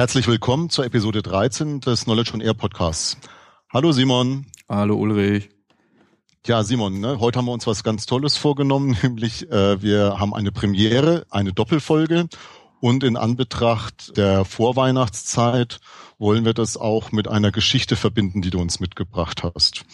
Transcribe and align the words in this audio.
Herzlich 0.00 0.26
willkommen 0.28 0.70
zur 0.70 0.86
Episode 0.86 1.20
13 1.20 1.82
des 1.82 2.04
Knowledge 2.04 2.30
on 2.32 2.40
Air 2.40 2.54
Podcasts. 2.54 3.18
Hallo 3.70 3.92
Simon. 3.92 4.46
Hallo 4.66 4.96
Ulrich. 4.96 5.50
Ja, 6.46 6.64
Simon, 6.64 7.00
ne, 7.00 7.20
heute 7.20 7.36
haben 7.36 7.44
wir 7.44 7.52
uns 7.52 7.66
was 7.66 7.84
ganz 7.84 8.06
Tolles 8.06 8.38
vorgenommen, 8.38 8.96
nämlich 9.02 9.50
äh, 9.50 9.82
wir 9.82 10.18
haben 10.18 10.32
eine 10.32 10.52
Premiere, 10.52 11.26
eine 11.28 11.52
Doppelfolge 11.52 12.30
und 12.80 13.04
in 13.04 13.18
Anbetracht 13.18 14.16
der 14.16 14.46
Vorweihnachtszeit 14.46 15.80
wollen 16.18 16.46
wir 16.46 16.54
das 16.54 16.78
auch 16.78 17.12
mit 17.12 17.28
einer 17.28 17.52
Geschichte 17.52 17.94
verbinden, 17.94 18.40
die 18.40 18.48
du 18.48 18.58
uns 18.58 18.80
mitgebracht 18.80 19.42
hast. 19.42 19.84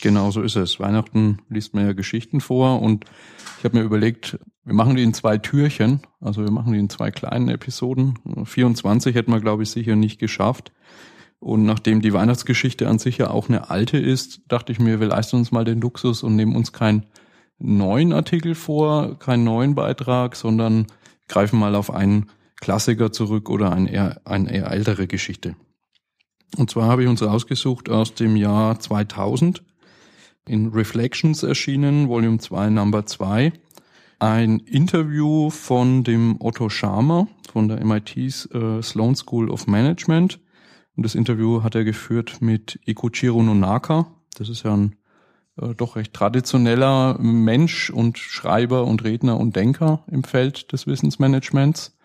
Genau 0.00 0.30
so 0.30 0.42
ist 0.42 0.56
es. 0.56 0.78
Weihnachten 0.80 1.38
liest 1.48 1.74
man 1.74 1.86
ja 1.86 1.92
Geschichten 1.92 2.40
vor 2.40 2.80
und 2.82 3.04
ich 3.58 3.64
habe 3.64 3.78
mir 3.78 3.84
überlegt, 3.84 4.38
wir 4.64 4.74
machen 4.74 4.96
die 4.96 5.02
in 5.02 5.14
zwei 5.14 5.38
Türchen, 5.38 6.02
also 6.20 6.44
wir 6.44 6.50
machen 6.50 6.72
die 6.72 6.78
in 6.78 6.90
zwei 6.90 7.10
kleinen 7.10 7.48
Episoden. 7.48 8.18
24 8.44 9.14
hätten 9.14 9.32
wir, 9.32 9.40
glaube 9.40 9.62
ich, 9.62 9.70
sicher 9.70 9.96
nicht 9.96 10.18
geschafft. 10.18 10.72
Und 11.40 11.64
nachdem 11.64 12.00
die 12.00 12.12
Weihnachtsgeschichte 12.12 12.88
an 12.88 12.98
sich 12.98 13.18
ja 13.18 13.30
auch 13.30 13.48
eine 13.48 13.70
alte 13.70 13.98
ist, 13.98 14.42
dachte 14.48 14.72
ich 14.72 14.80
mir, 14.80 15.00
wir 15.00 15.06
leisten 15.06 15.36
uns 15.36 15.52
mal 15.52 15.64
den 15.64 15.80
Luxus 15.80 16.22
und 16.22 16.36
nehmen 16.36 16.56
uns 16.56 16.72
keinen 16.72 17.06
neuen 17.58 18.12
Artikel 18.12 18.54
vor, 18.54 19.18
keinen 19.18 19.44
neuen 19.44 19.74
Beitrag, 19.74 20.36
sondern 20.36 20.86
greifen 21.28 21.58
mal 21.58 21.74
auf 21.74 21.92
einen 21.92 22.26
Klassiker 22.60 23.12
zurück 23.12 23.50
oder 23.50 23.72
eine 23.72 23.90
eher, 23.90 24.20
eine 24.24 24.52
eher 24.52 24.70
ältere 24.70 25.06
Geschichte. 25.06 25.54
Und 26.56 26.70
zwar 26.70 26.88
habe 26.88 27.02
ich 27.02 27.08
uns 27.08 27.22
rausgesucht 27.22 27.88
aus 27.88 28.14
dem 28.14 28.36
Jahr 28.36 28.80
2000 28.80 29.62
in 30.48 30.68
Reflections 30.68 31.42
erschienen, 31.42 32.08
Volume 32.08 32.38
2, 32.38 32.70
Number 32.70 33.06
2. 33.06 33.52
Ein 34.18 34.58
Interview 34.60 35.50
von 35.50 36.02
dem 36.02 36.36
Otto 36.40 36.68
Scharmer 36.68 37.28
von 37.52 37.68
der 37.68 37.84
MIT's 37.84 38.46
äh, 38.46 38.82
Sloan 38.82 39.14
School 39.14 39.50
of 39.50 39.66
Management. 39.66 40.40
Und 40.96 41.04
das 41.04 41.14
Interview 41.14 41.62
hat 41.62 41.74
er 41.74 41.84
geführt 41.84 42.40
mit 42.40 42.80
Ikuchiro 42.84 43.42
Nonaka. 43.42 44.06
Das 44.36 44.48
ist 44.48 44.64
ja 44.64 44.74
ein 44.74 44.96
äh, 45.60 45.74
doch 45.74 45.96
recht 45.96 46.14
traditioneller 46.14 47.18
Mensch 47.20 47.90
und 47.90 48.18
Schreiber 48.18 48.84
und 48.84 49.04
Redner 49.04 49.38
und 49.38 49.54
Denker 49.54 50.04
im 50.10 50.24
Feld 50.24 50.72
des 50.72 50.86
Wissensmanagements. 50.86 51.96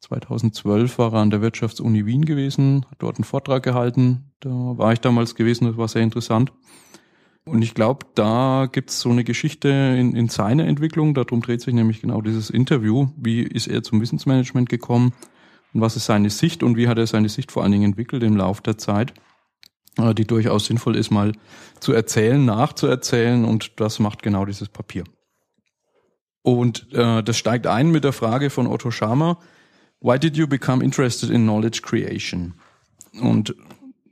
2012 0.00 0.98
war 0.98 1.12
er 1.12 1.20
an 1.20 1.30
der 1.30 1.42
Wirtschaftsuni 1.42 2.06
Wien 2.06 2.24
gewesen, 2.24 2.86
hat 2.90 2.96
dort 2.98 3.18
einen 3.18 3.24
Vortrag 3.24 3.62
gehalten. 3.62 4.32
Da 4.40 4.50
war 4.50 4.92
ich 4.92 5.00
damals 5.00 5.36
gewesen, 5.36 5.66
das 5.66 5.76
war 5.76 5.86
sehr 5.86 6.02
interessant. 6.02 6.52
Und 7.44 7.62
ich 7.62 7.74
glaube, 7.74 8.06
da 8.14 8.68
gibt's 8.70 9.00
so 9.00 9.10
eine 9.10 9.24
Geschichte 9.24 9.68
in, 9.68 10.14
in 10.14 10.28
seiner 10.28 10.66
Entwicklung. 10.66 11.12
Darum 11.14 11.42
dreht 11.42 11.60
sich 11.60 11.74
nämlich 11.74 12.00
genau 12.00 12.20
dieses 12.20 12.50
Interview. 12.50 13.08
Wie 13.16 13.42
ist 13.42 13.66
er 13.66 13.82
zum 13.82 14.00
Wissensmanagement 14.00 14.68
gekommen? 14.68 15.12
Und 15.74 15.80
was 15.80 15.96
ist 15.96 16.04
seine 16.04 16.30
Sicht 16.30 16.62
und 16.62 16.76
wie 16.76 16.86
hat 16.86 16.98
er 16.98 17.06
seine 17.06 17.28
Sicht 17.28 17.50
vor 17.50 17.62
allen 17.62 17.72
Dingen 17.72 17.84
entwickelt 17.84 18.22
im 18.22 18.36
Laufe 18.36 18.62
der 18.62 18.78
Zeit? 18.78 19.14
Äh, 19.98 20.14
die 20.14 20.26
durchaus 20.26 20.66
sinnvoll 20.66 20.96
ist, 20.96 21.10
mal 21.10 21.32
zu 21.80 21.92
erzählen, 21.92 22.44
nachzuerzählen. 22.44 23.44
Und 23.44 23.80
das 23.80 23.98
macht 23.98 24.22
genau 24.22 24.44
dieses 24.44 24.68
Papier. 24.68 25.04
Und 26.42 26.92
äh, 26.92 27.22
das 27.22 27.36
steigt 27.36 27.66
ein 27.66 27.90
mit 27.90 28.04
der 28.04 28.12
Frage 28.12 28.50
von 28.50 28.66
Otto 28.66 28.90
Scharmer. 28.90 29.38
Why 30.00 30.18
did 30.18 30.36
you 30.36 30.46
become 30.46 30.82
interested 30.82 31.30
in 31.30 31.42
knowledge 31.42 31.80
creation? 31.82 32.54
Und 33.20 33.54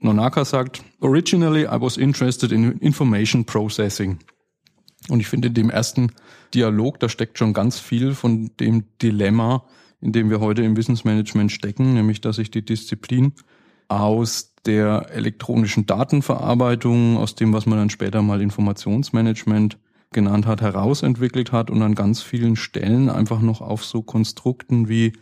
Nonaka 0.00 0.44
sagt, 0.44 0.82
originally 1.00 1.64
I 1.64 1.80
was 1.80 1.96
interested 1.96 2.52
in 2.52 2.72
information 2.78 3.44
processing. 3.44 4.18
Und 5.08 5.20
ich 5.20 5.28
finde 5.28 5.48
in 5.48 5.54
dem 5.54 5.70
ersten 5.70 6.12
Dialog, 6.54 7.00
da 7.00 7.08
steckt 7.08 7.38
schon 7.38 7.52
ganz 7.52 7.78
viel 7.78 8.14
von 8.14 8.50
dem 8.58 8.84
Dilemma, 9.00 9.64
in 10.00 10.12
dem 10.12 10.30
wir 10.30 10.40
heute 10.40 10.62
im 10.62 10.76
Wissensmanagement 10.76 11.52
stecken, 11.52 11.94
nämlich 11.94 12.20
dass 12.20 12.36
sich 12.36 12.50
die 12.50 12.64
Disziplin 12.64 13.32
aus 13.88 14.54
der 14.66 15.10
elektronischen 15.10 15.86
Datenverarbeitung, 15.86 17.16
aus 17.16 17.34
dem, 17.34 17.52
was 17.52 17.66
man 17.66 17.78
dann 17.78 17.90
später 17.90 18.22
mal 18.22 18.40
Informationsmanagement 18.40 19.78
genannt 20.12 20.46
hat, 20.46 20.60
herausentwickelt 20.60 21.52
hat 21.52 21.70
und 21.70 21.82
an 21.82 21.94
ganz 21.94 22.22
vielen 22.22 22.56
Stellen 22.56 23.08
einfach 23.08 23.40
noch 23.40 23.60
auf 23.60 23.84
so 23.84 24.02
Konstrukten 24.02 24.88
wie 24.88 25.12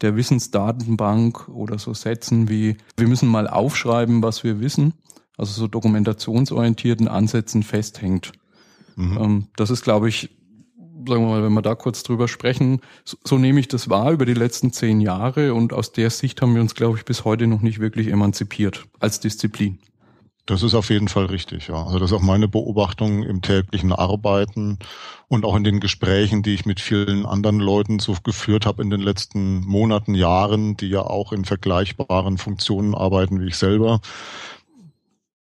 der 0.00 0.16
Wissensdatenbank 0.16 1.48
oder 1.48 1.78
so 1.78 1.94
Sätzen 1.94 2.48
wie, 2.48 2.76
wir 2.96 3.08
müssen 3.08 3.28
mal 3.28 3.48
aufschreiben, 3.48 4.22
was 4.22 4.44
wir 4.44 4.60
wissen, 4.60 4.94
also 5.36 5.52
so 5.52 5.66
dokumentationsorientierten 5.68 7.08
Ansätzen 7.08 7.62
festhängt. 7.62 8.32
Mhm. 8.96 9.18
Ähm, 9.18 9.46
das 9.56 9.70
ist, 9.70 9.82
glaube 9.82 10.08
ich, 10.08 10.30
sagen 11.08 11.22
wir 11.22 11.28
mal, 11.28 11.42
wenn 11.42 11.52
wir 11.52 11.62
da 11.62 11.74
kurz 11.74 12.02
drüber 12.02 12.28
sprechen, 12.28 12.80
so, 13.04 13.16
so 13.24 13.38
nehme 13.38 13.60
ich 13.60 13.68
das 13.68 13.90
wahr 13.90 14.12
über 14.12 14.26
die 14.26 14.34
letzten 14.34 14.72
zehn 14.72 15.00
Jahre 15.00 15.54
und 15.54 15.72
aus 15.72 15.92
der 15.92 16.10
Sicht 16.10 16.40
haben 16.42 16.54
wir 16.54 16.62
uns, 16.62 16.74
glaube 16.74 16.98
ich, 16.98 17.04
bis 17.04 17.24
heute 17.24 17.46
noch 17.46 17.60
nicht 17.60 17.78
wirklich 17.78 18.08
emanzipiert 18.08 18.86
als 19.00 19.20
Disziplin. 19.20 19.78
Das 20.46 20.62
ist 20.62 20.74
auf 20.74 20.90
jeden 20.90 21.08
Fall 21.08 21.24
richtig, 21.26 21.68
ja. 21.68 21.82
Also 21.84 21.98
das 21.98 22.10
ist 22.10 22.16
auch 22.16 22.22
meine 22.22 22.48
Beobachtung 22.48 23.22
im 23.22 23.40
täglichen 23.40 23.92
Arbeiten 23.92 24.78
und 25.28 25.46
auch 25.46 25.56
in 25.56 25.64
den 25.64 25.80
Gesprächen, 25.80 26.42
die 26.42 26.52
ich 26.52 26.66
mit 26.66 26.80
vielen 26.80 27.24
anderen 27.24 27.60
Leuten 27.60 27.98
so 27.98 28.14
geführt 28.22 28.66
habe 28.66 28.82
in 28.82 28.90
den 28.90 29.00
letzten 29.00 29.60
Monaten, 29.60 30.14
Jahren, 30.14 30.76
die 30.76 30.88
ja 30.88 31.00
auch 31.00 31.32
in 31.32 31.46
vergleichbaren 31.46 32.36
Funktionen 32.36 32.94
arbeiten 32.94 33.40
wie 33.40 33.48
ich 33.48 33.56
selber. 33.56 34.00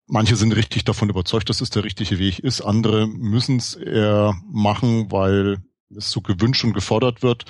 Manche 0.07 0.37
sind 0.37 0.55
richtig 0.55 0.85
davon 0.85 1.09
überzeugt, 1.09 1.49
dass 1.49 1.59
es 1.59 1.69
der 1.69 1.83
richtige 1.83 2.17
Weg 2.17 2.39
ist. 2.39 2.61
Andere 2.61 3.05
müssen 3.07 3.57
es 3.57 3.75
eher 3.75 4.35
machen, 4.49 5.11
weil 5.11 5.57
es 5.95 6.11
so 6.11 6.21
gewünscht 6.21 6.63
und 6.63 6.73
gefordert 6.73 7.23
wird. 7.23 7.45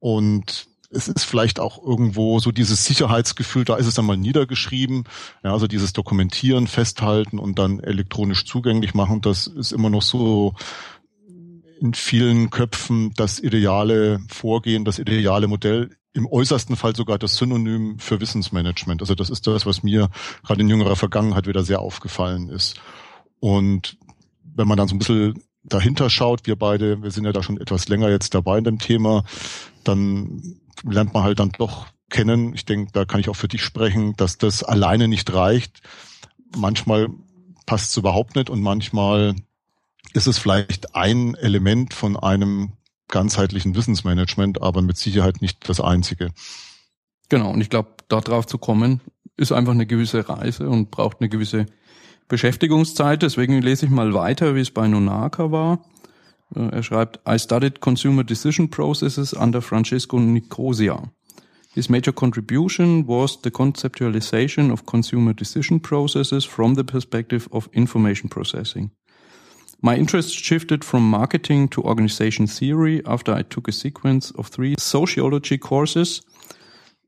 Und 0.00 0.67
es 0.90 1.08
ist 1.08 1.24
vielleicht 1.24 1.60
auch 1.60 1.82
irgendwo 1.82 2.38
so 2.40 2.50
dieses 2.50 2.84
Sicherheitsgefühl, 2.84 3.64
da 3.64 3.76
ist 3.76 3.86
es 3.86 3.94
dann 3.94 4.06
mal 4.06 4.16
niedergeschrieben. 4.16 5.04
Ja, 5.44 5.52
also 5.52 5.66
dieses 5.66 5.92
Dokumentieren, 5.92 6.66
Festhalten 6.66 7.38
und 7.38 7.58
dann 7.58 7.80
elektronisch 7.80 8.46
zugänglich 8.46 8.94
machen, 8.94 9.20
das 9.20 9.46
ist 9.46 9.72
immer 9.72 9.90
noch 9.90 10.02
so 10.02 10.54
in 11.80 11.94
vielen 11.94 12.50
Köpfen 12.50 13.12
das 13.16 13.38
ideale 13.38 14.20
Vorgehen, 14.28 14.84
das 14.84 14.98
ideale 14.98 15.46
Modell, 15.46 15.90
im 16.12 16.26
äußersten 16.26 16.74
Fall 16.74 16.96
sogar 16.96 17.18
das 17.18 17.36
Synonym 17.36 17.98
für 17.98 18.20
Wissensmanagement. 18.20 19.00
Also 19.02 19.14
das 19.14 19.30
ist 19.30 19.46
das, 19.46 19.66
was 19.66 19.82
mir 19.82 20.08
gerade 20.42 20.62
in 20.62 20.68
jüngerer 20.68 20.96
Vergangenheit 20.96 21.46
wieder 21.46 21.62
sehr 21.62 21.80
aufgefallen 21.80 22.48
ist. 22.48 22.80
Und 23.38 23.96
wenn 24.42 24.66
man 24.66 24.76
dann 24.76 24.88
so 24.88 24.96
ein 24.96 24.98
bisschen 24.98 25.44
dahinter 25.62 26.10
schaut, 26.10 26.46
wir 26.46 26.56
beide, 26.56 27.02
wir 27.02 27.10
sind 27.10 27.24
ja 27.24 27.32
da 27.32 27.42
schon 27.42 27.60
etwas 27.60 27.88
länger 27.88 28.08
jetzt 28.08 28.34
dabei 28.34 28.58
in 28.58 28.64
dem 28.64 28.78
Thema, 28.78 29.24
dann 29.88 30.60
lernt 30.84 31.14
man 31.14 31.24
halt 31.24 31.40
dann 31.40 31.50
doch 31.50 31.86
kennen. 32.10 32.54
Ich 32.54 32.64
denke, 32.64 32.92
da 32.92 33.04
kann 33.04 33.20
ich 33.20 33.28
auch 33.28 33.36
für 33.36 33.48
dich 33.48 33.62
sprechen, 33.62 34.14
dass 34.16 34.38
das 34.38 34.62
alleine 34.62 35.08
nicht 35.08 35.32
reicht. 35.32 35.80
Manchmal 36.56 37.08
passt 37.66 37.90
es 37.90 37.96
überhaupt 37.96 38.36
nicht 38.36 38.50
und 38.50 38.60
manchmal 38.60 39.34
ist 40.14 40.26
es 40.26 40.38
vielleicht 40.38 40.94
ein 40.94 41.34
Element 41.34 41.92
von 41.92 42.16
einem 42.16 42.72
ganzheitlichen 43.08 43.74
Wissensmanagement, 43.74 44.62
aber 44.62 44.82
mit 44.82 44.96
Sicherheit 44.96 45.42
nicht 45.42 45.68
das 45.68 45.80
einzige. 45.80 46.30
Genau, 47.28 47.50
und 47.50 47.60
ich 47.60 47.70
glaube, 47.70 47.90
darauf 48.08 48.46
zu 48.46 48.58
kommen, 48.58 49.00
ist 49.36 49.52
einfach 49.52 49.72
eine 49.72 49.86
gewisse 49.86 50.28
Reise 50.28 50.68
und 50.68 50.90
braucht 50.90 51.20
eine 51.20 51.28
gewisse 51.28 51.66
Beschäftigungszeit. 52.26 53.22
Deswegen 53.22 53.60
lese 53.62 53.86
ich 53.86 53.92
mal 53.92 54.14
weiter, 54.14 54.54
wie 54.54 54.60
es 54.60 54.70
bei 54.70 54.88
Nonaka 54.88 55.50
war. 55.50 55.84
Äh, 56.54 56.68
er 56.68 56.82
schreibt, 56.82 57.20
I 57.26 57.38
studied 57.38 57.80
consumer 57.80 58.24
decision 58.24 58.70
processes 58.70 59.34
under 59.34 59.60
Francesco 59.60 60.18
Nicosia. 60.18 61.10
His 61.74 61.88
major 61.88 62.12
contribution 62.12 63.06
was 63.06 63.40
the 63.42 63.50
conceptualization 63.50 64.72
of 64.72 64.84
consumer 64.86 65.34
decision 65.34 65.80
processes 65.80 66.44
from 66.44 66.74
the 66.74 66.84
perspective 66.84 67.48
of 67.52 67.68
information 67.72 68.28
processing. 68.28 68.90
My 69.80 69.94
interest 69.94 70.34
shifted 70.34 70.84
from 70.84 71.08
marketing 71.08 71.68
to 71.68 71.82
organization 71.84 72.48
theory 72.48 73.00
after 73.06 73.32
I 73.32 73.42
took 73.42 73.68
a 73.68 73.72
sequence 73.72 74.32
of 74.32 74.48
three 74.48 74.74
sociology 74.76 75.56
courses 75.56 76.20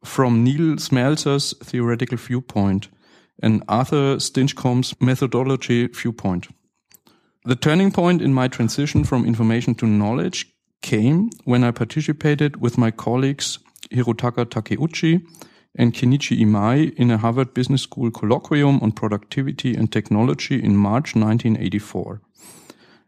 from 0.05 0.45
Neil 0.45 0.77
Smeltzer's 0.79 1.53
theoretical 1.65 2.17
viewpoint 2.17 2.89
and 3.43 3.65
Arthur 3.67 4.19
Stinchcombe's 4.19 4.95
methodology 5.01 5.89
viewpoint. 5.89 6.47
The 7.45 7.57
turning 7.57 7.91
point 7.91 8.21
in 8.21 8.35
my 8.35 8.49
transition 8.49 9.03
from 9.03 9.25
information 9.25 9.75
to 9.77 9.87
knowledge 9.87 10.53
came 10.83 11.31
when 11.45 11.65
I 11.65 11.71
participated 11.71 12.61
with 12.61 12.77
my 12.77 12.91
colleagues 12.91 13.59
Hirotaka 13.91 14.45
Takeuchi 14.45 15.23
and 15.75 15.95
Kenichi 15.95 16.39
Imai 16.39 16.93
in 16.97 17.11
a 17.11 17.17
Harvard 17.17 17.55
Business 17.55 17.81
School 17.81 18.11
colloquium 18.11 18.83
on 18.83 18.93
productivity 18.93 19.75
and 19.75 19.91
technology 19.91 20.63
in 20.63 20.77
March 20.77 21.15
1984. 21.15 22.21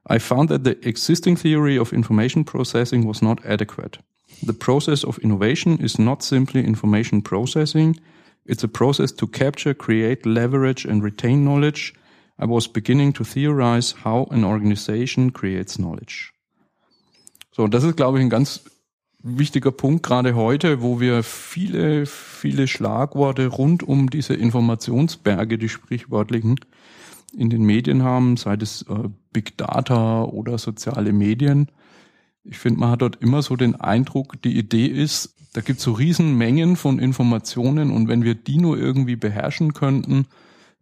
I 0.06 0.18
found 0.18 0.48
that 0.48 0.64
the 0.64 0.78
existing 0.88 1.36
theory 1.36 1.76
of 1.76 1.92
information 1.92 2.42
processing 2.42 3.06
was 3.06 3.20
not 3.20 3.44
adequate. 3.44 3.98
The 4.42 4.54
process 4.54 5.04
of 5.04 5.18
innovation 5.18 5.78
is 5.78 5.98
not 5.98 6.22
simply 6.22 6.64
information 6.64 7.20
processing. 7.20 8.00
It's 8.46 8.64
a 8.64 8.68
process 8.68 9.12
to 9.12 9.26
capture, 9.26 9.74
create, 9.74 10.24
leverage, 10.24 10.86
and 10.86 11.02
retain 11.02 11.44
knowledge 11.44 11.92
I 12.40 12.46
was 12.46 12.68
beginning 12.68 13.12
to 13.14 13.24
theorize 13.24 13.94
how 14.04 14.30
an 14.30 14.44
organization 14.44 15.32
creates 15.32 15.76
knowledge. 15.76 16.32
So, 17.52 17.66
das 17.66 17.84
ist, 17.84 17.96
glaube 17.96 18.18
ich, 18.18 18.24
ein 18.24 18.30
ganz 18.30 18.64
wichtiger 19.22 19.70
Punkt, 19.70 20.02
gerade 20.02 20.34
heute, 20.34 20.82
wo 20.82 21.00
wir 21.00 21.22
viele, 21.22 22.06
viele 22.06 22.66
Schlagworte 22.66 23.46
rund 23.46 23.82
um 23.82 24.10
diese 24.10 24.34
Informationsberge, 24.34 25.58
die 25.58 25.68
sprichwörtlichen, 25.68 26.58
in 27.36 27.50
den 27.50 27.62
Medien 27.62 28.02
haben, 28.02 28.36
sei 28.36 28.54
es 28.60 28.82
äh, 28.82 29.08
Big 29.32 29.56
Data 29.56 30.24
oder 30.24 30.58
soziale 30.58 31.12
Medien. 31.12 31.68
Ich 32.44 32.58
finde, 32.58 32.80
man 32.80 32.90
hat 32.90 33.02
dort 33.02 33.22
immer 33.22 33.42
so 33.42 33.56
den 33.56 33.74
Eindruck, 33.76 34.42
die 34.42 34.58
Idee 34.58 34.86
ist, 34.86 35.34
da 35.54 35.60
gibt 35.60 35.78
es 35.78 35.84
so 35.84 35.92
Riesenmengen 35.92 36.76
von 36.76 36.98
Informationen 36.98 37.90
und 37.90 38.08
wenn 38.08 38.24
wir 38.24 38.34
die 38.34 38.58
nur 38.58 38.78
irgendwie 38.78 39.16
beherrschen 39.16 39.74
könnten 39.74 40.26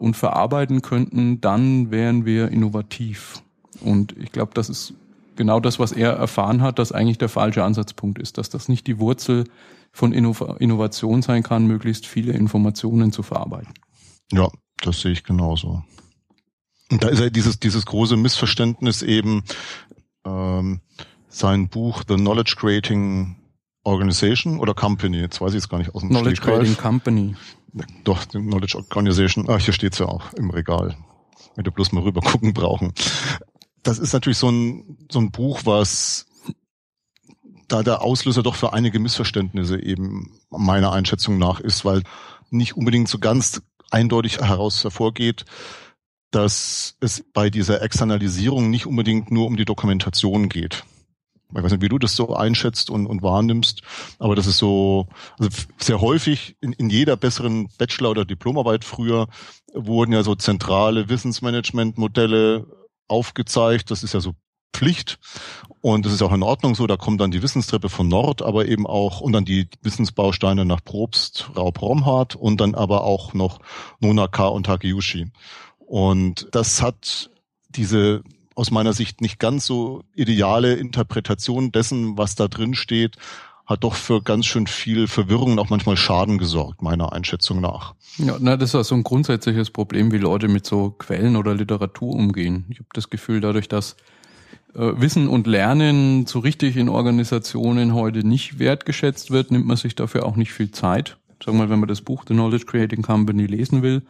und 0.00 0.16
verarbeiten 0.16 0.82
könnten, 0.82 1.40
dann 1.40 1.90
wären 1.90 2.24
wir 2.24 2.48
innovativ. 2.48 3.42
Und 3.80 4.16
ich 4.16 4.32
glaube, 4.32 4.52
das 4.54 4.68
ist 4.68 4.94
genau 5.36 5.60
das, 5.60 5.78
was 5.78 5.92
er 5.92 6.12
erfahren 6.12 6.62
hat, 6.62 6.78
dass 6.78 6.92
eigentlich 6.92 7.18
der 7.18 7.28
falsche 7.28 7.64
Ansatzpunkt 7.64 8.18
ist, 8.18 8.38
dass 8.38 8.50
das 8.50 8.68
nicht 8.68 8.86
die 8.86 8.98
Wurzel 8.98 9.44
von 9.92 10.12
Innovation 10.12 11.22
sein 11.22 11.42
kann, 11.42 11.66
möglichst 11.66 12.06
viele 12.06 12.32
Informationen 12.32 13.12
zu 13.12 13.22
verarbeiten. 13.22 13.74
Ja, 14.32 14.48
das 14.82 15.00
sehe 15.00 15.12
ich 15.12 15.24
genauso. 15.24 15.82
Und 16.90 17.04
da 17.04 17.08
ist 17.08 17.20
ja 17.20 17.30
dieses, 17.30 17.60
dieses 17.60 17.86
große 17.86 18.16
Missverständnis 18.16 19.02
eben, 19.02 19.44
ähm, 20.24 20.80
sein 21.28 21.68
Buch 21.68 22.02
The 22.08 22.16
Knowledge 22.16 22.54
Creating 22.58 23.36
Organization 23.84 24.58
oder 24.58 24.74
Company, 24.74 25.18
jetzt 25.18 25.40
weiß 25.40 25.52
ich 25.52 25.58
es 25.58 25.68
gar 25.68 25.78
nicht 25.78 25.94
aus 25.94 26.02
dem 26.02 26.10
Knowledge 26.10 26.42
Creating 26.42 26.76
Company. 26.76 27.34
Doch, 28.04 28.24
the 28.30 28.38
Knowledge 28.38 28.76
Organization, 28.76 29.48
ah, 29.48 29.58
hier 29.58 29.72
steht's 29.72 29.98
ja 29.98 30.06
auch 30.06 30.32
im 30.34 30.50
Regal. 30.50 30.96
Wenn 31.54 31.64
du 31.64 31.70
bloß 31.70 31.92
mal 31.92 32.02
rüber 32.02 32.20
gucken 32.20 32.52
brauchen. 32.52 32.92
Das 33.82 33.98
ist 33.98 34.12
natürlich 34.12 34.38
so 34.38 34.50
ein, 34.50 34.98
so 35.10 35.20
ein 35.20 35.30
Buch, 35.30 35.60
was 35.64 36.26
da 37.68 37.82
der 37.82 38.02
Auslöser 38.02 38.42
doch 38.42 38.56
für 38.56 38.72
einige 38.72 38.98
Missverständnisse 38.98 39.82
eben 39.82 40.40
meiner 40.50 40.92
Einschätzung 40.92 41.38
nach 41.38 41.60
ist, 41.60 41.84
weil 41.84 42.02
nicht 42.50 42.76
unbedingt 42.76 43.08
so 43.08 43.18
ganz 43.18 43.62
eindeutig 43.90 44.38
heraus 44.38 44.82
hervorgeht, 44.82 45.44
dass 46.30 46.96
es 47.00 47.24
bei 47.32 47.48
dieser 47.48 47.82
Externalisierung 47.82 48.70
nicht 48.70 48.86
unbedingt 48.86 49.30
nur 49.30 49.46
um 49.46 49.56
die 49.56 49.64
Dokumentation 49.64 50.48
geht 50.48 50.84
ich 51.54 51.62
weiß 51.62 51.72
nicht, 51.72 51.82
wie 51.82 51.88
du 51.88 51.98
das 51.98 52.16
so 52.16 52.34
einschätzt 52.34 52.90
und, 52.90 53.06
und 53.06 53.22
wahrnimmst, 53.22 53.82
aber 54.18 54.36
das 54.36 54.46
ist 54.46 54.58
so, 54.58 55.06
also 55.38 55.50
sehr 55.78 56.00
häufig 56.00 56.56
in, 56.60 56.72
in 56.72 56.90
jeder 56.90 57.16
besseren 57.16 57.68
Bachelor- 57.78 58.10
oder 58.10 58.24
Diplomarbeit 58.24 58.84
früher 58.84 59.28
wurden 59.74 60.12
ja 60.12 60.22
so 60.22 60.34
zentrale 60.34 61.08
Wissensmanagement-Modelle 61.08 62.66
aufgezeigt. 63.08 63.90
Das 63.90 64.02
ist 64.02 64.14
ja 64.14 64.20
so 64.20 64.34
Pflicht 64.72 65.18
und 65.80 66.06
das 66.06 66.12
ist 66.12 66.22
auch 66.22 66.32
in 66.32 66.42
Ordnung 66.42 66.74
so. 66.74 66.86
Da 66.86 66.96
kommt 66.96 67.20
dann 67.20 67.30
die 67.30 67.42
Wissenstreppe 67.42 67.88
von 67.88 68.08
Nord, 68.08 68.42
aber 68.42 68.66
eben 68.66 68.86
auch 68.86 69.20
und 69.20 69.32
dann 69.32 69.44
die 69.44 69.68
Wissensbausteine 69.82 70.64
nach 70.64 70.82
Probst, 70.84 71.50
Raub, 71.56 71.82
Romhardt 71.82 72.36
und 72.36 72.60
dann 72.60 72.74
aber 72.74 73.04
auch 73.04 73.34
noch 73.34 73.58
Nonaka 73.98 74.46
und 74.46 74.66
Takeuchi. 74.66 75.30
Und 75.78 76.48
das 76.52 76.82
hat 76.82 77.30
diese 77.68 78.22
aus 78.60 78.70
meiner 78.70 78.92
Sicht 78.92 79.22
nicht 79.22 79.38
ganz 79.38 79.64
so 79.64 80.02
ideale 80.14 80.74
Interpretation 80.74 81.72
dessen, 81.72 82.18
was 82.18 82.34
da 82.34 82.46
drin 82.46 82.74
steht, 82.74 83.16
hat 83.64 83.84
doch 83.84 83.94
für 83.94 84.20
ganz 84.20 84.44
schön 84.44 84.66
viel 84.66 85.06
Verwirrung 85.06 85.52
und 85.52 85.58
auch 85.58 85.70
manchmal 85.70 85.96
Schaden 85.96 86.36
gesorgt, 86.36 86.82
meiner 86.82 87.14
Einschätzung 87.14 87.62
nach. 87.62 87.94
Ja, 88.18 88.36
na, 88.38 88.58
das 88.58 88.74
ist 88.74 88.88
so 88.88 88.94
ein 88.94 89.02
grundsätzliches 89.02 89.70
Problem, 89.70 90.12
wie 90.12 90.18
Leute 90.18 90.48
mit 90.48 90.66
so 90.66 90.90
Quellen 90.90 91.36
oder 91.36 91.54
Literatur 91.54 92.14
umgehen. 92.14 92.66
Ich 92.68 92.80
habe 92.80 92.88
das 92.92 93.08
Gefühl, 93.08 93.40
dadurch, 93.40 93.66
dass 93.66 93.96
äh, 94.74 94.92
Wissen 94.96 95.26
und 95.26 95.46
Lernen 95.46 96.26
so 96.26 96.40
richtig 96.40 96.76
in 96.76 96.90
Organisationen 96.90 97.94
heute 97.94 98.26
nicht 98.26 98.58
wertgeschätzt 98.58 99.30
wird, 99.30 99.52
nimmt 99.52 99.66
man 99.66 99.78
sich 99.78 99.94
dafür 99.94 100.26
auch 100.26 100.36
nicht 100.36 100.52
viel 100.52 100.70
Zeit. 100.70 101.16
Sagen 101.42 101.56
wir 101.56 101.64
mal, 101.64 101.70
wenn 101.70 101.80
man 101.80 101.88
das 101.88 102.02
Buch 102.02 102.24
The 102.28 102.34
Knowledge 102.34 102.66
Creating 102.66 103.00
Company 103.00 103.46
lesen 103.46 103.80
will, 103.80 104.02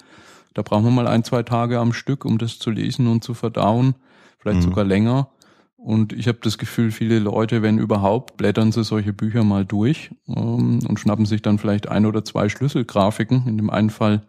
da 0.55 0.63
brauchen 0.63 0.87
wir 0.87 0.91
mal 0.91 1.07
ein, 1.07 1.23
zwei 1.23 1.45
Tage 1.45 1.79
am 1.79 1.93
Stück, 1.93 2.25
um 2.25 2.37
das 2.39 2.59
zu 2.59 2.71
lesen 2.71 3.07
und 3.07 3.23
zu 3.23 3.35
verdauen 3.35 3.95
vielleicht 4.41 4.59
mhm. 4.59 4.71
sogar 4.71 4.85
länger. 4.85 5.31
Und 5.77 6.13
ich 6.13 6.29
habe 6.29 6.39
das 6.43 6.59
Gefühl, 6.59 6.91
viele 6.91 7.19
Leute, 7.19 7.63
wenn 7.63 7.79
überhaupt, 7.79 8.37
blättern 8.37 8.71
sie 8.71 8.85
solche 8.85 9.15
Bücher 9.15 9.45
mal 9.45 9.65
durch 9.65 10.11
ähm, 10.29 10.81
und 10.87 11.01
schnappen 11.01 11.25
sich 11.25 11.41
dann 11.41 11.59
vielleicht 11.59 11.89
ein 11.89 12.05
oder 12.05 12.23
zwei 12.25 12.51
Schlüsselgrafiken. 12.51 13.47
In 13.47 13.57
dem 13.57 13.71
einen 13.71 13.89
Fall 13.89 14.23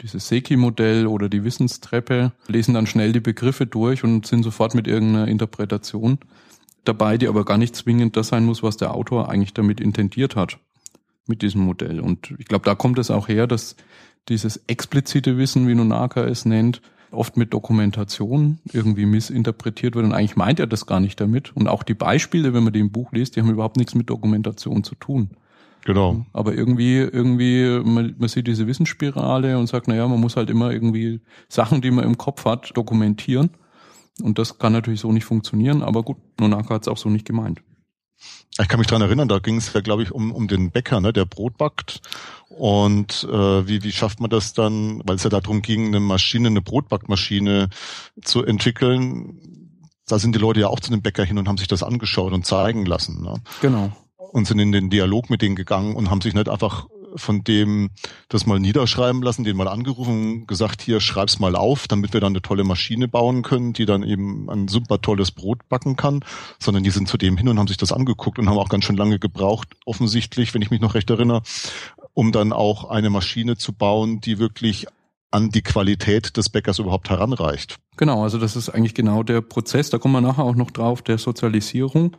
dieses 0.00 0.28
Seki-Modell 0.28 1.06
oder 1.06 1.28
die 1.28 1.44
Wissenstreppe, 1.44 2.32
lesen 2.46 2.74
dann 2.74 2.86
schnell 2.86 3.12
die 3.12 3.20
Begriffe 3.20 3.66
durch 3.66 4.04
und 4.04 4.26
sind 4.26 4.42
sofort 4.42 4.74
mit 4.74 4.86
irgendeiner 4.86 5.28
Interpretation 5.28 6.18
dabei, 6.84 7.18
die 7.18 7.28
aber 7.28 7.44
gar 7.44 7.58
nicht 7.58 7.76
zwingend 7.76 8.16
das 8.16 8.28
sein 8.28 8.44
muss, 8.44 8.62
was 8.62 8.76
der 8.76 8.94
Autor 8.94 9.28
eigentlich 9.28 9.54
damit 9.54 9.80
intendiert 9.80 10.36
hat 10.36 10.58
mit 11.26 11.42
diesem 11.42 11.62
Modell. 11.62 12.00
Und 12.00 12.34
ich 12.38 12.46
glaube, 12.46 12.64
da 12.64 12.74
kommt 12.74 12.98
es 12.98 13.10
auch 13.10 13.28
her, 13.28 13.46
dass 13.46 13.76
dieses 14.28 14.62
explizite 14.66 15.36
Wissen, 15.36 15.68
wie 15.68 15.74
Nonaka 15.74 16.24
es 16.24 16.44
nennt, 16.44 16.80
oft 17.10 17.36
mit 17.36 17.52
Dokumentation 17.52 18.58
irgendwie 18.72 19.06
missinterpretiert 19.06 19.94
wird 19.94 20.04
und 20.04 20.12
eigentlich 20.12 20.36
meint 20.36 20.60
er 20.60 20.66
das 20.66 20.86
gar 20.86 21.00
nicht 21.00 21.20
damit. 21.20 21.56
Und 21.56 21.68
auch 21.68 21.82
die 21.82 21.94
Beispiele, 21.94 22.52
wenn 22.54 22.64
man 22.64 22.72
die 22.72 22.80
im 22.80 22.92
Buch 22.92 23.12
liest, 23.12 23.36
die 23.36 23.40
haben 23.40 23.50
überhaupt 23.50 23.76
nichts 23.76 23.94
mit 23.94 24.10
Dokumentation 24.10 24.84
zu 24.84 24.94
tun. 24.94 25.30
Genau. 25.84 26.26
Aber 26.32 26.54
irgendwie, 26.54 26.96
irgendwie, 26.98 27.80
man, 27.82 28.14
man 28.18 28.28
sieht 28.28 28.46
diese 28.46 28.66
Wissensspirale 28.66 29.58
und 29.58 29.68
sagt, 29.68 29.88
naja, 29.88 30.06
man 30.06 30.20
muss 30.20 30.36
halt 30.36 30.50
immer 30.50 30.70
irgendwie 30.70 31.20
Sachen, 31.48 31.80
die 31.80 31.90
man 31.90 32.04
im 32.04 32.18
Kopf 32.18 32.44
hat, 32.44 32.76
dokumentieren. 32.76 33.50
Und 34.22 34.38
das 34.38 34.58
kann 34.58 34.72
natürlich 34.72 35.00
so 35.00 35.12
nicht 35.12 35.24
funktionieren, 35.24 35.82
aber 35.82 36.02
gut, 36.02 36.16
Nonaka 36.40 36.74
hat 36.74 36.82
es 36.82 36.88
auch 36.88 36.96
so 36.96 37.08
nicht 37.08 37.24
gemeint. 37.24 37.62
Ich 38.60 38.68
kann 38.68 38.80
mich 38.80 38.88
dran 38.88 39.02
erinnern, 39.02 39.28
da 39.28 39.38
ging 39.38 39.56
es 39.56 39.72
ja, 39.72 39.80
glaube 39.80 40.02
ich, 40.02 40.10
um, 40.10 40.32
um 40.32 40.48
den 40.48 40.70
Bäcker, 40.70 41.00
ne, 41.00 41.12
der 41.12 41.24
Brot 41.24 41.56
backt. 41.56 42.00
Und 42.48 43.24
äh, 43.30 43.68
wie, 43.68 43.84
wie 43.84 43.92
schafft 43.92 44.20
man 44.20 44.30
das 44.30 44.52
dann, 44.52 45.00
weil 45.04 45.16
es 45.16 45.22
ja 45.22 45.30
darum 45.30 45.62
ging, 45.62 45.86
eine 45.86 46.00
Maschine, 46.00 46.48
eine 46.48 46.62
Brotbackmaschine 46.62 47.68
zu 48.22 48.44
entwickeln. 48.44 49.70
Da 50.06 50.18
sind 50.18 50.34
die 50.34 50.40
Leute 50.40 50.60
ja 50.60 50.68
auch 50.68 50.80
zu 50.80 50.90
dem 50.90 51.02
Bäcker 51.02 51.24
hin 51.24 51.38
und 51.38 51.46
haben 51.46 51.58
sich 51.58 51.68
das 51.68 51.82
angeschaut 51.82 52.32
und 52.32 52.46
zeigen 52.46 52.84
lassen. 52.84 53.22
Ne? 53.22 53.40
Genau. 53.60 53.92
Und 54.16 54.46
sind 54.46 54.58
in 54.58 54.72
den 54.72 54.90
Dialog 54.90 55.30
mit 55.30 55.40
denen 55.40 55.54
gegangen 55.54 55.94
und 55.94 56.10
haben 56.10 56.20
sich 56.20 56.34
nicht 56.34 56.48
einfach 56.48 56.86
von 57.18 57.44
dem 57.44 57.90
das 58.28 58.46
mal 58.46 58.58
niederschreiben 58.58 59.22
lassen, 59.22 59.44
den 59.44 59.56
mal 59.56 59.68
angerufen, 59.68 60.46
gesagt, 60.46 60.82
hier 60.82 61.00
schreib's 61.00 61.38
mal 61.38 61.56
auf, 61.56 61.88
damit 61.88 62.12
wir 62.12 62.20
dann 62.20 62.32
eine 62.32 62.42
tolle 62.42 62.64
Maschine 62.64 63.08
bauen 63.08 63.42
können, 63.42 63.72
die 63.72 63.86
dann 63.86 64.02
eben 64.02 64.48
ein 64.50 64.68
super 64.68 65.00
tolles 65.00 65.30
Brot 65.30 65.68
backen 65.68 65.96
kann, 65.96 66.24
sondern 66.58 66.82
die 66.82 66.90
sind 66.90 67.08
zu 67.08 67.16
dem 67.18 67.36
hin 67.36 67.48
und 67.48 67.58
haben 67.58 67.68
sich 67.68 67.76
das 67.76 67.92
angeguckt 67.92 68.38
und 68.38 68.48
haben 68.48 68.58
auch 68.58 68.68
ganz 68.68 68.84
schön 68.84 68.96
lange 68.96 69.18
gebraucht, 69.18 69.68
offensichtlich, 69.84 70.54
wenn 70.54 70.62
ich 70.62 70.70
mich 70.70 70.80
noch 70.80 70.94
recht 70.94 71.10
erinnere, 71.10 71.42
um 72.14 72.32
dann 72.32 72.52
auch 72.52 72.88
eine 72.88 73.10
Maschine 73.10 73.56
zu 73.56 73.72
bauen, 73.72 74.20
die 74.20 74.38
wirklich 74.38 74.86
an 75.30 75.50
die 75.50 75.62
Qualität 75.62 76.36
des 76.36 76.48
Bäckers 76.48 76.78
überhaupt 76.78 77.10
heranreicht. 77.10 77.76
Genau, 77.96 78.22
also 78.22 78.38
das 78.38 78.56
ist 78.56 78.70
eigentlich 78.70 78.94
genau 78.94 79.22
der 79.22 79.40
Prozess, 79.40 79.90
da 79.90 79.98
kommen 79.98 80.14
wir 80.14 80.20
nachher 80.20 80.44
auch 80.44 80.54
noch 80.54 80.70
drauf, 80.70 81.02
der 81.02 81.18
Sozialisierung. 81.18 82.16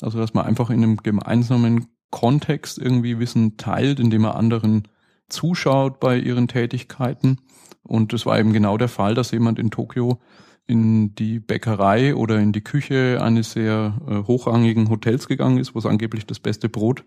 Also 0.00 0.18
dass 0.18 0.32
man 0.32 0.46
einfach 0.46 0.70
in 0.70 0.82
einem 0.82 0.96
gemeinsamen 0.98 1.88
Kontext 2.10 2.78
irgendwie 2.78 3.18
Wissen 3.18 3.56
teilt, 3.56 4.00
indem 4.00 4.24
er 4.24 4.36
anderen 4.36 4.88
zuschaut 5.28 6.00
bei 6.00 6.18
ihren 6.18 6.48
Tätigkeiten. 6.48 7.38
Und 7.82 8.12
es 8.12 8.26
war 8.26 8.38
eben 8.38 8.52
genau 8.52 8.76
der 8.76 8.88
Fall, 8.88 9.14
dass 9.14 9.30
jemand 9.30 9.58
in 9.58 9.70
Tokio 9.70 10.18
in 10.66 11.14
die 11.14 11.40
Bäckerei 11.40 12.14
oder 12.14 12.38
in 12.38 12.52
die 12.52 12.60
Küche 12.60 13.18
eines 13.22 13.52
sehr 13.52 13.94
äh, 14.06 14.26
hochrangigen 14.26 14.90
Hotels 14.90 15.26
gegangen 15.26 15.58
ist, 15.58 15.74
wo 15.74 15.78
es 15.78 15.86
angeblich 15.86 16.26
das 16.26 16.40
beste 16.40 16.68
Brot 16.68 17.04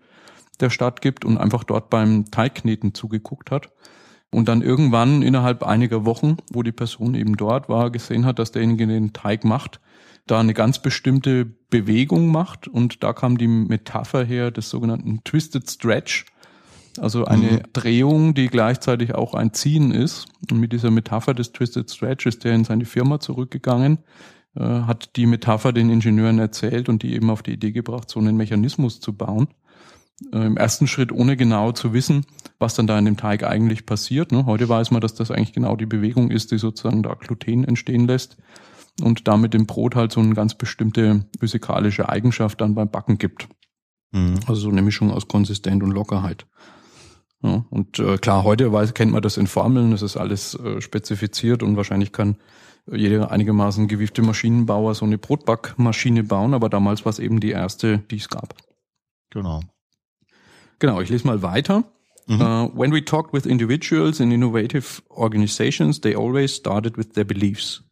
der 0.60 0.68
Stadt 0.68 1.00
gibt 1.00 1.24
und 1.24 1.38
einfach 1.38 1.64
dort 1.64 1.88
beim 1.88 2.30
Teigkneten 2.30 2.92
zugeguckt 2.92 3.50
hat. 3.50 3.70
Und 4.30 4.48
dann 4.48 4.62
irgendwann 4.62 5.22
innerhalb 5.22 5.62
einiger 5.62 6.04
Wochen, 6.04 6.38
wo 6.52 6.62
die 6.62 6.72
Person 6.72 7.14
eben 7.14 7.36
dort 7.36 7.68
war, 7.68 7.90
gesehen 7.90 8.26
hat, 8.26 8.38
dass 8.38 8.50
derjenige 8.50 8.86
den 8.86 9.12
Teig 9.12 9.44
macht, 9.44 9.80
da 10.26 10.40
eine 10.40 10.54
ganz 10.54 10.80
bestimmte 10.80 11.44
Bewegung 11.44 12.28
macht 12.28 12.68
und 12.68 13.02
da 13.02 13.12
kam 13.12 13.38
die 13.38 13.48
Metapher 13.48 14.24
her 14.24 14.50
des 14.50 14.70
sogenannten 14.70 15.22
Twisted 15.24 15.68
Stretch, 15.68 16.26
also 17.00 17.24
eine 17.24 17.52
mhm. 17.52 17.62
Drehung, 17.72 18.34
die 18.34 18.48
gleichzeitig 18.48 19.14
auch 19.14 19.34
ein 19.34 19.54
Ziehen 19.54 19.92
ist. 19.92 20.26
Und 20.50 20.60
mit 20.60 20.72
dieser 20.72 20.90
Metapher 20.90 21.34
des 21.34 21.52
Twisted 21.52 21.90
Stretch 21.90 22.26
ist 22.26 22.44
er 22.44 22.54
in 22.54 22.64
seine 22.64 22.84
Firma 22.84 23.18
zurückgegangen, 23.18 23.98
äh, 24.54 24.60
hat 24.60 25.16
die 25.16 25.26
Metapher 25.26 25.72
den 25.72 25.90
Ingenieuren 25.90 26.38
erzählt 26.38 26.88
und 26.88 27.02
die 27.02 27.14
eben 27.14 27.30
auf 27.30 27.42
die 27.42 27.52
Idee 27.52 27.72
gebracht, 27.72 28.10
so 28.10 28.20
einen 28.20 28.36
Mechanismus 28.36 29.00
zu 29.00 29.16
bauen. 29.16 29.48
Äh, 30.32 30.46
Im 30.46 30.56
ersten 30.58 30.86
Schritt, 30.86 31.10
ohne 31.10 31.36
genau 31.36 31.72
zu 31.72 31.94
wissen, 31.94 32.26
was 32.58 32.74
dann 32.74 32.86
da 32.86 32.98
in 32.98 33.06
dem 33.06 33.16
Teig 33.16 33.42
eigentlich 33.42 33.86
passiert. 33.86 34.30
Ne? 34.30 34.44
Heute 34.44 34.68
weiß 34.68 34.90
man, 34.90 35.00
dass 35.00 35.14
das 35.14 35.30
eigentlich 35.30 35.54
genau 35.54 35.76
die 35.76 35.86
Bewegung 35.86 36.30
ist, 36.30 36.52
die 36.52 36.58
sozusagen 36.58 37.02
da 37.02 37.14
Gluten 37.14 37.64
entstehen 37.64 38.06
lässt 38.06 38.36
und 39.00 39.26
damit 39.28 39.54
dem 39.54 39.66
Brot 39.66 39.94
halt 39.94 40.12
so 40.12 40.20
eine 40.20 40.34
ganz 40.34 40.54
bestimmte 40.54 41.26
physikalische 41.38 42.08
Eigenschaft 42.08 42.60
dann 42.60 42.74
beim 42.74 42.90
Backen 42.90 43.18
gibt. 43.18 43.48
Mhm. 44.12 44.40
Also 44.46 44.62
so 44.62 44.70
eine 44.70 44.82
Mischung 44.82 45.10
aus 45.10 45.28
Konsistent 45.28 45.82
und 45.82 45.92
Lockerheit. 45.92 46.46
Ja, 47.42 47.64
und 47.70 47.98
äh, 47.98 48.18
klar, 48.18 48.44
heute 48.44 48.72
weiß, 48.72 48.94
kennt 48.94 49.12
man 49.12 49.22
das 49.22 49.36
in 49.36 49.48
Formeln, 49.48 49.90
das 49.90 50.02
ist 50.02 50.16
alles 50.16 50.54
äh, 50.54 50.80
spezifiziert 50.80 51.62
und 51.62 51.76
wahrscheinlich 51.76 52.12
kann 52.12 52.36
jeder 52.90 53.30
einigermaßen 53.30 53.88
gewiefte 53.88 54.22
Maschinenbauer 54.22 54.94
so 54.94 55.04
eine 55.04 55.18
Brotbackmaschine 55.18 56.24
bauen, 56.24 56.54
aber 56.54 56.68
damals 56.68 57.04
war 57.04 57.10
es 57.10 57.18
eben 57.18 57.40
die 57.40 57.50
erste, 57.50 57.98
die 57.98 58.16
es 58.16 58.28
gab. 58.28 58.54
Genau. 59.30 59.60
Genau, 60.78 61.00
ich 61.00 61.08
lese 61.08 61.26
mal 61.26 61.42
weiter. 61.42 61.84
Mhm. 62.26 62.40
Uh, 62.40 62.68
when 62.74 62.92
we 62.92 63.04
talked 63.04 63.32
with 63.32 63.46
individuals 63.46 64.20
in 64.20 64.30
innovative 64.30 65.02
organizations, 65.10 66.00
they 66.00 66.14
always 66.14 66.54
started 66.54 66.96
with 66.96 67.12
their 67.14 67.24
beliefs. 67.24 67.82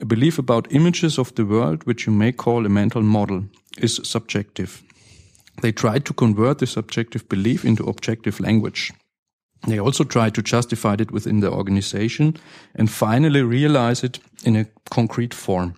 A 0.00 0.06
belief 0.06 0.38
about 0.38 0.72
images 0.72 1.18
of 1.18 1.34
the 1.34 1.44
world, 1.44 1.84
which 1.84 2.06
you 2.06 2.12
may 2.12 2.32
call 2.32 2.64
a 2.64 2.70
mental 2.70 3.02
model, 3.02 3.44
is 3.76 4.00
subjective. 4.02 4.82
They 5.60 5.72
tried 5.72 6.06
to 6.06 6.14
convert 6.14 6.58
the 6.58 6.66
subjective 6.66 7.28
belief 7.28 7.64
into 7.64 7.84
objective 7.84 8.40
language. 8.40 8.92
They 9.66 9.78
also 9.78 10.04
tried 10.04 10.34
to 10.34 10.42
justify 10.42 10.96
it 10.98 11.10
within 11.10 11.40
the 11.40 11.50
organization 11.50 12.38
and 12.74 12.90
finally 12.90 13.42
realize 13.42 14.02
it 14.02 14.20
in 14.42 14.56
a 14.56 14.66
concrete 14.88 15.34
form. 15.34 15.74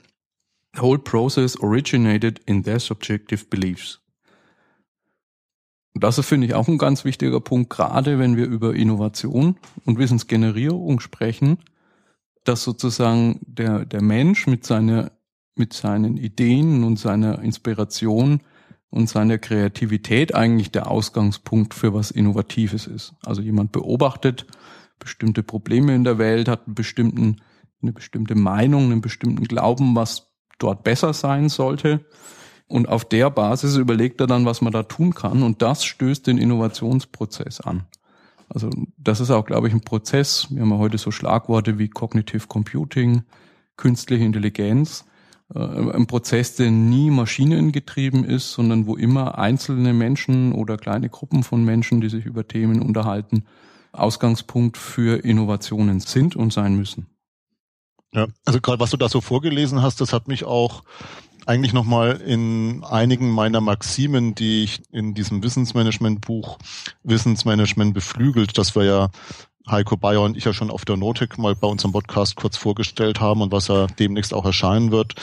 The 0.74 0.80
whole 0.80 0.98
process 0.98 1.56
originated 1.60 2.40
in 2.46 2.62
their 2.62 2.78
subjective 2.78 3.50
beliefs. 3.50 3.98
Das 5.94 6.16
ist, 6.16 6.26
finde 6.26 6.46
ich, 6.46 6.54
auch 6.54 6.68
ein 6.68 6.78
ganz 6.78 7.04
wichtiger 7.04 7.40
Punkt, 7.40 7.70
gerade 7.70 8.18
wenn 8.18 8.36
wir 8.36 8.46
über 8.46 8.74
Innovation 8.74 9.56
und 9.84 9.98
Wissensgenerierung 9.98 11.00
sprechen, 11.00 11.58
dass 12.44 12.64
sozusagen 12.64 13.40
der, 13.42 13.84
der 13.84 14.02
Mensch 14.02 14.46
mit 14.46 14.64
seiner, 14.64 15.12
mit 15.54 15.72
seinen 15.72 16.16
Ideen 16.16 16.84
und 16.84 16.98
seiner 16.98 17.40
Inspiration 17.40 18.40
und 18.90 19.08
seiner 19.08 19.38
Kreativität 19.38 20.34
eigentlich 20.34 20.70
der 20.70 20.90
Ausgangspunkt 20.90 21.74
für 21.74 21.94
was 21.94 22.10
Innovatives 22.10 22.86
ist. 22.86 23.14
Also 23.24 23.42
jemand 23.42 23.72
beobachtet 23.72 24.46
bestimmte 24.98 25.42
Probleme 25.42 25.94
in 25.94 26.04
der 26.04 26.18
Welt, 26.18 26.48
hat 26.48 26.66
einen 26.66 26.74
bestimmten, 26.74 27.40
eine 27.82 27.92
bestimmte 27.92 28.34
Meinung, 28.34 28.84
einen 28.84 29.00
bestimmten 29.00 29.44
Glauben, 29.44 29.96
was 29.96 30.32
dort 30.58 30.84
besser 30.84 31.12
sein 31.12 31.48
sollte 31.48 32.04
und 32.72 32.88
auf 32.88 33.04
der 33.04 33.28
Basis 33.28 33.76
überlegt 33.76 34.20
er 34.22 34.26
dann, 34.26 34.46
was 34.46 34.62
man 34.62 34.72
da 34.72 34.82
tun 34.82 35.14
kann. 35.14 35.42
Und 35.42 35.60
das 35.60 35.84
stößt 35.84 36.26
den 36.26 36.38
Innovationsprozess 36.38 37.60
an. 37.60 37.84
Also 38.54 38.70
das 38.98 39.20
ist 39.20 39.30
auch, 39.30 39.46
glaube 39.46 39.68
ich, 39.68 39.74
ein 39.74 39.80
Prozess. 39.80 40.48
Wir 40.50 40.62
haben 40.62 40.70
ja 40.70 40.78
heute 40.78 40.98
so 40.98 41.10
Schlagworte 41.10 41.78
wie 41.78 41.88
Cognitive 41.88 42.46
Computing, 42.48 43.22
künstliche 43.76 44.24
Intelligenz. 44.24 45.06
Äh, 45.54 45.58
ein 45.58 46.06
Prozess, 46.06 46.56
der 46.56 46.70
nie 46.70 47.10
maschinengetrieben 47.10 48.24
ist, 48.24 48.52
sondern 48.52 48.86
wo 48.86 48.96
immer 48.96 49.38
einzelne 49.38 49.94
Menschen 49.94 50.52
oder 50.52 50.76
kleine 50.76 51.08
Gruppen 51.08 51.42
von 51.42 51.64
Menschen, 51.64 52.00
die 52.00 52.10
sich 52.10 52.26
über 52.26 52.46
Themen 52.46 52.82
unterhalten, 52.82 53.44
Ausgangspunkt 53.92 54.76
für 54.76 55.24
Innovationen 55.24 56.00
sind 56.00 56.36
und 56.36 56.52
sein 56.52 56.76
müssen. 56.76 57.06
Ja, 58.14 58.26
also 58.44 58.60
gerade 58.60 58.80
was 58.80 58.90
du 58.90 58.98
da 58.98 59.08
so 59.08 59.22
vorgelesen 59.22 59.80
hast, 59.80 60.02
das 60.02 60.12
hat 60.12 60.28
mich 60.28 60.44
auch 60.44 60.84
eigentlich 61.46 61.72
nochmal 61.72 62.20
in 62.20 62.84
einigen 62.84 63.30
meiner 63.30 63.60
Maximen, 63.60 64.34
die 64.34 64.64
ich 64.64 64.82
in 64.92 65.14
diesem 65.14 65.42
Wissensmanagement-Buch 65.42 66.58
Wissensmanagement 67.02 67.94
beflügelt, 67.94 68.56
das 68.58 68.74
wir 68.76 68.84
ja 68.84 69.10
Heiko 69.68 69.96
Bayer 69.96 70.22
und 70.22 70.36
ich 70.36 70.44
ja 70.44 70.52
schon 70.52 70.70
auf 70.70 70.84
der 70.84 70.96
Notik 70.96 71.38
mal 71.38 71.54
bei 71.54 71.68
unserem 71.68 71.92
Podcast 71.92 72.36
kurz 72.36 72.56
vorgestellt 72.56 73.20
haben 73.20 73.42
und 73.42 73.52
was 73.52 73.68
ja 73.68 73.86
demnächst 73.86 74.34
auch 74.34 74.44
erscheinen 74.44 74.90
wird. 74.90 75.14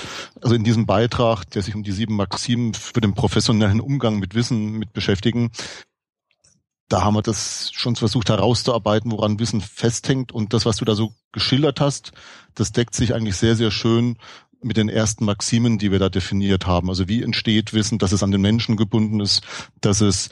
Also 0.41 0.55
in 0.55 0.63
diesem 0.63 0.85
Beitrag, 0.85 1.49
der 1.51 1.61
sich 1.61 1.75
um 1.75 1.83
die 1.83 1.91
sieben 1.91 2.15
Maximen 2.15 2.73
für 2.73 3.01
den 3.01 3.13
professionellen 3.13 3.81
Umgang 3.81 4.17
mit 4.19 4.35
Wissen 4.35 4.71
mit 4.73 4.93
beschäftigen, 4.93 5.51
da 6.87 7.03
haben 7.03 7.15
wir 7.15 7.21
das 7.21 7.69
schon 7.73 7.95
versucht 7.95 8.29
herauszuarbeiten, 8.29 9.11
woran 9.11 9.39
Wissen 9.39 9.61
festhängt. 9.61 10.31
Und 10.31 10.53
das, 10.53 10.65
was 10.65 10.77
du 10.77 10.85
da 10.85 10.95
so 10.95 11.13
geschildert 11.31 11.79
hast, 11.79 12.13
das 12.55 12.71
deckt 12.71 12.95
sich 12.95 13.13
eigentlich 13.13 13.35
sehr, 13.35 13.55
sehr 13.55 13.69
schön 13.69 14.17
mit 14.61 14.77
den 14.77 14.89
ersten 14.89 15.25
Maximen, 15.25 15.77
die 15.77 15.91
wir 15.91 15.99
da 15.99 16.09
definiert 16.09 16.67
haben. 16.67 16.89
Also 16.89 17.07
wie 17.07 17.23
entsteht 17.23 17.73
Wissen, 17.73 17.97
dass 17.97 18.11
es 18.11 18.23
an 18.23 18.31
den 18.31 18.41
Menschen 18.41 18.77
gebunden 18.77 19.19
ist, 19.19 19.41
dass 19.81 20.01
es 20.01 20.29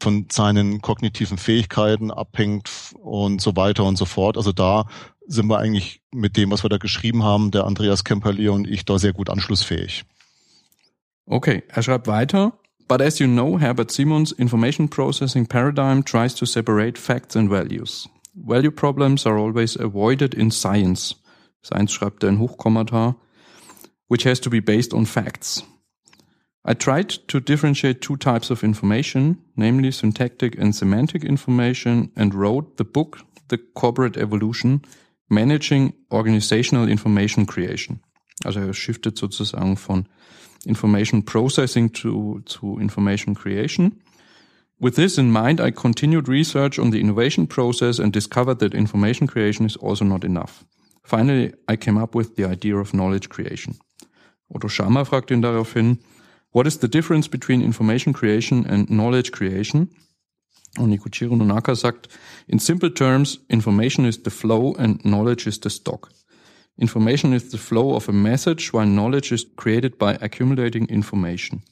von 0.00 0.26
seinen 0.30 0.80
kognitiven 0.80 1.38
Fähigkeiten 1.38 2.10
abhängt 2.10 2.70
und 3.00 3.40
so 3.40 3.56
weiter 3.56 3.84
und 3.84 3.96
so 3.96 4.04
fort. 4.04 4.36
Also 4.36 4.52
da 4.52 4.86
sind 5.26 5.48
wir 5.48 5.58
eigentlich 5.58 6.00
mit 6.12 6.36
dem, 6.36 6.50
was 6.50 6.64
wir 6.64 6.70
da 6.70 6.78
geschrieben 6.78 7.22
haben, 7.22 7.50
der 7.50 7.64
Andreas 7.64 8.04
Kemperlier 8.04 8.52
und 8.52 8.66
ich, 8.66 8.84
da 8.84 8.98
sehr 8.98 9.12
gut 9.12 9.30
anschlussfähig. 9.30 10.04
Okay, 11.26 11.62
er 11.68 11.82
schreibt 11.82 12.06
weiter. 12.06 12.52
But 12.88 13.02
as 13.02 13.18
you 13.18 13.26
know, 13.26 13.58
Herbert 13.58 13.90
Simons' 13.90 14.32
information 14.32 14.88
processing 14.88 15.46
paradigm 15.46 16.02
tries 16.02 16.34
to 16.36 16.46
separate 16.46 16.98
facts 16.98 17.36
and 17.36 17.50
values. 17.50 18.08
Value 18.34 18.70
problems 18.70 19.26
are 19.26 19.36
always 19.36 19.76
avoided 19.76 20.32
in 20.32 20.50
science. 20.50 21.16
Science 21.62 21.92
schreibt 21.92 22.22
er 22.22 22.30
in 22.30 22.38
Hochkommentar 22.38 23.16
which 24.08 24.24
has 24.24 24.40
to 24.40 24.50
be 24.50 24.60
based 24.60 24.92
on 24.92 25.04
facts. 25.04 25.62
I 26.64 26.74
tried 26.74 27.08
to 27.28 27.40
differentiate 27.40 28.00
two 28.00 28.16
types 28.16 28.50
of 28.50 28.62
information, 28.62 29.38
namely 29.56 29.90
syntactic 29.90 30.58
and 30.58 30.74
semantic 30.74 31.24
information, 31.24 32.10
and 32.16 32.34
wrote 32.34 32.76
the 32.76 32.84
book, 32.84 33.20
The 33.48 33.58
Corporate 33.74 34.18
Evolution, 34.18 34.82
Managing 35.30 35.94
Organizational 36.10 36.88
Information 36.88 37.46
Creation. 37.46 38.00
Also 38.44 38.60
er 38.60 38.74
shiftet 38.74 39.18
sozusagen 39.18 39.76
von 39.76 40.06
Information 40.66 41.22
Processing 41.22 41.92
to, 41.92 42.40
to 42.44 42.78
Information 42.78 43.34
Creation. 43.34 44.00
With 44.80 44.96
this 44.96 45.18
in 45.18 45.30
mind, 45.32 45.60
I 45.60 45.70
continued 45.70 46.28
research 46.28 46.78
on 46.78 46.90
the 46.90 47.00
innovation 47.00 47.46
process 47.46 47.98
and 47.98 48.12
discovered 48.12 48.58
that 48.60 48.74
information 48.74 49.26
creation 49.26 49.66
is 49.66 49.76
also 49.76 50.04
not 50.04 50.24
enough. 50.24 50.64
Finally, 51.02 51.54
I 51.66 51.76
came 51.76 51.98
up 51.98 52.14
with 52.14 52.36
the 52.36 52.44
idea 52.44 52.76
of 52.76 52.92
knowledge 52.92 53.28
creation. 53.28 53.76
Otto 54.48 54.68
Schama 54.68 55.04
fragt 55.04 55.30
ihn 55.30 55.42
daraufhin, 55.42 55.98
what 56.52 56.66
is 56.66 56.78
the 56.80 56.88
difference 56.88 57.28
between 57.28 57.60
information 57.60 58.12
creation 58.12 58.66
and 58.66 58.88
knowledge 58.88 59.32
creation? 59.32 59.90
Und 60.78 60.90
Nikuchiro 60.90 61.34
Nonaka 61.34 61.74
sagt, 61.74 62.08
in 62.46 62.58
simple 62.58 62.92
terms, 62.92 63.40
information 63.48 64.04
is 64.04 64.20
the 64.24 64.30
flow 64.30 64.74
and 64.76 65.02
knowledge 65.02 65.46
is 65.46 65.60
the 65.62 65.70
stock. 65.70 66.10
Information 66.76 67.32
is 67.32 67.50
the 67.50 67.58
flow 67.58 67.94
of 67.94 68.08
a 68.08 68.12
message, 68.12 68.72
while 68.72 68.86
knowledge 68.86 69.32
is 69.32 69.46
created 69.56 69.98
by 69.98 70.16
accumulating 70.20 70.86
information. 70.86 71.62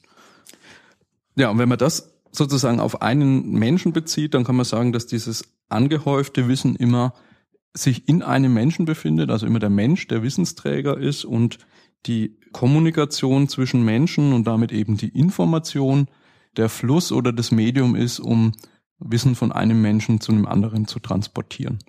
Ja, 1.35 1.49
und 1.49 1.59
wenn 1.59 1.69
man 1.69 1.77
das 1.77 2.11
sozusagen 2.31 2.79
auf 2.79 3.01
einen 3.01 3.51
Menschen 3.51 3.93
bezieht, 3.93 4.33
dann 4.33 4.43
kann 4.43 4.55
man 4.55 4.65
sagen, 4.65 4.91
dass 4.91 5.07
dieses 5.07 5.45
angehäufte 5.69 6.47
Wissen 6.47 6.75
immer 6.75 7.13
sich 7.73 8.09
in 8.09 8.21
einem 8.21 8.53
Menschen 8.53 8.85
befindet, 8.85 9.29
also 9.29 9.45
immer 9.45 9.59
der 9.59 9.69
Mensch 9.69 10.07
der 10.07 10.23
Wissensträger 10.23 10.97
ist 10.97 11.25
und 11.25 11.59
die 12.05 12.37
Kommunikation 12.53 13.49
zwischen 13.49 13.83
Menschen 13.83 14.33
und 14.33 14.47
damit 14.47 14.71
eben 14.71 14.97
die 14.97 15.09
Information 15.09 16.07
der 16.55 16.69
Fluss 16.69 17.11
oder 17.11 17.33
das 17.33 17.51
Medium 17.51 17.95
ist, 17.95 18.19
um 18.19 18.53
Wissen 18.99 19.35
von 19.35 19.51
einem 19.51 19.81
Menschen 19.81 20.21
zu 20.21 20.31
einem 20.31 20.45
anderen 20.45 20.87
zu 20.87 20.99
transportieren. 20.99 21.79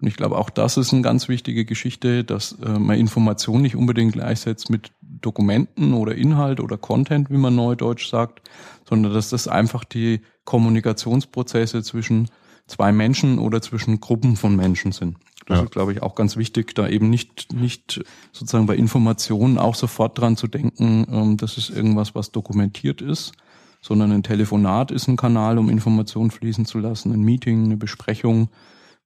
Und 0.00 0.08
ich 0.08 0.16
glaube, 0.16 0.36
auch 0.36 0.50
das 0.50 0.76
ist 0.76 0.92
eine 0.92 1.02
ganz 1.02 1.28
wichtige 1.28 1.64
Geschichte, 1.64 2.24
dass 2.24 2.58
äh, 2.60 2.78
man 2.78 2.98
Information 2.98 3.62
nicht 3.62 3.76
unbedingt 3.76 4.12
gleichsetzt 4.12 4.68
mit 4.68 4.90
Dokumenten 5.00 5.94
oder 5.94 6.16
Inhalt 6.16 6.58
oder 6.58 6.76
Content, 6.76 7.30
wie 7.30 7.36
man 7.36 7.54
neudeutsch 7.54 8.08
sagt, 8.08 8.42
sondern 8.88 9.14
dass 9.14 9.30
das 9.30 9.46
einfach 9.46 9.84
die 9.84 10.20
Kommunikationsprozesse 10.44 11.84
zwischen 11.84 12.28
zwei 12.66 12.90
Menschen 12.90 13.38
oder 13.38 13.62
zwischen 13.62 14.00
Gruppen 14.00 14.36
von 14.36 14.56
Menschen 14.56 14.90
sind. 14.90 15.18
Das 15.46 15.58
ja. 15.58 15.64
ist, 15.64 15.72
glaube 15.72 15.92
ich, 15.92 16.02
auch 16.02 16.14
ganz 16.14 16.36
wichtig, 16.36 16.74
da 16.74 16.88
eben 16.88 17.10
nicht, 17.10 17.52
nicht 17.52 18.02
sozusagen 18.32 18.66
bei 18.66 18.76
Informationen 18.76 19.58
auch 19.58 19.74
sofort 19.74 20.18
dran 20.18 20.36
zu 20.36 20.46
denken, 20.46 21.06
ähm, 21.10 21.36
das 21.36 21.58
ist 21.58 21.70
irgendwas, 21.70 22.14
was 22.14 22.30
dokumentiert 22.30 23.00
ist, 23.00 23.32
sondern 23.80 24.12
ein 24.12 24.22
Telefonat 24.22 24.90
ist 24.90 25.08
ein 25.08 25.16
Kanal, 25.16 25.58
um 25.58 25.68
Informationen 25.68 26.30
fließen 26.30 26.64
zu 26.64 26.78
lassen, 26.78 27.12
ein 27.12 27.22
Meeting, 27.22 27.64
eine 27.64 27.76
Besprechung, 27.76 28.48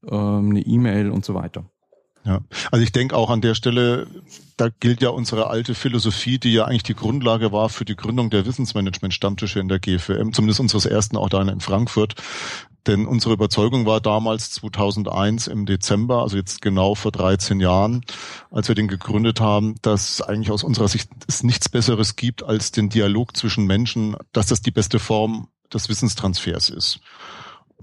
ähm, 0.06 0.50
eine 0.50 0.60
E-Mail 0.60 1.10
und 1.10 1.24
so 1.24 1.34
weiter. 1.34 1.64
Ja, 2.26 2.40
also 2.72 2.82
ich 2.82 2.90
denke 2.90 3.16
auch 3.16 3.30
an 3.30 3.40
der 3.40 3.54
Stelle, 3.54 4.08
da 4.56 4.68
gilt 4.80 5.00
ja 5.00 5.10
unsere 5.10 5.46
alte 5.48 5.76
Philosophie, 5.76 6.38
die 6.38 6.52
ja 6.52 6.64
eigentlich 6.64 6.82
die 6.82 6.96
Grundlage 6.96 7.52
war 7.52 7.68
für 7.68 7.84
die 7.84 7.94
Gründung 7.94 8.30
der 8.30 8.44
Wissensmanagement-Stammtische 8.44 9.60
in 9.60 9.68
der 9.68 9.78
GFM, 9.78 10.32
zumindest 10.32 10.58
unseres 10.58 10.86
ersten 10.86 11.16
auch 11.16 11.28
da 11.28 11.40
in 11.40 11.60
Frankfurt. 11.60 12.16
Denn 12.86 13.06
unsere 13.06 13.34
Überzeugung 13.34 13.84
war 13.84 14.00
damals 14.00 14.52
2001 14.52 15.48
im 15.48 15.66
Dezember, 15.66 16.22
also 16.22 16.36
jetzt 16.36 16.62
genau 16.62 16.94
vor 16.94 17.10
13 17.10 17.58
Jahren, 17.58 18.02
als 18.50 18.68
wir 18.68 18.74
den 18.74 18.86
gegründet 18.86 19.40
haben, 19.40 19.74
dass 19.82 20.22
eigentlich 20.22 20.50
aus 20.50 20.62
unserer 20.62 20.88
Sicht 20.88 21.10
es 21.26 21.42
nichts 21.42 21.68
Besseres 21.68 22.16
gibt 22.16 22.42
als 22.44 22.70
den 22.70 22.88
Dialog 22.88 23.36
zwischen 23.36 23.66
Menschen, 23.66 24.16
dass 24.32 24.46
das 24.46 24.62
die 24.62 24.70
beste 24.70 24.98
Form 24.98 25.48
des 25.72 25.88
Wissenstransfers 25.88 26.70
ist. 26.70 27.00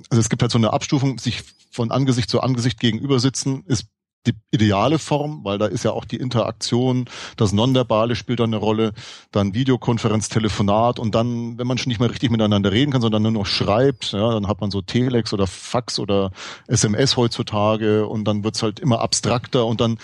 Also 0.09 0.21
es 0.21 0.29
gibt 0.29 0.41
halt 0.41 0.51
so 0.51 0.57
eine 0.57 0.73
Abstufung, 0.73 1.19
sich 1.19 1.43
von 1.71 1.91
Angesicht 1.91 2.29
zu 2.29 2.41
Angesicht 2.41 2.79
gegenüber 2.79 3.19
sitzen, 3.19 3.63
ist 3.65 3.87
die 4.25 4.33
ideale 4.51 4.99
Form, 4.99 5.43
weil 5.43 5.57
da 5.57 5.65
ist 5.65 5.83
ja 5.83 5.91
auch 5.91 6.05
die 6.05 6.17
Interaktion, 6.17 7.05
das 7.35 7.51
Nonverbale 7.51 8.15
spielt 8.15 8.39
da 8.39 8.45
eine 8.45 8.57
Rolle, 8.57 8.93
dann 9.31 9.53
Videokonferenz, 9.53 10.29
Telefonat 10.29 10.99
und 10.99 11.13
dann, 11.13 11.57
wenn 11.57 11.67
man 11.67 11.77
schon 11.77 11.89
nicht 11.89 11.99
mehr 11.99 12.09
richtig 12.09 12.31
miteinander 12.31 12.71
reden 12.71 12.91
kann, 12.91 13.01
sondern 13.01 13.23
nur 13.23 13.31
noch 13.31 13.45
schreibt, 13.45 14.13
ja, 14.13 14.31
dann 14.31 14.47
hat 14.47 14.61
man 14.61 14.71
so 14.71 14.81
Telex 14.81 15.33
oder 15.33 15.47
Fax 15.47 15.99
oder 15.99 16.31
SMS 16.67 17.17
heutzutage 17.17 18.07
und 18.07 18.25
dann 18.25 18.43
wird's 18.43 18.63
halt 18.63 18.79
immer 18.79 19.01
abstrakter 19.01 19.65
und 19.65 19.81
dann 19.81 19.97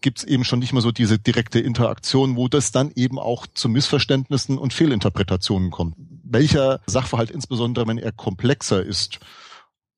gibt's 0.00 0.24
eben 0.24 0.44
schon 0.44 0.58
nicht 0.58 0.72
mehr 0.72 0.82
so 0.82 0.92
diese 0.92 1.18
direkte 1.18 1.58
Interaktion, 1.58 2.36
wo 2.36 2.48
das 2.48 2.72
dann 2.72 2.92
eben 2.94 3.18
auch 3.18 3.46
zu 3.46 3.68
Missverständnissen 3.68 4.58
und 4.58 4.72
Fehlinterpretationen 4.72 5.70
kommt. 5.70 5.96
Welcher 6.22 6.80
Sachverhalt, 6.86 7.30
insbesondere 7.30 7.86
wenn 7.86 7.98
er 7.98 8.12
komplexer 8.12 8.82
ist, 8.82 9.20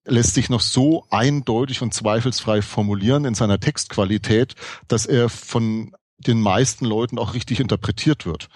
lässt 0.08 0.34
sich 0.34 0.48
noch 0.50 0.60
so 0.60 1.06
eindeutig 1.10 1.82
und 1.82 1.94
zweifelsfrei 1.94 2.62
formulieren 2.62 3.24
in 3.24 3.34
seiner 3.34 3.60
Textqualität, 3.60 4.54
dass 4.88 5.06
er 5.06 5.28
von 5.28 5.92
den 6.18 6.40
meisten 6.40 6.84
Leuten 6.84 7.18
auch 7.18 7.34
richtig 7.34 7.60
interpretiert 7.60 8.26
wird. 8.26 8.48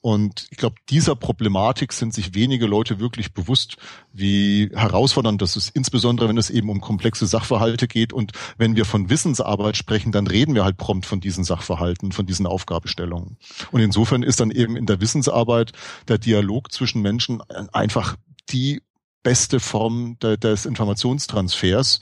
Und 0.00 0.46
ich 0.50 0.58
glaube, 0.58 0.76
dieser 0.90 1.16
Problematik 1.16 1.92
sind 1.92 2.14
sich 2.14 2.34
wenige 2.34 2.66
Leute 2.66 3.00
wirklich 3.00 3.32
bewusst, 3.32 3.76
wie 4.12 4.70
herausfordernd 4.74 5.40
das 5.42 5.56
ist, 5.56 5.70
insbesondere 5.70 6.28
wenn 6.28 6.36
es 6.36 6.50
eben 6.50 6.68
um 6.70 6.80
komplexe 6.80 7.26
Sachverhalte 7.26 7.88
geht. 7.88 8.12
Und 8.12 8.32
wenn 8.58 8.76
wir 8.76 8.84
von 8.84 9.10
Wissensarbeit 9.10 9.76
sprechen, 9.76 10.12
dann 10.12 10.26
reden 10.26 10.54
wir 10.54 10.64
halt 10.64 10.76
prompt 10.76 11.06
von 11.06 11.20
diesen 11.20 11.44
Sachverhalten, 11.44 12.12
von 12.12 12.26
diesen 12.26 12.46
Aufgabestellungen. 12.46 13.38
Und 13.72 13.80
insofern 13.80 14.22
ist 14.22 14.40
dann 14.40 14.50
eben 14.50 14.76
in 14.76 14.86
der 14.86 15.00
Wissensarbeit 15.00 15.72
der 16.08 16.18
Dialog 16.18 16.70
zwischen 16.72 17.02
Menschen 17.02 17.40
einfach 17.72 18.16
die 18.50 18.82
beste 19.22 19.60
Form 19.60 20.18
des 20.20 20.66
Informationstransfers. 20.66 22.00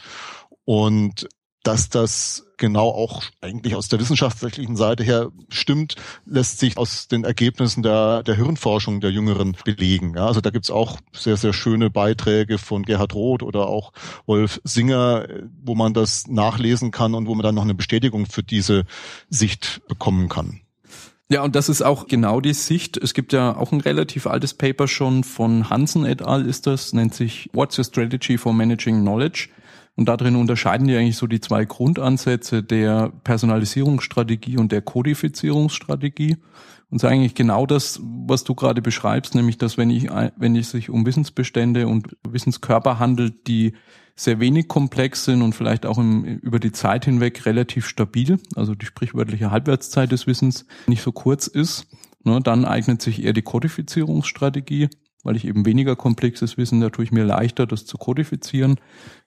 Und 0.65 1.29
dass 1.63 1.89
das 1.89 2.47
genau 2.59 2.89
auch 2.91 3.25
eigentlich 3.41 3.75
aus 3.75 3.89
der 3.89 3.99
wissenschaftlichen 3.99 4.77
Seite 4.77 5.03
her 5.03 5.31
stimmt, 5.49 5.97
lässt 6.25 6.61
sich 6.61 6.79
aus 6.79 7.09
den 7.09 7.25
Ergebnissen 7.25 7.83
der, 7.83 8.23
der 8.23 8.37
Hirnforschung 8.37 9.01
der 9.01 9.11
Jüngeren 9.11 9.57
belegen. 9.65 10.15
Ja, 10.17 10.27
also 10.27 10.41
da 10.41 10.51
gibt's 10.51 10.71
auch 10.71 10.99
sehr, 11.13 11.37
sehr 11.37 11.53
schöne 11.53 11.91
Beiträge 11.91 12.59
von 12.59 12.85
Gerhard 12.85 13.15
Roth 13.15 13.43
oder 13.43 13.67
auch 13.67 13.93
Wolf 14.27 14.61
Singer, 14.63 15.27
wo 15.63 15.75
man 15.75 15.93
das 15.93 16.29
nachlesen 16.29 16.93
kann 16.93 17.15
und 17.15 17.27
wo 17.27 17.35
man 17.35 17.43
dann 17.43 17.57
noch 17.57 17.65
eine 17.65 17.75
Bestätigung 17.75 18.27
für 18.27 18.45
diese 18.45 18.85
Sicht 19.29 19.83
bekommen 19.89 20.29
kann. 20.29 20.61
Ja, 21.29 21.43
und 21.43 21.57
das 21.57 21.69
ist 21.69 21.83
auch 21.83 22.07
genau 22.07 22.41
die 22.41 22.55
Sicht. 22.55 22.97
Es 22.97 23.13
gibt 23.13 23.33
ja 23.33 23.57
auch 23.57 23.73
ein 23.73 23.81
relativ 23.81 24.29
altes 24.29 24.55
Paper 24.55 24.87
schon 24.87 25.25
von 25.25 25.69
Hansen 25.71 26.05
et 26.05 26.23
al. 26.23 26.47
ist 26.47 26.69
das, 26.69 26.93
nennt 26.93 27.15
sich 27.15 27.51
What's 27.53 27.77
Your 27.79 27.85
Strategy 27.85 28.39
for 28.39 28.53
Managing 28.53 29.01
Knowledge? 29.01 29.49
Und 29.97 30.09
darin 30.09 30.37
unterscheiden 30.37 30.87
die 30.87 30.95
eigentlich 30.95 31.17
so 31.17 31.27
die 31.27 31.41
zwei 31.41 31.65
Grundansätze 31.65 32.63
der 32.63 33.11
Personalisierungsstrategie 33.25 34.59
und 34.59 34.71
der 34.71 34.83
Kodifizierungsstrategie. 34.83 36.37
Und 36.91 37.01
sagen 37.01 37.17
eigentlich 37.17 37.35
genau 37.35 37.67
das, 37.67 38.01
was 38.03 38.45
du 38.45 38.55
gerade 38.55 38.81
beschreibst, 38.81 39.35
nämlich 39.35 39.59
dass 39.59 39.77
wenn 39.77 39.91
ich, 39.91 40.09
wenn 40.37 40.55
es 40.55 40.71
sich 40.71 40.91
um 40.91 41.05
Wissensbestände 41.05 41.89
und 41.89 42.17
Wissenskörper 42.29 43.01
handelt, 43.01 43.49
die 43.49 43.73
sehr 44.17 44.41
wenig 44.41 44.67
komplex 44.67 45.25
sind 45.25 45.43
und 45.43 45.55
vielleicht 45.55 45.85
auch 45.87 45.99
im, 45.99 46.25
über 46.25 46.59
die 46.59 46.73
Zeit 46.73 47.05
hinweg 47.05 47.45
relativ 47.45 47.87
stabil, 47.87 48.41
also 48.55 48.75
die 48.75 48.87
sprichwörtliche 48.87 49.51
Halbwertszeit 49.51 50.11
des 50.11 50.27
Wissens 50.27 50.67
nicht 50.87 51.03
so 51.03 51.13
kurz 51.13 51.47
ist, 51.47 51.87
ne, 52.25 52.41
dann 52.43 52.65
eignet 52.65 53.03
sich 53.03 53.23
eher 53.23 53.35
die 53.35 53.43
Kodifizierungsstrategie 53.43 54.89
weil 55.27 55.35
ich 55.35 55.45
eben 55.45 55.67
weniger 55.67 55.97
komplexes 55.97 56.57
Wissen, 56.57 56.81
da 56.81 56.89
tue 56.89 57.05
ich 57.05 57.11
mir 57.11 57.25
leichter, 57.25 57.67
das 57.67 57.85
zu 57.85 57.99
kodifizieren. 57.99 58.77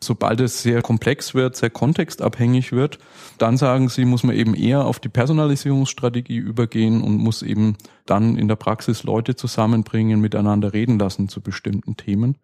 Sobald 0.01 0.39
es 0.39 0.63
sehr 0.63 0.81
komplex 0.81 1.35
wird, 1.35 1.57
sehr 1.57 1.69
kontextabhängig 1.69 2.71
wird, 2.71 2.99
dann 3.37 3.57
sagen 3.57 3.89
sie, 3.89 4.05
muss 4.05 4.23
man 4.23 4.33
eben 4.33 4.55
eher 4.55 4.85
auf 4.85 4.99
die 4.99 5.09
Personalisierungsstrategie 5.09 6.37
übergehen 6.37 7.01
und 7.01 7.17
muss 7.17 7.41
eben 7.41 7.75
dann 8.05 8.37
in 8.37 8.47
der 8.47 8.55
Praxis 8.55 9.03
Leute 9.03 9.35
zusammenbringen, 9.35 10.21
miteinander 10.21 10.71
reden 10.71 10.97
lassen 10.97 11.27
zu 11.27 11.41
bestimmten 11.41 11.97
Themen. 11.97 12.37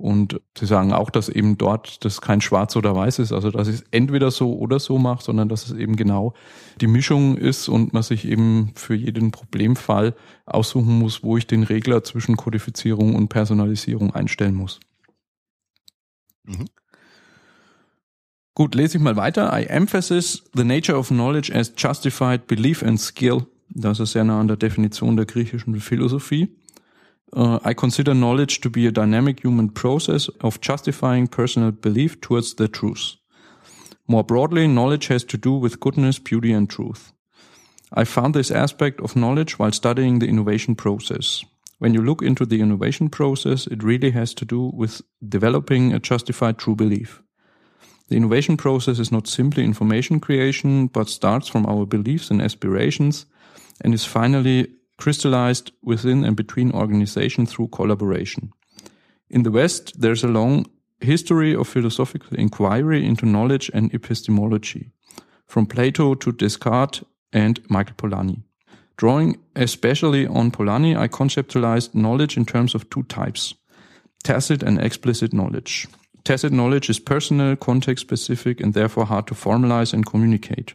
Und 0.00 0.40
sie 0.58 0.64
sagen 0.64 0.94
auch, 0.94 1.10
dass 1.10 1.28
eben 1.28 1.58
dort 1.58 2.04
das 2.06 2.22
kein 2.22 2.40
Schwarz 2.40 2.74
oder 2.74 2.96
Weiß 2.96 3.18
ist, 3.18 3.32
also 3.32 3.50
dass 3.50 3.68
ich 3.68 3.74
es 3.76 3.84
entweder 3.90 4.30
so 4.30 4.56
oder 4.56 4.80
so 4.80 4.98
mache, 4.98 5.22
sondern 5.22 5.50
dass 5.50 5.66
es 5.66 5.72
eben 5.72 5.94
genau 5.94 6.32
die 6.80 6.86
Mischung 6.86 7.36
ist 7.36 7.68
und 7.68 7.92
man 7.92 8.02
sich 8.02 8.26
eben 8.26 8.72
für 8.76 8.94
jeden 8.94 9.30
Problemfall 9.30 10.14
aussuchen 10.46 10.98
muss, 10.98 11.22
wo 11.22 11.36
ich 11.36 11.46
den 11.46 11.64
Regler 11.64 12.02
zwischen 12.02 12.38
Kodifizierung 12.38 13.14
und 13.14 13.28
Personalisierung 13.28 14.14
einstellen 14.14 14.54
muss. 14.54 14.80
Mhm. 16.44 16.64
Gut, 18.54 18.74
lese 18.74 18.96
ich 18.96 19.02
mal 19.02 19.16
weiter. 19.16 19.52
I 19.52 19.64
emphasize 19.66 20.42
the 20.54 20.64
nature 20.64 20.96
of 20.98 21.08
knowledge 21.08 21.54
as 21.54 21.74
justified 21.76 22.46
belief 22.46 22.82
and 22.82 22.98
skill. 22.98 23.46
Das 23.68 24.00
ist 24.00 24.12
sehr 24.12 24.24
nah 24.24 24.40
an 24.40 24.48
der 24.48 24.56
Definition 24.56 25.16
der 25.16 25.26
griechischen 25.26 25.78
Philosophie. 25.78 26.56
Uh, 27.32 27.60
I 27.64 27.74
consider 27.74 28.14
knowledge 28.14 28.60
to 28.60 28.70
be 28.70 28.86
a 28.86 28.92
dynamic 28.92 29.40
human 29.44 29.68
process 29.68 30.28
of 30.40 30.60
justifying 30.60 31.28
personal 31.28 31.70
belief 31.70 32.20
towards 32.20 32.54
the 32.54 32.68
truth. 32.68 33.14
More 34.08 34.24
broadly, 34.24 34.66
knowledge 34.66 35.06
has 35.06 35.22
to 35.24 35.36
do 35.36 35.52
with 35.52 35.78
goodness, 35.78 36.18
beauty, 36.18 36.52
and 36.52 36.68
truth. 36.68 37.12
I 37.92 38.04
found 38.04 38.34
this 38.34 38.50
aspect 38.50 39.00
of 39.00 39.14
knowledge 39.14 39.58
while 39.58 39.72
studying 39.72 40.18
the 40.18 40.28
innovation 40.28 40.74
process. 40.74 41.44
When 41.78 41.94
you 41.94 42.02
look 42.02 42.20
into 42.20 42.44
the 42.44 42.60
innovation 42.60 43.08
process, 43.08 43.66
it 43.66 43.82
really 43.82 44.10
has 44.10 44.34
to 44.34 44.44
do 44.44 44.70
with 44.74 45.00
developing 45.26 45.92
a 45.92 45.98
justified 45.98 46.58
true 46.58 46.74
belief. 46.74 47.22
The 48.08 48.16
innovation 48.16 48.56
process 48.56 48.98
is 48.98 49.12
not 49.12 49.28
simply 49.28 49.64
information 49.64 50.18
creation, 50.18 50.88
but 50.88 51.08
starts 51.08 51.48
from 51.48 51.64
our 51.66 51.86
beliefs 51.86 52.30
and 52.30 52.42
aspirations 52.42 53.26
and 53.80 53.94
is 53.94 54.04
finally 54.04 54.68
crystallized 55.00 55.72
within 55.82 56.24
and 56.24 56.36
between 56.36 56.72
organizations 56.72 57.50
through 57.50 57.68
collaboration. 57.68 58.52
In 59.28 59.42
the 59.42 59.50
West, 59.50 60.00
there's 60.00 60.24
a 60.24 60.28
long 60.28 60.66
history 61.00 61.54
of 61.54 61.66
philosophical 61.66 62.36
inquiry 62.36 63.06
into 63.06 63.26
knowledge 63.26 63.70
and 63.72 63.92
epistemology, 63.94 64.90
from 65.46 65.66
Plato 65.66 66.14
to 66.14 66.32
Descartes 66.32 67.02
and 67.32 67.60
Michael 67.68 67.96
Polanyi. 67.96 68.42
Drawing 68.96 69.38
especially 69.56 70.26
on 70.26 70.50
Polanyi, 70.50 70.94
I 70.94 71.08
conceptualized 71.08 71.94
knowledge 71.94 72.36
in 72.36 72.44
terms 72.44 72.74
of 72.74 72.90
two 72.90 73.02
types, 73.04 73.54
tacit 74.22 74.62
and 74.62 74.78
explicit 74.78 75.32
knowledge. 75.32 75.88
Tacit 76.24 76.52
knowledge 76.52 76.90
is 76.90 77.00
personal, 77.00 77.56
context 77.56 78.02
specific, 78.02 78.60
and 78.60 78.74
therefore 78.74 79.06
hard 79.06 79.26
to 79.28 79.34
formalize 79.34 79.94
and 79.94 80.04
communicate. 80.04 80.74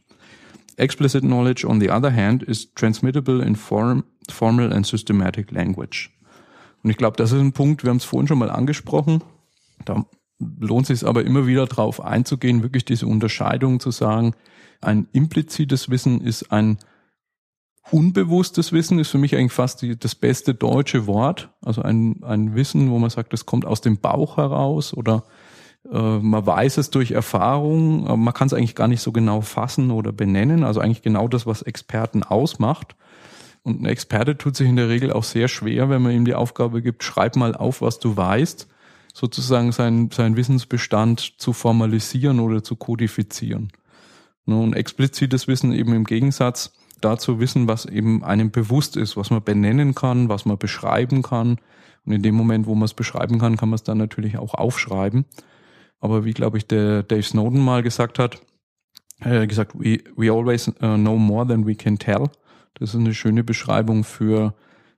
Explicit 0.77 1.23
knowledge, 1.23 1.65
on 1.65 1.79
the 1.79 1.89
other 1.89 2.13
hand, 2.13 2.43
is 2.43 2.73
transmittable 2.73 3.41
in 3.41 3.55
form, 3.55 4.03
formal 4.29 4.73
and 4.73 4.85
systematic 4.85 5.51
language. 5.51 6.11
Und 6.83 6.89
ich 6.89 6.97
glaube, 6.97 7.17
das 7.17 7.31
ist 7.31 7.39
ein 7.39 7.53
Punkt, 7.53 7.83
wir 7.83 7.89
haben 7.89 7.97
es 7.97 8.03
vorhin 8.03 8.27
schon 8.27 8.38
mal 8.38 8.51
angesprochen. 8.51 9.23
Da 9.85 10.05
lohnt 10.59 10.89
es 10.89 10.99
sich 10.99 11.07
aber 11.07 11.23
immer 11.23 11.47
wieder 11.47 11.65
darauf 11.65 12.03
einzugehen, 12.03 12.63
wirklich 12.63 12.85
diese 12.85 13.07
Unterscheidung 13.07 13.79
zu 13.79 13.91
sagen, 13.91 14.35
ein 14.81 15.07
implizites 15.13 15.89
Wissen 15.89 16.21
ist 16.21 16.51
ein 16.51 16.77
unbewusstes 17.91 18.71
Wissen, 18.71 18.99
ist 18.99 19.09
für 19.09 19.17
mich 19.17 19.35
eigentlich 19.35 19.53
fast 19.53 19.81
die, 19.81 19.97
das 19.97 20.15
beste 20.15 20.53
deutsche 20.53 21.07
Wort. 21.07 21.49
Also 21.61 21.81
ein, 21.81 22.23
ein 22.23 22.55
Wissen, 22.55 22.89
wo 22.89 22.99
man 22.99 23.09
sagt, 23.09 23.33
das 23.33 23.45
kommt 23.45 23.65
aus 23.65 23.81
dem 23.81 23.97
Bauch 23.97 24.38
heraus 24.38 24.93
oder 24.93 25.23
man 25.91 26.45
weiß 26.45 26.78
es 26.78 26.89
durch 26.89 27.12
Erfahrung, 27.12 28.04
man 28.24 28.34
kann 28.34 28.48
es 28.48 28.54
eigentlich 28.54 28.76
gar 28.76 28.88
nicht 28.88 29.02
so 29.02 29.12
genau 29.12 29.41
fassen 29.41 29.91
oder 29.91 30.12
benennen. 30.12 30.63
Also 30.63 30.80
eigentlich 30.80 31.04
genau 31.04 31.28
das, 31.28 31.45
was 31.45 31.62
Experten 31.62 32.24
ausmacht. 32.24 32.95
Und 33.63 33.82
ein 33.82 33.86
Experte 33.86 34.38
tut 34.38 34.56
sich 34.56 34.67
in 34.67 34.76
der 34.76 34.89
Regel 34.89 35.12
auch 35.12 35.24
sehr 35.24 35.48
schwer, 35.48 35.89
wenn 35.89 36.02
man 36.02 36.12
ihm 36.12 36.26
die 36.26 36.36
Aufgabe 36.36 36.82
gibt, 36.82 37.04
schreib 37.04 37.36
mal 37.36 37.56
auf, 37.56 37.82
was 37.82 38.00
du 38.00 38.15
weißt, 38.15 38.67
sozusagen 39.13 39.71
seinen, 39.71 40.12
seinen 40.12 40.38
Wissensbestand 40.38 41.39
zu 41.39 41.54
formalisieren 41.54 42.39
oder 42.39 42.63
zu 42.63 42.76
kodifizieren. 42.76 43.71
Und 44.45 44.74
explizites 44.74 45.48
Wissen 45.48 45.71
eben 45.71 45.93
im 45.93 46.04
Gegensatz 46.04 46.74
dazu 47.02 47.39
wissen, 47.39 47.67
was 47.67 47.86
eben 47.86 48.24
einem 48.24 48.52
bewusst 48.52 48.98
ist, 48.98 49.17
was 49.17 49.32
man 49.32 49.43
benennen 49.43 49.95
kann, 49.95 50.30
was 50.30 50.45
man 50.45 50.58
beschreiben 50.58 51.24
kann. 51.24 51.58
Und 52.06 52.12
in 52.12 52.21
dem 52.21 52.36
Moment, 52.36 52.67
wo 52.67 52.76
man 52.76 52.86
es 52.86 52.93
beschreiben 52.93 53.39
kann, 53.39 53.58
kann 53.58 53.69
man 53.69 53.76
es 53.76 53.84
dann 53.84 53.98
natürlich 53.98 54.38
auch 54.38 54.54
aufschreiben. 54.54 55.26
Aber 55.99 56.25
wie, 56.25 56.34
glaube 56.34 56.58
ich, 56.58 56.67
der 56.67 57.03
Dave 57.03 57.23
Snowden 57.23 57.63
mal 57.63 57.84
gesagt 57.84 58.19
hat, 58.19 58.41
er 59.19 59.41
hat 59.41 59.49
gesagt, 59.49 59.73
we, 59.75 59.99
we 60.15 60.31
always 60.31 60.67
uh, 60.67 60.95
know 60.95 61.17
more 61.17 61.47
than 61.47 61.65
we 61.65 61.75
can 61.75 61.97
tell. 61.97 62.29
Das 62.75 62.93
ist 62.93 62.99
eine 62.99 63.13
schöne 63.13 63.43
Beschreibung 63.43 64.03
für 64.03 64.53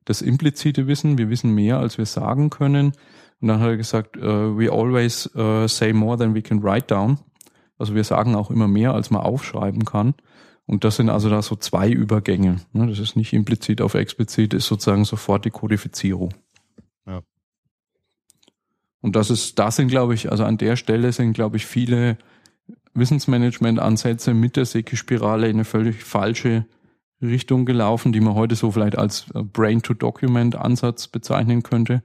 das 0.05 0.21
implizite 0.21 0.87
Wissen. 0.87 1.17
Wir 1.17 1.29
wissen 1.29 1.53
mehr, 1.53 1.77
als 1.77 1.97
wir 1.97 2.05
sagen 2.05 2.49
können. 2.49 2.93
Und 3.39 3.47
dann 3.47 3.59
hat 3.59 3.67
er 3.67 3.77
gesagt, 3.77 4.17
uh, 4.17 4.57
we 4.57 4.71
always 4.71 5.29
say 5.67 5.93
more 5.93 6.17
than 6.17 6.33
we 6.33 6.41
can 6.41 6.63
write 6.63 6.87
down. 6.87 7.19
Also 7.77 7.93
wir 7.93 8.03
sagen 8.03 8.35
auch 8.35 8.49
immer 8.49 8.67
mehr, 8.67 8.93
als 8.93 9.11
man 9.11 9.21
aufschreiben 9.21 9.85
kann. 9.85 10.15
Und 10.65 10.83
das 10.83 10.97
sind 10.97 11.09
also 11.09 11.29
da 11.29 11.41
so 11.41 11.55
zwei 11.55 11.89
Übergänge. 11.89 12.57
Ne, 12.73 12.87
das 12.87 12.99
ist 12.99 13.15
nicht 13.15 13.33
implizit 13.33 13.81
auf 13.81 13.93
explizit, 13.93 14.53
ist 14.53 14.67
sozusagen 14.67 15.05
sofort 15.05 15.45
die 15.45 15.49
Kodifizierung. 15.49 16.33
Und 19.01 19.15
das 19.15 19.29
ist, 19.29 19.59
da 19.59 19.71
sind, 19.71 19.89
glaube 19.89 20.13
ich, 20.13 20.31
also 20.31 20.43
an 20.43 20.57
der 20.57 20.75
Stelle 20.75 21.11
sind, 21.11 21.33
glaube 21.33 21.57
ich, 21.57 21.65
viele 21.65 22.17
Wissensmanagement-Ansätze 22.93 24.33
mit 24.33 24.55
der 24.55 24.65
Seki-Spirale 24.65 25.47
in 25.47 25.57
eine 25.57 25.65
völlig 25.65 26.03
falsche 26.03 26.65
Richtung 27.21 27.65
gelaufen, 27.65 28.11
die 28.11 28.19
man 28.19 28.35
heute 28.35 28.55
so 28.55 28.71
vielleicht 28.71 28.97
als 28.97 29.27
äh, 29.33 29.43
Brain-to-Document-Ansatz 29.43 31.07
bezeichnen 31.07 31.63
könnte. 31.63 32.03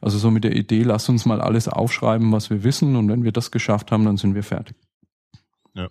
Also 0.00 0.18
so 0.18 0.30
mit 0.30 0.44
der 0.44 0.54
Idee, 0.54 0.82
lass 0.82 1.08
uns 1.08 1.24
mal 1.24 1.40
alles 1.40 1.68
aufschreiben, 1.68 2.32
was 2.32 2.50
wir 2.50 2.64
wissen, 2.64 2.96
und 2.96 3.08
wenn 3.08 3.24
wir 3.24 3.32
das 3.32 3.50
geschafft 3.50 3.92
haben, 3.92 4.04
dann 4.04 4.18
sind 4.18 4.34
wir 4.34 4.42
fertig. 4.42 4.76
Ja. 5.74 5.88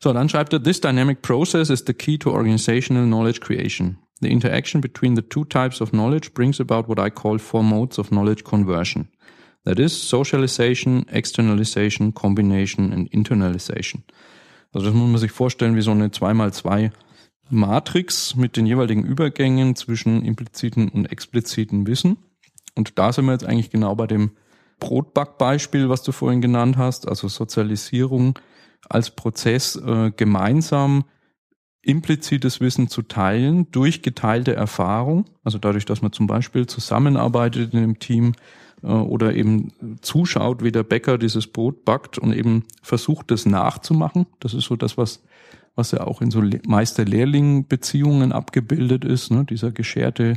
So, 0.00 0.12
dann 0.12 0.28
schreibt 0.28 0.52
er, 0.52 0.62
this 0.62 0.80
dynamic 0.80 1.22
process 1.22 1.70
is 1.70 1.82
the 1.86 1.94
key 1.94 2.18
to 2.18 2.30
organizational 2.30 3.06
knowledge 3.06 3.40
creation. 3.40 3.98
The 4.20 4.30
interaction 4.30 4.80
between 4.80 5.16
the 5.16 5.22
two 5.22 5.44
types 5.44 5.80
of 5.80 5.90
knowledge 5.90 6.34
brings 6.34 6.60
about 6.60 6.88
what 6.88 6.98
I 7.04 7.10
call 7.10 7.38
four 7.38 7.64
modes 7.64 7.98
of 7.98 8.08
knowledge 8.08 8.44
conversion. 8.44 9.08
That 9.64 9.78
is 9.78 10.08
socialization, 10.08 11.08
externalization, 11.08 12.12
combination 12.12 12.92
and 12.92 13.08
internalization. 13.12 14.04
Also 14.72 14.86
das 14.86 14.94
muss 14.94 15.08
man 15.08 15.18
sich 15.18 15.30
vorstellen 15.30 15.76
wie 15.76 15.82
so 15.82 15.92
eine 15.92 16.08
2x2 16.08 16.90
Matrix 17.50 18.36
mit 18.36 18.56
den 18.56 18.66
jeweiligen 18.66 19.04
Übergängen 19.04 19.76
zwischen 19.76 20.24
impliziten 20.24 20.88
und 20.88 21.06
expliziten 21.06 21.86
Wissen. 21.86 22.18
Und 22.74 22.98
da 22.98 23.12
sind 23.12 23.26
wir 23.26 23.32
jetzt 23.32 23.46
eigentlich 23.46 23.70
genau 23.70 23.94
bei 23.94 24.06
dem 24.06 24.32
Brotbackbeispiel, 24.80 25.88
was 25.88 26.02
du 26.02 26.12
vorhin 26.12 26.40
genannt 26.40 26.76
hast, 26.76 27.08
also 27.08 27.28
Sozialisierung 27.28 28.38
als 28.88 29.10
Prozess 29.10 29.76
äh, 29.76 30.10
gemeinsam 30.14 31.04
implizites 31.80 32.60
Wissen 32.60 32.88
zu 32.88 33.02
teilen 33.02 33.70
durch 33.70 34.02
geteilte 34.02 34.54
Erfahrung, 34.54 35.26
also 35.42 35.58
dadurch, 35.58 35.84
dass 35.84 36.02
man 36.02 36.12
zum 36.12 36.26
Beispiel 36.26 36.66
zusammenarbeitet 36.66 37.72
in 37.72 37.78
einem 37.78 37.98
Team 37.98 38.32
oder 38.84 39.34
eben 39.34 39.72
zuschaut, 40.02 40.62
wie 40.62 40.72
der 40.72 40.82
Bäcker 40.82 41.18
dieses 41.18 41.46
Brot 41.46 41.84
backt 41.84 42.18
und 42.18 42.32
eben 42.32 42.64
versucht, 42.82 43.30
das 43.30 43.46
nachzumachen. 43.46 44.26
Das 44.40 44.54
ist 44.54 44.64
so 44.64 44.76
das, 44.76 44.98
was, 44.98 45.22
was 45.74 45.92
ja 45.92 46.06
auch 46.06 46.20
in 46.20 46.30
so 46.30 46.42
Meister-Lehrling-Beziehungen 46.66 48.32
abgebildet 48.32 49.04
ist, 49.04 49.30
ne? 49.30 49.44
dieser 49.44 49.72
gescherte 49.72 50.34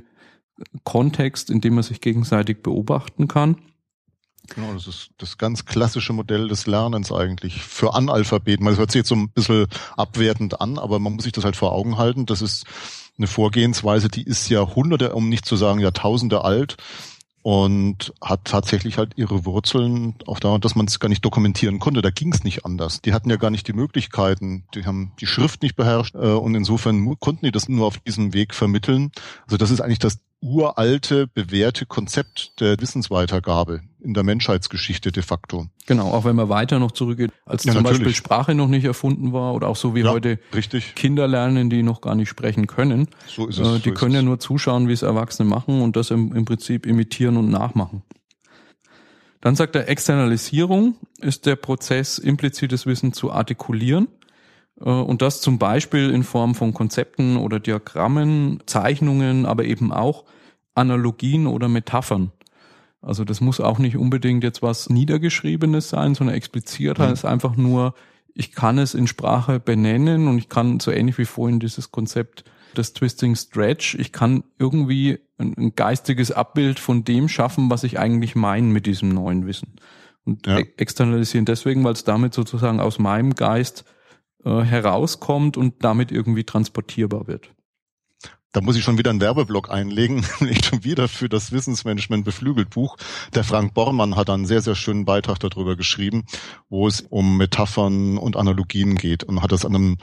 Kontext, 0.83 1.49
in 1.49 1.61
dem 1.61 1.75
man 1.75 1.83
sich 1.83 2.01
gegenseitig 2.01 2.63
beobachten 2.63 3.27
kann. 3.27 3.57
Genau, 4.55 4.73
das 4.73 4.87
ist 4.87 5.09
das 5.17 5.37
ganz 5.37 5.65
klassische 5.65 6.13
Modell 6.13 6.47
des 6.47 6.67
Lernens 6.67 7.11
eigentlich 7.11 7.61
für 7.61 7.93
Analphabeten. 7.93 8.63
Man 8.63 8.77
hört 8.77 8.91
sich 8.91 8.99
jetzt 8.99 9.09
so 9.09 9.15
ein 9.15 9.29
bisschen 9.29 9.67
abwertend 9.97 10.61
an, 10.61 10.79
aber 10.79 10.99
man 10.99 11.13
muss 11.13 11.25
sich 11.25 11.33
das 11.33 11.43
halt 11.43 11.57
vor 11.57 11.73
Augen 11.73 11.97
halten. 11.97 12.25
Das 12.25 12.41
ist 12.41 12.65
eine 13.17 13.27
Vorgehensweise, 13.27 14.07
die 14.07 14.23
ist 14.23 14.47
Jahrhunderte, 14.47 15.13
um 15.13 15.27
nicht 15.27 15.45
zu 15.45 15.57
sagen 15.57 15.79
Jahrtausende 15.79 16.45
alt 16.45 16.77
und 17.47 18.13
hat 18.21 18.43
tatsächlich 18.43 18.97
halt 18.97 19.13
ihre 19.15 19.45
Wurzeln 19.45 20.15
auch 20.25 20.41
daran, 20.41 20.59
dass 20.59 20.75
man 20.75 20.85
es 20.85 20.99
gar 20.99 21.07
nicht 21.07 21.23
dokumentieren 21.23 21.79
konnte. 21.79 22.01
Da 22.01 22.09
ging 22.09 22.33
es 22.33 22.43
nicht 22.43 22.65
anders. 22.65 22.99
Die 23.01 23.13
hatten 23.13 23.29
ja 23.29 23.37
gar 23.37 23.51
nicht 23.51 23.65
die 23.69 23.73
Möglichkeiten. 23.73 24.65
Die 24.75 24.85
haben 24.85 25.13
die 25.21 25.27
Schrift 25.27 25.61
nicht 25.61 25.77
beherrscht 25.77 26.15
äh, 26.15 26.17
und 26.17 26.55
insofern 26.55 27.17
konnten 27.21 27.45
die 27.45 27.53
das 27.53 27.69
nur 27.69 27.87
auf 27.87 27.99
diesem 27.99 28.33
Weg 28.33 28.53
vermitteln. 28.53 29.13
Also 29.45 29.55
das 29.55 29.71
ist 29.71 29.79
eigentlich 29.79 29.99
das 29.99 30.19
uralte, 30.41 31.27
bewährte 31.27 31.85
Konzept 31.85 32.59
der 32.59 32.79
Wissensweitergabe 32.79 33.81
in 33.99 34.13
der 34.13 34.23
Menschheitsgeschichte 34.23 35.11
de 35.11 35.23
facto. 35.23 35.67
Genau, 35.85 36.11
auch 36.11 36.25
wenn 36.25 36.35
man 36.35 36.49
weiter 36.49 36.79
noch 36.79 36.91
zurückgeht, 36.91 37.31
als 37.45 37.63
ja, 37.63 37.73
zum 37.73 37.83
natürlich. 37.83 38.03
Beispiel 38.03 38.15
Sprache 38.15 38.53
noch 38.53 38.67
nicht 38.67 38.85
erfunden 38.85 39.33
war 39.33 39.53
oder 39.53 39.67
auch 39.67 39.75
so 39.75 39.95
wie 39.95 40.01
ja, 40.01 40.11
heute 40.11 40.39
richtig. 40.53 40.95
Kinder 40.95 41.27
lernen, 41.27 41.69
die 41.69 41.83
noch 41.83 42.01
gar 42.01 42.15
nicht 42.15 42.29
sprechen 42.29 42.67
können. 42.67 43.07
So 43.27 43.47
ist 43.47 43.57
es. 43.57 43.67
Äh, 43.67 43.79
die 43.79 43.89
so 43.89 43.95
können 43.95 44.13
ja 44.13 44.21
nur 44.21 44.39
zuschauen, 44.39 44.87
wie 44.87 44.93
es 44.93 45.01
Erwachsene 45.01 45.49
machen 45.49 45.81
und 45.81 45.95
das 45.95 46.11
im, 46.11 46.33
im 46.35 46.45
Prinzip 46.45 46.85
imitieren 46.85 47.37
und 47.37 47.49
nachmachen. 47.49 48.03
Dann 49.41 49.55
sagt 49.55 49.75
er, 49.75 49.87
Externalisierung 49.87 50.95
ist 51.19 51.45
der 51.45 51.55
Prozess, 51.55 52.17
implizites 52.17 52.85
Wissen 52.85 53.13
zu 53.13 53.31
artikulieren 53.31 54.07
und 54.79 55.21
das 55.21 55.41
zum 55.41 55.57
Beispiel 55.57 56.11
in 56.11 56.23
Form 56.23 56.55
von 56.55 56.73
Konzepten 56.73 57.37
oder 57.37 57.59
Diagrammen, 57.59 58.61
Zeichnungen, 58.65 59.45
aber 59.45 59.65
eben 59.65 59.91
auch 59.91 60.25
Analogien 60.75 61.47
oder 61.47 61.67
Metaphern. 61.67 62.31
Also 63.01 63.23
das 63.23 63.41
muss 63.41 63.59
auch 63.59 63.79
nicht 63.79 63.97
unbedingt 63.97 64.43
jetzt 64.43 64.61
was 64.61 64.89
Niedergeschriebenes 64.89 65.89
sein, 65.89 66.13
sondern 66.13 66.35
expliziert 66.35 66.99
mhm. 66.99 67.03
heißt 67.03 67.25
einfach 67.25 67.55
nur, 67.55 67.93
ich 68.33 68.51
kann 68.51 68.77
es 68.77 68.93
in 68.93 69.07
Sprache 69.07 69.59
benennen 69.59 70.27
und 70.27 70.37
ich 70.37 70.49
kann 70.49 70.79
so 70.79 70.91
ähnlich 70.91 71.17
wie 71.17 71.25
vorhin 71.25 71.59
dieses 71.59 71.91
Konzept 71.91 72.43
des 72.75 72.93
Twisting 72.93 73.35
Stretch, 73.35 73.95
ich 73.95 74.11
kann 74.11 74.43
irgendwie 74.59 75.19
ein, 75.39 75.55
ein 75.57 75.75
geistiges 75.75 76.31
Abbild 76.31 76.79
von 76.79 77.03
dem 77.03 77.29
schaffen, 77.29 77.69
was 77.71 77.83
ich 77.83 77.97
eigentlich 77.97 78.35
meine 78.35 78.67
mit 78.67 78.85
diesem 78.85 79.09
neuen 79.09 79.47
Wissen. 79.47 79.75
Und 80.25 80.45
ja. 80.45 80.59
E-, 80.59 80.73
externalisieren 80.77 81.45
deswegen, 81.45 81.83
weil 81.83 81.93
es 81.93 82.03
damit 82.03 82.33
sozusagen 82.33 82.79
aus 82.79 82.99
meinem 82.99 83.33
Geist 83.33 83.85
äh, 84.47 84.63
herauskommt 84.63 85.57
und 85.57 85.83
damit 85.83 86.09
irgendwie 86.09 86.45
transportierbar 86.45 87.27
wird. 87.27 87.51
Da 88.53 88.61
muss 88.61 88.77
ich 88.77 88.83
schon 88.83 88.97
wieder 88.97 89.09
einen 89.11 89.19
Werbeblock 89.19 89.69
einlegen, 89.69 90.25
nicht 90.39 90.65
schon 90.65 90.83
wieder 90.83 91.09
für 91.09 91.27
das 91.27 91.51
Wissensmanagement 91.51 92.23
beflügelt 92.23 92.69
Buch. 92.69 92.95
Der 93.35 93.43
Frank 93.43 93.73
Bormann 93.73 94.15
hat 94.15 94.29
einen 94.29 94.45
sehr, 94.45 94.61
sehr 94.61 94.73
schönen 94.73 95.05
Beitrag 95.05 95.39
darüber 95.39 95.75
geschrieben, 95.75 96.25
wo 96.69 96.87
es 96.87 97.01
um 97.01 97.37
Metaphern 97.37 98.17
und 98.17 98.37
Analogien 98.37 98.95
geht 98.95 99.23
und 99.25 99.43
hat 99.43 99.51
das 99.51 99.65
an 99.65 99.75
einem 99.75 99.97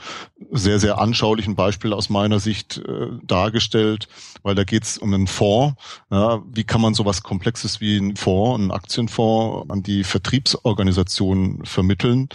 sehr, 0.51 0.79
sehr 0.79 0.99
anschaulichen 0.99 1.55
Beispiel 1.55 1.91
aus 1.91 2.09
meiner 2.09 2.39
Sicht 2.39 2.77
äh, 2.77 3.07
dargestellt, 3.23 4.07
weil 4.43 4.55
da 4.55 4.63
geht 4.63 4.83
es 4.83 4.99
um 4.99 5.13
einen 5.13 5.27
Fonds. 5.27 5.75
Ja, 6.11 6.41
wie 6.47 6.63
kann 6.63 6.81
man 6.81 6.93
sowas 6.93 7.23
Komplexes 7.23 7.81
wie 7.81 7.97
ein 7.97 8.15
Fonds, 8.15 8.61
einen 8.61 8.71
Aktienfonds 8.71 9.69
an 9.71 9.81
die 9.81 10.03
Vertriebsorganisation 10.03 11.65
vermitteln? 11.65 12.29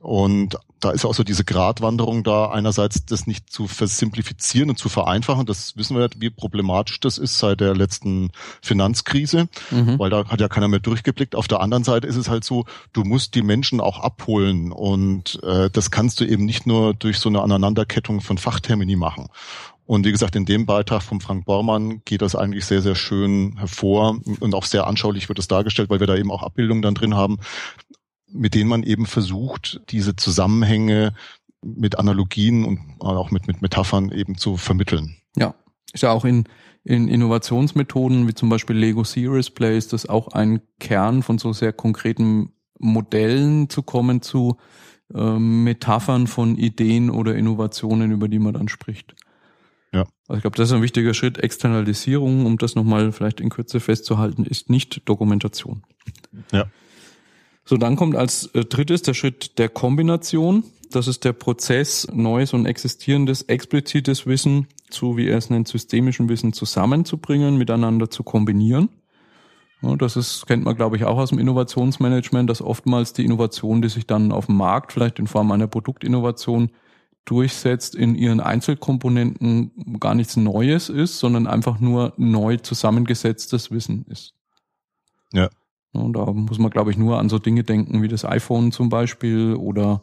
Und 0.00 0.56
da 0.80 0.92
ist 0.92 1.04
auch 1.04 1.12
so 1.12 1.24
diese 1.24 1.44
Gratwanderung 1.44 2.24
da, 2.24 2.50
einerseits 2.50 3.04
das 3.04 3.26
nicht 3.26 3.52
zu 3.52 3.66
versimplifizieren 3.68 4.70
und 4.70 4.78
zu 4.78 4.88
vereinfachen. 4.88 5.44
Das 5.44 5.76
wissen 5.76 5.94
wir, 5.94 6.08
wie 6.16 6.30
problematisch 6.30 7.00
das 7.00 7.18
ist 7.18 7.38
seit 7.38 7.60
der 7.60 7.76
letzten 7.76 8.30
Finanzkrise, 8.62 9.48
mhm. 9.70 9.98
weil 9.98 10.08
da 10.08 10.26
hat 10.26 10.40
ja 10.40 10.48
keiner 10.48 10.68
mehr 10.68 10.80
durchgeblickt. 10.80 11.36
Auf 11.36 11.48
der 11.48 11.60
anderen 11.60 11.84
Seite 11.84 12.06
ist 12.06 12.16
es 12.16 12.30
halt 12.30 12.44
so, 12.44 12.64
du 12.94 13.04
musst 13.04 13.34
die 13.34 13.42
Menschen 13.42 13.78
auch 13.78 13.98
abholen 14.00 14.72
und 14.72 15.38
äh, 15.42 15.68
das 15.68 15.90
kannst 15.90 16.18
du 16.20 16.24
eben 16.24 16.46
nicht 16.46 16.66
nur 16.66 16.94
durch 16.94 17.18
so 17.18 17.28
eine 17.28 17.42
Aneinanderkettung 17.42 18.22
von 18.22 18.38
Fachtermini 18.38 18.96
machen. 18.96 19.28
Und 19.84 20.06
wie 20.06 20.12
gesagt, 20.12 20.36
in 20.36 20.46
dem 20.46 20.66
Beitrag 20.66 21.02
von 21.02 21.20
Frank 21.20 21.44
Bormann 21.46 22.02
geht 22.04 22.22
das 22.22 22.36
eigentlich 22.36 22.64
sehr, 22.64 22.80
sehr 22.80 22.94
schön 22.94 23.56
hervor 23.58 24.20
und 24.38 24.54
auch 24.54 24.64
sehr 24.64 24.86
anschaulich 24.86 25.28
wird 25.28 25.40
es 25.40 25.48
dargestellt, 25.48 25.90
weil 25.90 25.98
wir 25.98 26.06
da 26.06 26.14
eben 26.14 26.30
auch 26.30 26.44
Abbildungen 26.44 26.80
dann 26.80 26.94
drin 26.94 27.16
haben, 27.16 27.38
mit 28.32 28.54
denen 28.54 28.68
man 28.68 28.82
eben 28.82 29.06
versucht, 29.06 29.80
diese 29.90 30.16
Zusammenhänge 30.16 31.14
mit 31.62 31.98
Analogien 31.98 32.64
und 32.64 32.80
auch 33.00 33.30
mit, 33.30 33.46
mit 33.46 33.62
Metaphern 33.62 34.10
eben 34.12 34.36
zu 34.36 34.56
vermitteln. 34.56 35.16
Ja, 35.36 35.54
ist 35.92 36.02
ja 36.02 36.10
auch 36.10 36.24
in, 36.24 36.44
in 36.84 37.08
Innovationsmethoden 37.08 38.26
wie 38.28 38.34
zum 38.34 38.48
Beispiel 38.48 38.76
Lego 38.76 39.04
Series 39.04 39.50
Play 39.50 39.76
ist 39.76 39.92
das 39.92 40.08
auch 40.08 40.28
ein 40.28 40.60
Kern 40.78 41.22
von 41.22 41.38
so 41.38 41.52
sehr 41.52 41.72
konkreten 41.72 42.52
Modellen 42.78 43.68
zu 43.68 43.82
kommen 43.82 44.22
zu 44.22 44.56
äh, 45.14 45.38
Metaphern 45.38 46.26
von 46.26 46.56
Ideen 46.56 47.10
oder 47.10 47.34
Innovationen, 47.34 48.10
über 48.10 48.28
die 48.28 48.38
man 48.38 48.54
dann 48.54 48.68
spricht. 48.68 49.14
Ja. 49.92 50.06
Also 50.28 50.38
ich 50.38 50.42
glaube, 50.42 50.56
das 50.56 50.70
ist 50.70 50.74
ein 50.74 50.82
wichtiger 50.82 51.14
Schritt. 51.14 51.38
Externalisierung, 51.38 52.46
um 52.46 52.58
das 52.58 52.74
nochmal 52.74 53.12
vielleicht 53.12 53.40
in 53.40 53.50
Kürze 53.50 53.80
festzuhalten, 53.80 54.44
ist 54.44 54.70
nicht 54.70 55.08
Dokumentation. 55.08 55.82
Ja. 56.52 56.66
So, 57.70 57.76
dann 57.76 57.94
kommt 57.94 58.16
als 58.16 58.46
äh, 58.46 58.64
drittes 58.64 59.02
der 59.02 59.14
Schritt 59.14 59.56
der 59.60 59.68
Kombination. 59.68 60.64
Das 60.90 61.06
ist 61.06 61.24
der 61.24 61.32
Prozess, 61.32 62.08
neues 62.12 62.52
und 62.52 62.66
existierendes, 62.66 63.42
explizites 63.42 64.26
Wissen 64.26 64.66
zu, 64.88 65.16
wie 65.16 65.28
er 65.28 65.38
es 65.38 65.50
nennt, 65.50 65.68
systemischen 65.68 66.28
Wissen 66.28 66.52
zusammenzubringen, 66.52 67.58
miteinander 67.58 68.10
zu 68.10 68.24
kombinieren. 68.24 68.88
Das 69.82 70.16
ist, 70.16 70.48
kennt 70.48 70.64
man, 70.64 70.74
glaube 70.74 70.96
ich, 70.96 71.04
auch 71.04 71.16
aus 71.16 71.28
dem 71.28 71.38
Innovationsmanagement, 71.38 72.50
dass 72.50 72.60
oftmals 72.60 73.12
die 73.12 73.24
Innovation, 73.24 73.82
die 73.82 73.88
sich 73.88 74.04
dann 74.04 74.32
auf 74.32 74.46
dem 74.46 74.56
Markt, 74.56 74.92
vielleicht 74.92 75.20
in 75.20 75.28
Form 75.28 75.52
einer 75.52 75.68
Produktinnovation, 75.68 76.72
durchsetzt, 77.24 77.94
in 77.94 78.16
ihren 78.16 78.40
Einzelkomponenten 78.40 80.00
gar 80.00 80.16
nichts 80.16 80.36
Neues 80.36 80.88
ist, 80.88 81.20
sondern 81.20 81.46
einfach 81.46 81.78
nur 81.78 82.14
neu 82.16 82.56
zusammengesetztes 82.56 83.70
Wissen 83.70 84.06
ist. 84.08 84.34
Ja. 85.32 85.50
Und 85.92 86.14
da 86.14 86.26
muss 86.26 86.58
man, 86.58 86.70
glaube 86.70 86.90
ich, 86.90 86.96
nur 86.96 87.18
an 87.18 87.28
so 87.28 87.38
Dinge 87.38 87.64
denken 87.64 88.02
wie 88.02 88.08
das 88.08 88.24
iPhone 88.24 88.72
zum 88.72 88.88
Beispiel 88.88 89.54
oder 89.54 90.02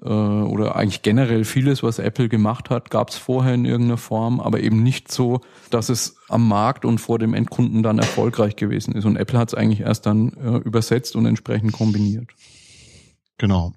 äh, 0.00 0.08
oder 0.08 0.76
eigentlich 0.76 1.02
generell 1.02 1.44
vieles, 1.44 1.82
was 1.82 1.98
Apple 1.98 2.28
gemacht 2.28 2.70
hat, 2.70 2.90
gab 2.90 3.10
es 3.10 3.16
vorher 3.16 3.54
in 3.54 3.64
irgendeiner 3.64 3.98
Form, 3.98 4.40
aber 4.40 4.60
eben 4.60 4.82
nicht 4.82 5.12
so, 5.12 5.40
dass 5.70 5.88
es 5.88 6.16
am 6.28 6.48
Markt 6.48 6.84
und 6.84 6.98
vor 6.98 7.18
dem 7.18 7.34
Endkunden 7.34 7.82
dann 7.82 7.98
erfolgreich 7.98 8.56
gewesen 8.56 8.94
ist. 8.94 9.04
Und 9.04 9.16
Apple 9.16 9.38
hat 9.38 9.48
es 9.48 9.54
eigentlich 9.54 9.80
erst 9.80 10.06
dann 10.06 10.32
äh, 10.34 10.56
übersetzt 10.58 11.14
und 11.16 11.26
entsprechend 11.26 11.72
kombiniert. 11.72 12.30
Genau. 13.38 13.72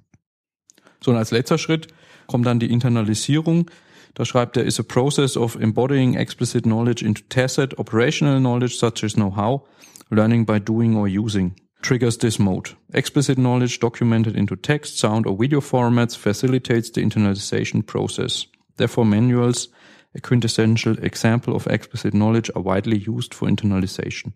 So, 1.01 1.11
und 1.11 1.17
als 1.17 1.31
letzter 1.31 1.57
Schritt 1.57 1.87
kommt 2.27 2.45
dann 2.45 2.59
die 2.59 2.71
Internalisierung. 2.71 3.69
Da 4.15 4.23
schreibt 4.23 4.57
er, 4.57 4.63
is 4.63 4.79
a 4.79 4.83
process 4.83 5.37
of 5.37 5.55
embodying 5.55 6.15
explicit 6.15 6.63
knowledge 6.63 7.05
into 7.05 7.21
tacit 7.29 7.77
operational 7.77 8.39
knowledge 8.39 8.77
such 8.77 9.03
as 9.03 9.13
know-how 9.13 9.65
learning 10.09 10.45
by 10.45 10.57
doing 10.59 10.95
or 10.95 11.07
using 11.07 11.53
triggers 11.81 12.17
this 12.17 12.39
mode. 12.39 12.71
Explicit 12.93 13.37
knowledge 13.37 13.79
documented 13.79 14.35
into 14.35 14.55
text, 14.55 14.97
sound, 14.97 15.27
or 15.27 15.37
video 15.37 15.59
formats 15.59 16.15
facilitates 16.15 16.91
the 16.91 17.01
internalization 17.01 17.85
process. 17.85 18.47
Therefore, 18.77 19.05
manuals, 19.05 19.69
a 20.15 20.21
quintessential 20.21 20.97
example 21.03 21.53
of 21.53 21.67
explicit 21.67 22.13
knowledge, 22.13 22.49
are 22.55 22.63
widely 22.63 22.97
used 22.97 23.33
for 23.33 23.49
internalization. 23.49 24.33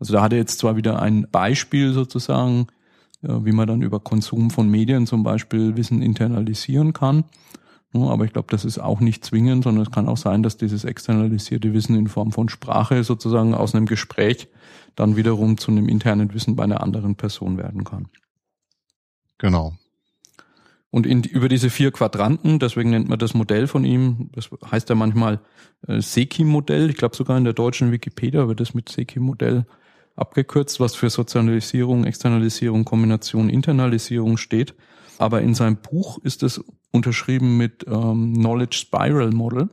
Also 0.00 0.12
da 0.12 0.22
hat 0.22 0.32
er 0.32 0.38
jetzt 0.38 0.58
zwar 0.58 0.76
wieder 0.76 1.00
ein 1.00 1.26
Beispiel 1.30 1.92
sozusagen, 1.92 2.66
wie 3.22 3.52
man 3.52 3.68
dann 3.68 3.82
über 3.82 4.00
Konsum 4.00 4.50
von 4.50 4.68
Medien 4.68 5.06
zum 5.06 5.22
Beispiel 5.22 5.76
Wissen 5.76 6.02
internalisieren 6.02 6.92
kann. 6.92 7.24
Aber 7.94 8.24
ich 8.24 8.32
glaube, 8.32 8.48
das 8.50 8.64
ist 8.64 8.78
auch 8.78 9.00
nicht 9.00 9.24
zwingend, 9.24 9.64
sondern 9.64 9.82
es 9.84 9.90
kann 9.90 10.08
auch 10.08 10.16
sein, 10.16 10.42
dass 10.42 10.56
dieses 10.56 10.84
externalisierte 10.84 11.72
Wissen 11.72 11.96
in 11.96 12.08
Form 12.08 12.32
von 12.32 12.48
Sprache 12.48 13.04
sozusagen 13.04 13.54
aus 13.54 13.74
einem 13.74 13.86
Gespräch 13.86 14.48
dann 14.96 15.16
wiederum 15.16 15.58
zu 15.58 15.70
einem 15.70 15.88
internen 15.88 16.34
Wissen 16.34 16.56
bei 16.56 16.64
einer 16.64 16.82
anderen 16.82 17.14
Person 17.14 17.56
werden 17.56 17.84
kann. 17.84 18.08
Genau. 19.38 19.74
Und 20.90 21.06
in, 21.06 21.24
über 21.24 21.48
diese 21.48 21.70
vier 21.70 21.90
Quadranten, 21.90 22.60
deswegen 22.60 22.90
nennt 22.90 23.08
man 23.08 23.18
das 23.18 23.34
Modell 23.34 23.66
von 23.66 23.84
ihm, 23.84 24.30
das 24.32 24.50
heißt 24.70 24.88
ja 24.88 24.94
manchmal 24.94 25.40
äh, 25.88 26.00
Seki-Modell, 26.00 26.88
ich 26.88 26.96
glaube 26.96 27.16
sogar 27.16 27.36
in 27.36 27.42
der 27.42 27.52
deutschen 27.52 27.90
Wikipedia 27.90 28.46
wird 28.46 28.60
das 28.60 28.74
mit 28.74 28.88
Seki-Modell 28.88 29.66
abgekürzt, 30.14 30.78
was 30.78 30.94
für 30.94 31.10
Sozialisierung, 31.10 32.04
Externalisierung, 32.04 32.84
Kombination, 32.84 33.50
Internalisierung 33.50 34.36
steht. 34.36 34.74
Aber 35.18 35.42
in 35.42 35.54
seinem 35.54 35.76
Buch 35.76 36.18
ist 36.22 36.42
es 36.42 36.62
unterschrieben 36.90 37.56
mit 37.56 37.84
ähm, 37.88 38.34
Knowledge 38.34 38.76
Spiral 38.76 39.30
Model 39.30 39.68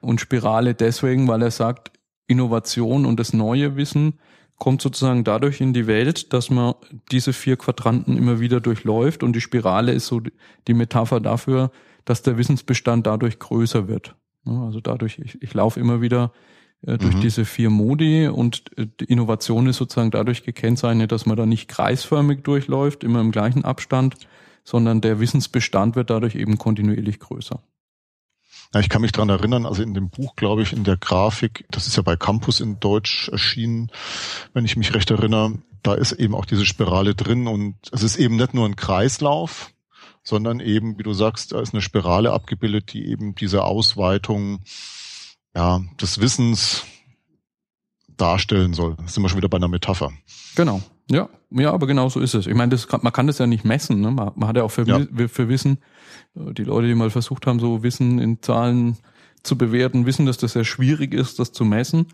und 0.00 0.20
Spirale 0.20 0.74
deswegen, 0.74 1.28
weil 1.28 1.42
er 1.42 1.50
sagt, 1.50 1.92
Innovation 2.26 3.04
und 3.04 3.20
das 3.20 3.32
neue 3.32 3.76
Wissen 3.76 4.18
kommt 4.58 4.80
sozusagen 4.80 5.24
dadurch 5.24 5.60
in 5.60 5.72
die 5.72 5.86
Welt, 5.86 6.32
dass 6.32 6.48
man 6.48 6.74
diese 7.10 7.32
vier 7.32 7.56
Quadranten 7.56 8.16
immer 8.16 8.40
wieder 8.40 8.60
durchläuft 8.60 9.22
und 9.22 9.34
die 9.34 9.40
Spirale 9.40 9.92
ist 9.92 10.06
so 10.06 10.20
die 10.68 10.74
Metapher 10.74 11.20
dafür, 11.20 11.70
dass 12.04 12.22
der 12.22 12.38
Wissensbestand 12.38 13.06
dadurch 13.06 13.38
größer 13.38 13.88
wird. 13.88 14.14
Also 14.46 14.80
dadurch, 14.80 15.18
ich, 15.18 15.42
ich 15.42 15.54
laufe 15.54 15.80
immer 15.80 16.00
wieder 16.00 16.32
äh, 16.86 16.98
durch 16.98 17.16
mhm. 17.16 17.20
diese 17.22 17.44
vier 17.44 17.70
Modi 17.70 18.28
und 18.28 18.64
äh, 18.76 18.86
die 19.00 19.06
Innovation 19.06 19.66
ist 19.66 19.78
sozusagen 19.78 20.10
dadurch 20.10 20.44
gekennzeichnet, 20.44 21.12
dass 21.12 21.26
man 21.26 21.36
da 21.36 21.46
nicht 21.46 21.68
kreisförmig 21.68 22.42
durchläuft, 22.42 23.04
immer 23.04 23.20
im 23.20 23.32
gleichen 23.32 23.64
Abstand, 23.64 24.16
sondern 24.64 25.00
der 25.00 25.20
Wissensbestand 25.20 25.94
wird 25.94 26.10
dadurch 26.10 26.34
eben 26.34 26.58
kontinuierlich 26.58 27.20
größer. 27.20 27.62
Ja, 28.72 28.80
ich 28.80 28.88
kann 28.88 29.02
mich 29.02 29.12
dran 29.12 29.28
erinnern, 29.28 29.66
also 29.66 29.82
in 29.82 29.94
dem 29.94 30.10
Buch, 30.10 30.34
glaube 30.34 30.62
ich, 30.62 30.72
in 30.72 30.82
der 30.82 30.96
Grafik, 30.96 31.64
das 31.70 31.86
ist 31.86 31.96
ja 31.96 32.02
bei 32.02 32.16
Campus 32.16 32.58
in 32.58 32.80
Deutsch 32.80 33.28
erschienen, 33.28 33.90
wenn 34.52 34.64
ich 34.64 34.76
mich 34.76 34.94
recht 34.94 35.10
erinnere, 35.10 35.58
da 35.82 35.94
ist 35.94 36.12
eben 36.12 36.34
auch 36.34 36.46
diese 36.46 36.66
Spirale 36.66 37.14
drin 37.14 37.46
und 37.46 37.76
es 37.92 38.02
ist 38.02 38.16
eben 38.16 38.36
nicht 38.36 38.54
nur 38.54 38.66
ein 38.66 38.74
Kreislauf, 38.74 39.70
sondern 40.24 40.58
eben, 40.58 40.98
wie 40.98 41.02
du 41.02 41.12
sagst, 41.12 41.52
da 41.52 41.60
ist 41.60 41.74
eine 41.74 41.82
Spirale 41.82 42.32
abgebildet, 42.32 42.92
die 42.92 43.06
eben 43.06 43.34
diese 43.34 43.62
Ausweitung 43.62 44.60
ja, 45.54 45.82
des 46.00 46.20
Wissens 46.20 46.84
darstellen 48.16 48.74
soll. 48.74 48.96
Das 48.96 49.14
sind 49.14 49.22
wir 49.22 49.28
schon 49.28 49.38
wieder 49.38 49.48
bei 49.48 49.58
einer 49.58 49.68
Metapher. 49.68 50.12
Genau. 50.56 50.82
Ja, 51.10 51.28
ja, 51.50 51.72
aber 51.72 51.86
genau 51.86 52.08
so 52.08 52.20
ist 52.20 52.34
es. 52.34 52.46
Ich 52.46 52.54
meine, 52.54 52.70
das 52.70 52.88
man 52.90 53.12
kann 53.12 53.26
das 53.26 53.38
ja 53.38 53.46
nicht 53.46 53.64
messen. 53.64 54.00
Ne? 54.00 54.10
Man, 54.10 54.32
man 54.34 54.48
hat 54.48 54.56
ja 54.56 54.62
auch 54.62 54.70
für, 54.70 54.86
ja. 54.86 55.00
für 55.28 55.48
Wissen 55.48 55.78
die 56.34 56.64
Leute, 56.64 56.88
die 56.88 56.94
mal 56.94 57.10
versucht 57.10 57.46
haben, 57.46 57.60
so 57.60 57.82
Wissen 57.82 58.18
in 58.18 58.42
Zahlen 58.42 58.96
zu 59.44 59.58
bewerten, 59.58 60.06
wissen, 60.06 60.26
dass 60.26 60.38
das 60.38 60.54
sehr 60.54 60.64
schwierig 60.64 61.12
ist, 61.12 61.38
das 61.38 61.52
zu 61.52 61.64
messen. 61.64 62.06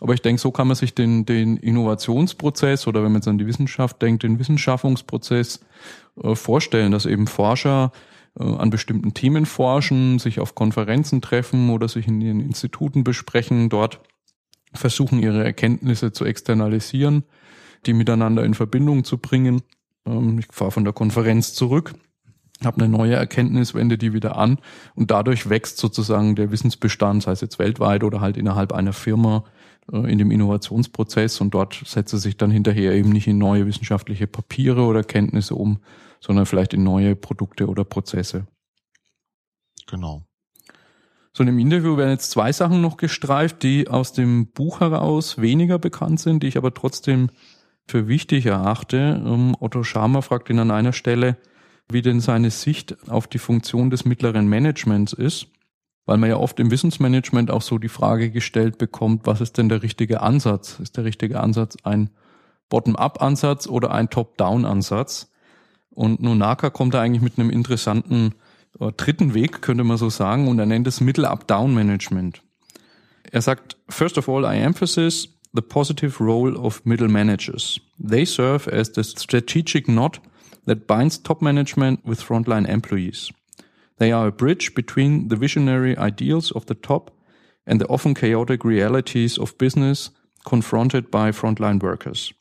Aber 0.00 0.14
ich 0.14 0.22
denke, 0.22 0.40
so 0.40 0.50
kann 0.50 0.66
man 0.66 0.74
sich 0.74 0.94
den, 0.94 1.26
den 1.26 1.58
Innovationsprozess 1.58 2.86
oder 2.86 3.02
wenn 3.02 3.12
man 3.12 3.20
jetzt 3.20 3.28
an 3.28 3.38
die 3.38 3.46
Wissenschaft 3.46 4.00
denkt, 4.00 4.22
den 4.22 4.38
Wissenschaffungsprozess 4.38 5.60
äh, 6.22 6.34
vorstellen, 6.34 6.90
dass 6.90 7.04
eben 7.04 7.26
Forscher 7.26 7.92
äh, 8.40 8.42
an 8.42 8.70
bestimmten 8.70 9.12
Themen 9.12 9.44
forschen, 9.44 10.18
sich 10.18 10.40
auf 10.40 10.54
Konferenzen 10.54 11.20
treffen 11.20 11.68
oder 11.70 11.88
sich 11.88 12.08
in 12.08 12.22
ihren 12.22 12.40
Instituten 12.40 13.04
besprechen, 13.04 13.68
dort 13.68 14.00
versuchen, 14.72 15.22
ihre 15.22 15.44
Erkenntnisse 15.44 16.12
zu 16.12 16.24
externalisieren, 16.24 17.24
die 17.88 17.94
miteinander 17.94 18.44
in 18.44 18.54
Verbindung 18.54 19.02
zu 19.02 19.18
bringen. 19.18 19.62
Ähm, 20.06 20.38
ich 20.38 20.46
fahre 20.52 20.70
von 20.70 20.84
der 20.84 20.92
Konferenz 20.92 21.54
zurück 21.54 21.94
habe 22.64 22.82
eine 22.82 22.88
neue 22.88 23.14
Erkenntnis, 23.14 23.74
wende 23.74 23.98
die 23.98 24.12
wieder 24.12 24.36
an 24.36 24.58
und 24.94 25.10
dadurch 25.10 25.48
wächst 25.48 25.78
sozusagen 25.78 26.34
der 26.34 26.50
Wissensbestand, 26.50 27.22
sei 27.22 27.32
es 27.32 27.40
jetzt 27.40 27.58
weltweit 27.58 28.02
oder 28.02 28.20
halt 28.20 28.36
innerhalb 28.36 28.72
einer 28.72 28.92
Firma 28.92 29.44
äh, 29.92 30.10
in 30.10 30.18
dem 30.18 30.30
Innovationsprozess 30.30 31.40
und 31.40 31.54
dort 31.54 31.82
setze 31.86 32.18
sich 32.18 32.36
dann 32.36 32.50
hinterher 32.50 32.92
eben 32.94 33.10
nicht 33.10 33.28
in 33.28 33.38
neue 33.38 33.66
wissenschaftliche 33.66 34.26
Papiere 34.26 34.82
oder 34.82 35.04
Kenntnisse 35.04 35.54
um, 35.54 35.78
sondern 36.20 36.46
vielleicht 36.46 36.74
in 36.74 36.82
neue 36.82 37.14
Produkte 37.14 37.68
oder 37.68 37.84
Prozesse. 37.84 38.46
Genau. 39.86 40.24
So 41.32 41.44
in 41.44 41.46
dem 41.46 41.58
Interview 41.60 41.96
werden 41.96 42.10
jetzt 42.10 42.32
zwei 42.32 42.50
Sachen 42.50 42.80
noch 42.80 42.96
gestreift, 42.96 43.62
die 43.62 43.86
aus 43.86 44.12
dem 44.12 44.48
Buch 44.48 44.80
heraus 44.80 45.40
weniger 45.40 45.78
bekannt 45.78 46.18
sind, 46.18 46.42
die 46.42 46.48
ich 46.48 46.56
aber 46.56 46.74
trotzdem 46.74 47.30
für 47.88 48.06
wichtig 48.06 48.46
erachte. 48.46 49.22
Ähm, 49.24 49.56
Otto 49.58 49.82
Scharmer 49.82 50.22
fragt 50.22 50.50
ihn 50.50 50.58
an 50.58 50.70
einer 50.70 50.92
Stelle, 50.92 51.36
wie 51.90 52.02
denn 52.02 52.20
seine 52.20 52.50
Sicht 52.50 53.08
auf 53.08 53.26
die 53.26 53.38
Funktion 53.38 53.90
des 53.90 54.04
mittleren 54.04 54.48
Managements 54.48 55.12
ist, 55.14 55.46
weil 56.04 56.18
man 56.18 56.28
ja 56.28 56.36
oft 56.36 56.60
im 56.60 56.70
Wissensmanagement 56.70 57.50
auch 57.50 57.62
so 57.62 57.78
die 57.78 57.88
Frage 57.88 58.30
gestellt 58.30 58.78
bekommt, 58.78 59.26
was 59.26 59.40
ist 59.40 59.58
denn 59.58 59.68
der 59.68 59.82
richtige 59.82 60.20
Ansatz? 60.20 60.78
Ist 60.80 60.96
der 60.96 61.04
richtige 61.04 61.40
Ansatz 61.40 61.76
ein 61.82 62.10
Bottom-up-Ansatz 62.68 63.66
oder 63.66 63.92
ein 63.92 64.10
Top-down-Ansatz? 64.10 65.30
Und 65.90 66.20
Nunaka 66.20 66.70
kommt 66.70 66.94
da 66.94 67.00
eigentlich 67.00 67.22
mit 67.22 67.38
einem 67.38 67.50
interessanten 67.50 68.34
äh, 68.78 68.92
dritten 68.92 69.32
Weg, 69.34 69.62
könnte 69.62 69.84
man 69.84 69.96
so 69.96 70.10
sagen, 70.10 70.46
und 70.46 70.58
er 70.58 70.66
nennt 70.66 70.86
es 70.86 71.00
Middle-up-down-Management. 71.00 72.42
Er 73.30 73.42
sagt, 73.42 73.76
first 73.88 74.18
of 74.18 74.28
all, 74.28 74.44
I 74.44 74.58
emphasize 74.58 75.28
the 75.54 75.62
positive 75.62 76.20
role 76.20 76.66
of 76.66 76.84
middle 76.84 77.08
managers. 77.08 77.80
They 77.98 78.24
serve 78.24 78.68
as 78.68 78.90
the 78.90 79.04
strategic 79.04 79.88
knot 79.88 80.18
that 80.66 80.86
binds 80.86 81.18
top 81.18 81.40
management 81.40 82.04
with 82.04 82.22
frontline 82.22 82.68
employees. 82.68 83.30
They 83.98 84.12
are 84.12 84.28
a 84.28 84.32
bridge 84.32 84.74
between 84.74 85.28
the 85.28 85.36
visionary 85.36 85.96
ideals 85.96 86.52
of 86.52 86.66
the 86.66 86.74
top 86.74 87.10
and 87.66 87.80
the 87.80 87.88
often 87.88 88.14
chaotic 88.14 88.64
realities 88.64 89.38
of 89.38 89.56
business 89.58 90.10
confronted 90.44 91.10
by 91.10 91.32
frontline 91.32 91.82
workers. 91.82 92.32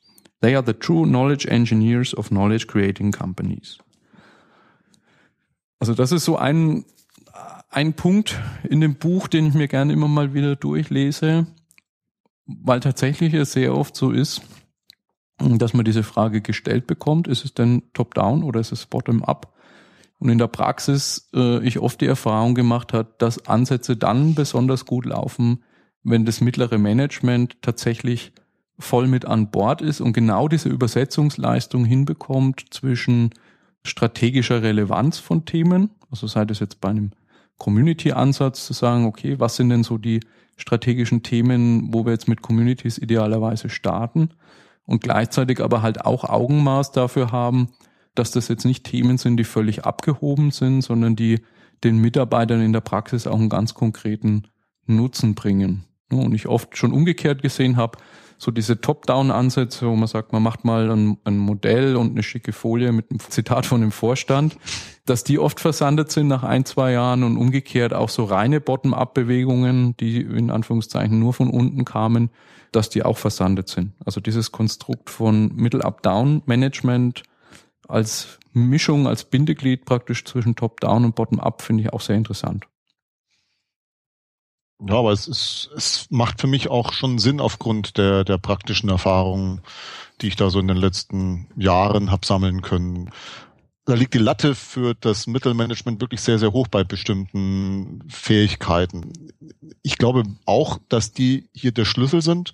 They 0.41 0.55
are 0.55 0.61
the 0.61 0.73
true 0.73 1.05
knowledge 1.05 1.47
engineers 1.47 2.13
of 2.13 2.29
knowledge 2.29 2.67
creating 2.67 3.11
companies. 3.11 3.79
Also 5.79 5.93
das 5.93 6.11
ist 6.11 6.25
so 6.25 6.37
ein, 6.37 6.85
ein 7.69 7.93
Punkt 7.93 8.39
in 8.69 8.81
dem 8.81 8.95
Buch, 8.95 9.27
den 9.27 9.47
ich 9.47 9.53
mir 9.53 9.67
gerne 9.67 9.93
immer 9.93 10.07
mal 10.07 10.33
wieder 10.33 10.55
durchlese, 10.55 11.47
weil 12.47 12.79
tatsächlich 12.79 13.33
es 13.33 13.51
sehr 13.51 13.75
oft 13.75 13.95
so 13.95 14.11
ist, 14.11 14.41
dass 15.39 15.73
man 15.73 15.85
diese 15.85 16.03
Frage 16.03 16.41
gestellt 16.41 16.87
bekommt, 16.87 17.27
ist 17.27 17.45
es 17.45 17.53
denn 17.53 17.83
top-down 17.93 18.43
oder 18.43 18.59
ist 18.59 18.71
es 18.71 18.85
bottom-up? 18.87 19.53
Und 20.19 20.29
in 20.29 20.39
der 20.39 20.47
Praxis 20.47 21.29
äh, 21.35 21.63
ich 21.63 21.77
oft 21.79 22.01
die 22.01 22.07
Erfahrung 22.07 22.55
gemacht 22.55 22.91
hat, 22.91 23.21
dass 23.21 23.47
Ansätze 23.47 23.95
dann 23.95 24.33
besonders 24.33 24.85
gut 24.85 25.05
laufen, 25.05 25.63
wenn 26.03 26.25
das 26.25 26.41
mittlere 26.41 26.79
Management 26.79 27.61
tatsächlich 27.61 28.31
voll 28.79 29.07
mit 29.07 29.25
an 29.25 29.51
Bord 29.51 29.81
ist 29.81 30.01
und 30.01 30.13
genau 30.13 30.47
diese 30.47 30.69
Übersetzungsleistung 30.69 31.85
hinbekommt 31.85 32.65
zwischen 32.71 33.31
strategischer 33.83 34.63
Relevanz 34.63 35.19
von 35.19 35.45
Themen, 35.45 35.91
also 36.09 36.27
sei 36.27 36.45
das 36.45 36.59
jetzt 36.59 36.81
bei 36.81 36.89
einem 36.89 37.11
Community-Ansatz 37.57 38.65
zu 38.65 38.73
sagen, 38.73 39.05
okay, 39.05 39.39
was 39.39 39.55
sind 39.55 39.69
denn 39.69 39.83
so 39.83 39.97
die 39.97 40.19
strategischen 40.57 41.23
Themen, 41.23 41.93
wo 41.93 42.05
wir 42.05 42.11
jetzt 42.11 42.27
mit 42.27 42.41
Communities 42.41 42.97
idealerweise 42.97 43.69
starten 43.69 44.31
und 44.85 45.01
gleichzeitig 45.01 45.61
aber 45.61 45.81
halt 45.81 46.03
auch 46.05 46.23
Augenmaß 46.23 46.91
dafür 46.91 47.31
haben, 47.31 47.69
dass 48.15 48.31
das 48.31 48.47
jetzt 48.47 48.65
nicht 48.65 48.83
Themen 48.83 49.17
sind, 49.17 49.37
die 49.37 49.43
völlig 49.43 49.85
abgehoben 49.85 50.51
sind, 50.51 50.81
sondern 50.81 51.15
die 51.15 51.41
den 51.83 51.99
Mitarbeitern 51.99 52.61
in 52.61 52.73
der 52.73 52.81
Praxis 52.81 53.27
auch 53.27 53.39
einen 53.39 53.49
ganz 53.49 53.75
konkreten 53.75 54.47
Nutzen 54.87 55.35
bringen. 55.35 55.83
Und 56.09 56.33
ich 56.33 56.47
oft 56.47 56.75
schon 56.77 56.91
umgekehrt 56.91 57.41
gesehen 57.41 57.77
habe, 57.77 57.99
so 58.37 58.51
diese 58.51 58.79
Top-Down-Ansätze, 58.79 59.87
wo 59.87 59.95
man 59.95 60.07
sagt, 60.07 60.31
man 60.31 60.43
macht 60.43 60.63
mal 60.63 60.91
ein, 60.91 61.17
ein, 61.23 61.37
Modell 61.37 61.95
und 61.95 62.11
eine 62.11 62.23
schicke 62.23 62.53
Folie 62.53 62.91
mit 62.91 63.09
einem 63.09 63.19
Zitat 63.19 63.65
von 63.65 63.81
dem 63.81 63.91
Vorstand, 63.91 64.57
dass 65.05 65.23
die 65.23 65.39
oft 65.39 65.59
versandet 65.59 66.11
sind 66.11 66.27
nach 66.27 66.43
ein, 66.43 66.65
zwei 66.65 66.91
Jahren 66.91 67.23
und 67.23 67.37
umgekehrt 67.37 67.93
auch 67.93 68.09
so 68.09 68.25
reine 68.25 68.61
Bottom-up-Bewegungen, 68.61 69.97
die 69.97 70.21
in 70.21 70.51
Anführungszeichen 70.51 71.19
nur 71.19 71.33
von 71.33 71.49
unten 71.49 71.85
kamen, 71.85 72.29
dass 72.71 72.89
die 72.89 73.03
auch 73.03 73.17
versandet 73.17 73.69
sind. 73.69 73.93
Also 74.05 74.21
dieses 74.21 74.51
Konstrukt 74.51 75.09
von 75.09 75.55
Middle-up-down-Management 75.55 77.23
als 77.87 78.37
Mischung, 78.53 79.07
als 79.07 79.23
Bindeglied 79.23 79.85
praktisch 79.85 80.25
zwischen 80.25 80.55
Top-down 80.55 81.05
und 81.05 81.15
Bottom-up 81.15 81.61
finde 81.61 81.83
ich 81.83 81.93
auch 81.93 82.01
sehr 82.01 82.15
interessant. 82.15 82.67
Ja, 84.79 84.95
aber 84.95 85.11
es 85.11 85.27
ist, 85.27 85.69
es 85.75 86.07
macht 86.11 86.39
für 86.39 86.47
mich 86.47 86.69
auch 86.69 86.93
schon 86.93 87.17
Sinn 87.17 87.41
aufgrund 87.41 87.97
der, 87.97 88.23
der 88.23 88.37
praktischen 88.37 88.89
Erfahrungen, 88.89 89.61
die 90.21 90.27
ich 90.27 90.35
da 90.35 90.49
so 90.49 90.59
in 90.59 90.67
den 90.67 90.77
letzten 90.77 91.47
Jahren 91.55 92.11
hab 92.11 92.25
sammeln 92.25 92.61
können. 92.61 93.09
Da 93.85 93.95
liegt 93.95 94.13
die 94.13 94.19
Latte 94.19 94.53
für 94.53 94.93
das 94.93 95.27
Mittelmanagement 95.27 96.01
wirklich 96.01 96.21
sehr, 96.21 96.37
sehr 96.37 96.51
hoch 96.51 96.67
bei 96.67 96.83
bestimmten 96.83 98.03
Fähigkeiten. 98.09 99.13
Ich 99.81 99.97
glaube 99.97 100.23
auch, 100.45 100.79
dass 100.89 101.11
die 101.11 101.49
hier 101.53 101.71
der 101.71 101.85
Schlüssel 101.85 102.21
sind. 102.21 102.53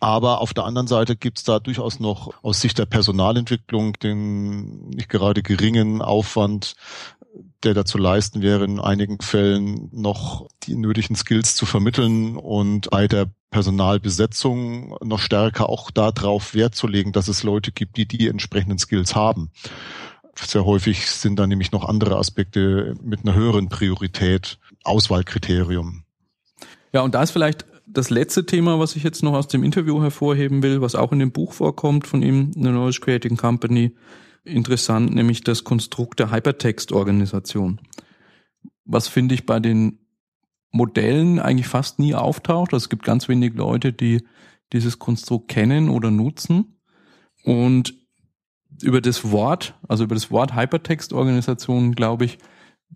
Aber 0.00 0.42
auf 0.42 0.52
der 0.52 0.64
anderen 0.64 0.86
Seite 0.86 1.16
gibt 1.16 1.38
es 1.38 1.44
da 1.44 1.60
durchaus 1.60 1.98
noch 1.98 2.34
aus 2.42 2.60
Sicht 2.60 2.78
der 2.78 2.84
Personalentwicklung 2.84 3.94
den 3.94 4.90
nicht 4.90 5.08
gerade 5.08 5.42
geringen 5.42 6.02
Aufwand, 6.02 6.74
der 7.62 7.74
da 7.74 7.84
zu 7.84 7.98
leisten 7.98 8.42
wäre, 8.42 8.64
in 8.64 8.80
einigen 8.80 9.20
Fällen 9.20 9.88
noch 9.92 10.48
die 10.64 10.76
nötigen 10.76 11.16
Skills 11.16 11.56
zu 11.56 11.66
vermitteln 11.66 12.36
und 12.36 12.90
bei 12.90 13.08
der 13.08 13.30
Personalbesetzung 13.50 14.96
noch 15.02 15.20
stärker 15.20 15.68
auch 15.68 15.90
darauf 15.90 16.54
Wert 16.54 16.74
zu 16.74 16.86
legen, 16.86 17.12
dass 17.12 17.28
es 17.28 17.42
Leute 17.42 17.72
gibt, 17.72 17.96
die 17.96 18.06
die 18.06 18.28
entsprechenden 18.28 18.78
Skills 18.78 19.14
haben. 19.14 19.50
Sehr 20.36 20.64
häufig 20.64 21.08
sind 21.10 21.38
da 21.38 21.46
nämlich 21.46 21.70
noch 21.70 21.84
andere 21.84 22.16
Aspekte 22.16 22.94
mit 23.02 23.20
einer 23.24 23.34
höheren 23.34 23.68
Priorität 23.68 24.58
Auswahlkriterium. 24.82 26.04
Ja, 26.92 27.02
und 27.02 27.14
da 27.14 27.22
ist 27.22 27.30
vielleicht 27.30 27.64
das 27.86 28.10
letzte 28.10 28.46
Thema, 28.46 28.78
was 28.78 28.96
ich 28.96 29.02
jetzt 29.02 29.22
noch 29.22 29.34
aus 29.34 29.48
dem 29.48 29.62
Interview 29.62 30.02
hervorheben 30.02 30.62
will, 30.62 30.80
was 30.80 30.94
auch 30.94 31.12
in 31.12 31.18
dem 31.18 31.32
Buch 31.32 31.52
vorkommt 31.52 32.06
von 32.06 32.22
ihm, 32.22 32.52
The 32.54 32.60
Knowledge 32.60 33.00
Creating 33.00 33.36
Company, 33.36 33.94
interessant, 34.44 35.14
nämlich 35.14 35.42
das 35.42 35.64
Konstrukt 35.64 36.20
der 36.20 36.30
Hypertext-Organisation. 36.30 37.80
Was 38.84 39.08
finde 39.08 39.34
ich 39.34 39.46
bei 39.46 39.60
den 39.60 39.98
Modellen 40.74 41.38
eigentlich 41.38 41.68
fast 41.68 42.00
nie 42.00 42.16
auftaucht. 42.16 42.72
Also 42.72 42.84
es 42.84 42.88
gibt 42.88 43.04
ganz 43.04 43.28
wenig 43.28 43.54
Leute, 43.54 43.92
die 43.92 44.26
dieses 44.72 44.98
Konstrukt 44.98 45.46
kennen 45.46 45.88
oder 45.88 46.10
nutzen. 46.10 46.80
Und 47.44 47.94
über 48.82 49.00
das 49.00 49.30
Wort, 49.30 49.78
also 49.86 50.02
über 50.02 50.16
das 50.16 50.32
Wort 50.32 50.56
Hypertext-Organisation, 50.56 51.94
glaube 51.94 52.24
ich, 52.24 52.38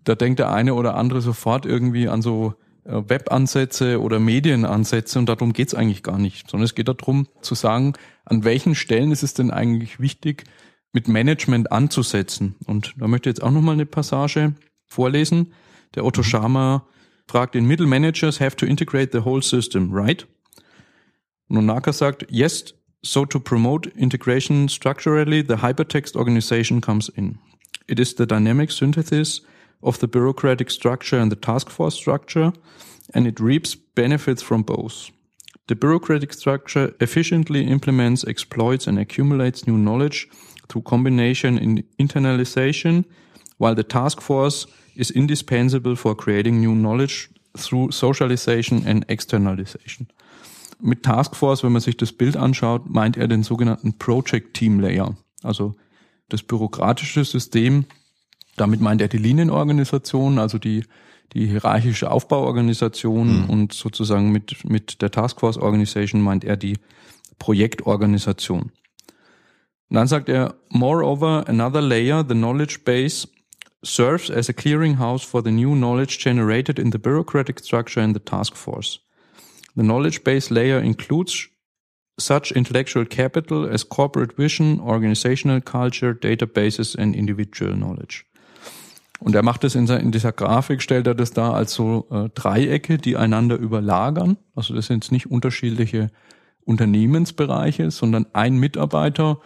da 0.03 0.15
denkt 0.15 0.39
der 0.39 0.51
eine 0.51 0.73
oder 0.73 0.95
andere 0.95 1.21
sofort 1.21 1.65
irgendwie 1.65 2.09
an 2.09 2.21
so 2.21 2.55
äh, 2.83 3.01
Webansätze 3.07 4.01
oder 4.01 4.19
Medienansätze 4.19 5.17
und 5.17 5.29
darum 5.29 5.53
geht 5.53 5.69
es 5.69 5.73
eigentlich 5.73 6.03
gar 6.03 6.17
nicht, 6.17 6.49
sondern 6.49 6.65
es 6.65 6.75
geht 6.75 6.89
darum 6.89 7.27
zu 7.41 7.55
sagen, 7.55 7.93
an 8.25 8.43
welchen 8.43 8.75
Stellen 8.75 9.11
ist 9.11 9.23
es 9.23 9.33
denn 9.33 9.51
eigentlich 9.51 10.01
wichtig, 10.01 10.43
mit 10.91 11.07
Management 11.07 11.71
anzusetzen. 11.71 12.55
Und 12.65 12.93
da 12.97 13.07
möchte 13.07 13.29
ich 13.29 13.35
jetzt 13.35 13.43
auch 13.43 13.51
nochmal 13.51 13.73
eine 13.73 13.85
Passage 13.85 14.53
vorlesen. 14.85 15.53
Der 15.95 16.05
Otto 16.05 16.21
mhm. 16.21 16.25
Schama 16.25 16.85
fragt 17.27 17.55
in 17.55 17.65
Middle 17.65 17.87
Managers 17.87 18.39
have 18.39 18.55
to 18.55 18.65
integrate 18.65 19.11
the 19.11 19.23
whole 19.23 19.41
system, 19.41 19.93
right? 19.93 20.27
Nonaka 21.47 21.93
sagt, 21.93 22.25
yes, 22.29 22.73
so 23.01 23.25
to 23.25 23.39
promote 23.39 23.89
integration 23.95 24.67
structurally, 24.67 25.41
the 25.41 25.61
hypertext 25.61 26.15
organization 26.15 26.81
comes 26.81 27.09
in. 27.09 27.39
It 27.87 27.99
is 27.99 28.15
the 28.15 28.25
dynamic 28.25 28.71
synthesis 28.71 29.41
of 29.81 29.99
the 29.99 30.07
bureaucratic 30.07 30.69
structure 30.69 31.19
and 31.19 31.31
the 31.31 31.39
task 31.39 31.69
force 31.69 31.95
structure, 31.95 32.51
and 33.13 33.25
it 33.25 33.39
reaps 33.39 33.75
benefits 33.75 34.43
from 34.43 34.63
both. 34.63 35.11
The 35.67 35.75
bureaucratic 35.75 36.33
structure 36.33 36.93
efficiently 36.99 37.67
implements, 37.67 38.25
exploits, 38.27 38.87
and 38.87 38.99
accumulates 38.99 39.67
new 39.67 39.77
knowledge 39.77 40.27
through 40.69 40.83
combination 40.83 41.57
and 41.57 41.83
internalization, 41.97 43.05
while 43.57 43.75
the 43.75 43.83
task 43.83 44.21
force 44.21 44.67
is 44.95 45.11
indispensable 45.11 45.95
for 45.95 46.15
creating 46.15 46.59
new 46.59 46.73
knowledge 46.73 47.29
through 47.57 47.91
socialization 47.91 48.85
and 48.85 49.09
externalization. 49.09 50.07
Mit 50.81 51.03
Task 51.03 51.35
Force, 51.35 51.63
wenn 51.63 51.73
man 51.73 51.81
sich 51.81 51.97
das 51.97 52.13
Bild 52.13 52.37
anschaut, 52.37 52.89
meint 52.89 53.17
er 53.17 53.27
den 53.27 53.43
sogenannten 53.43 53.97
Project 53.97 54.53
Team 54.53 54.79
Layer, 54.79 55.17
also 55.43 55.75
das 56.29 56.43
bürokratische 56.43 57.25
System, 57.25 57.85
damit 58.55 58.79
meint 58.81 59.01
er 59.01 59.07
die 59.07 59.17
Linienorganisation, 59.17 60.39
also 60.39 60.57
die, 60.57 60.85
die 61.33 61.47
hierarchische 61.47 62.11
Aufbauorganisation 62.11 63.43
mhm. 63.43 63.49
und 63.49 63.73
sozusagen 63.73 64.31
mit, 64.31 64.69
mit 64.69 65.01
der 65.01 65.11
Taskforce 65.11 65.57
Organization 65.57 66.21
meint 66.21 66.43
er 66.43 66.55
die 66.55 66.77
Projektorganisation. 67.39 68.71
Und 69.89 69.95
dann 69.95 70.07
sagt 70.07 70.29
er, 70.29 70.55
moreover, 70.69 71.45
another 71.47 71.81
layer, 71.81 72.23
the 72.27 72.35
knowledge 72.35 72.81
base, 72.85 73.27
serves 73.81 74.29
as 74.29 74.49
a 74.49 74.53
clearinghouse 74.53 75.23
for 75.23 75.41
the 75.43 75.51
new 75.51 75.73
knowledge 75.73 76.19
generated 76.19 76.77
in 76.77 76.91
the 76.91 76.99
bureaucratic 76.99 77.59
structure 77.59 78.01
and 78.01 78.15
the 78.15 78.23
task 78.23 78.55
force. 78.55 78.99
The 79.75 79.83
knowledge 79.83 80.23
base 80.23 80.53
layer 80.53 80.79
includes 80.79 81.47
such 82.19 82.51
intellectual 82.51 83.05
capital 83.05 83.65
as 83.65 83.87
corporate 83.87 84.37
vision, 84.37 84.79
organizational 84.81 85.61
culture, 85.61 86.13
databases 86.13 86.95
and 86.95 87.15
individual 87.15 87.73
knowledge. 87.73 88.25
Und 89.19 89.35
er 89.35 89.43
macht 89.43 89.63
es 89.63 89.75
in, 89.75 89.87
in, 89.87 90.11
dieser 90.11 90.31
Grafik, 90.31 90.81
stellt 90.81 91.07
er 91.07 91.15
das 91.15 91.31
da 91.31 91.51
als 91.51 91.73
so 91.73 92.07
äh, 92.09 92.29
Dreiecke, 92.29 92.97
die 92.97 93.17
einander 93.17 93.57
überlagern. 93.57 94.37
Also 94.55 94.73
das 94.73 94.87
sind 94.87 95.11
nicht 95.11 95.29
unterschiedliche 95.29 96.09
Unternehmensbereiche, 96.63 97.91
sondern 97.91 98.27
ein 98.33 98.57
Mitarbeiter 98.57 99.39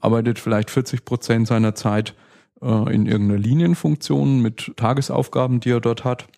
arbeitet 0.00 0.38
vielleicht 0.38 0.70
40 0.70 1.04
Prozent 1.04 1.48
seiner 1.48 1.74
Zeit 1.74 2.14
äh, 2.62 2.94
in 2.94 3.06
irgendeiner 3.06 3.38
Linienfunktion 3.38 4.40
mit 4.40 4.72
Tagesaufgaben, 4.76 5.60
die 5.60 5.70
er 5.70 5.80
dort 5.80 6.04
hat. 6.04 6.28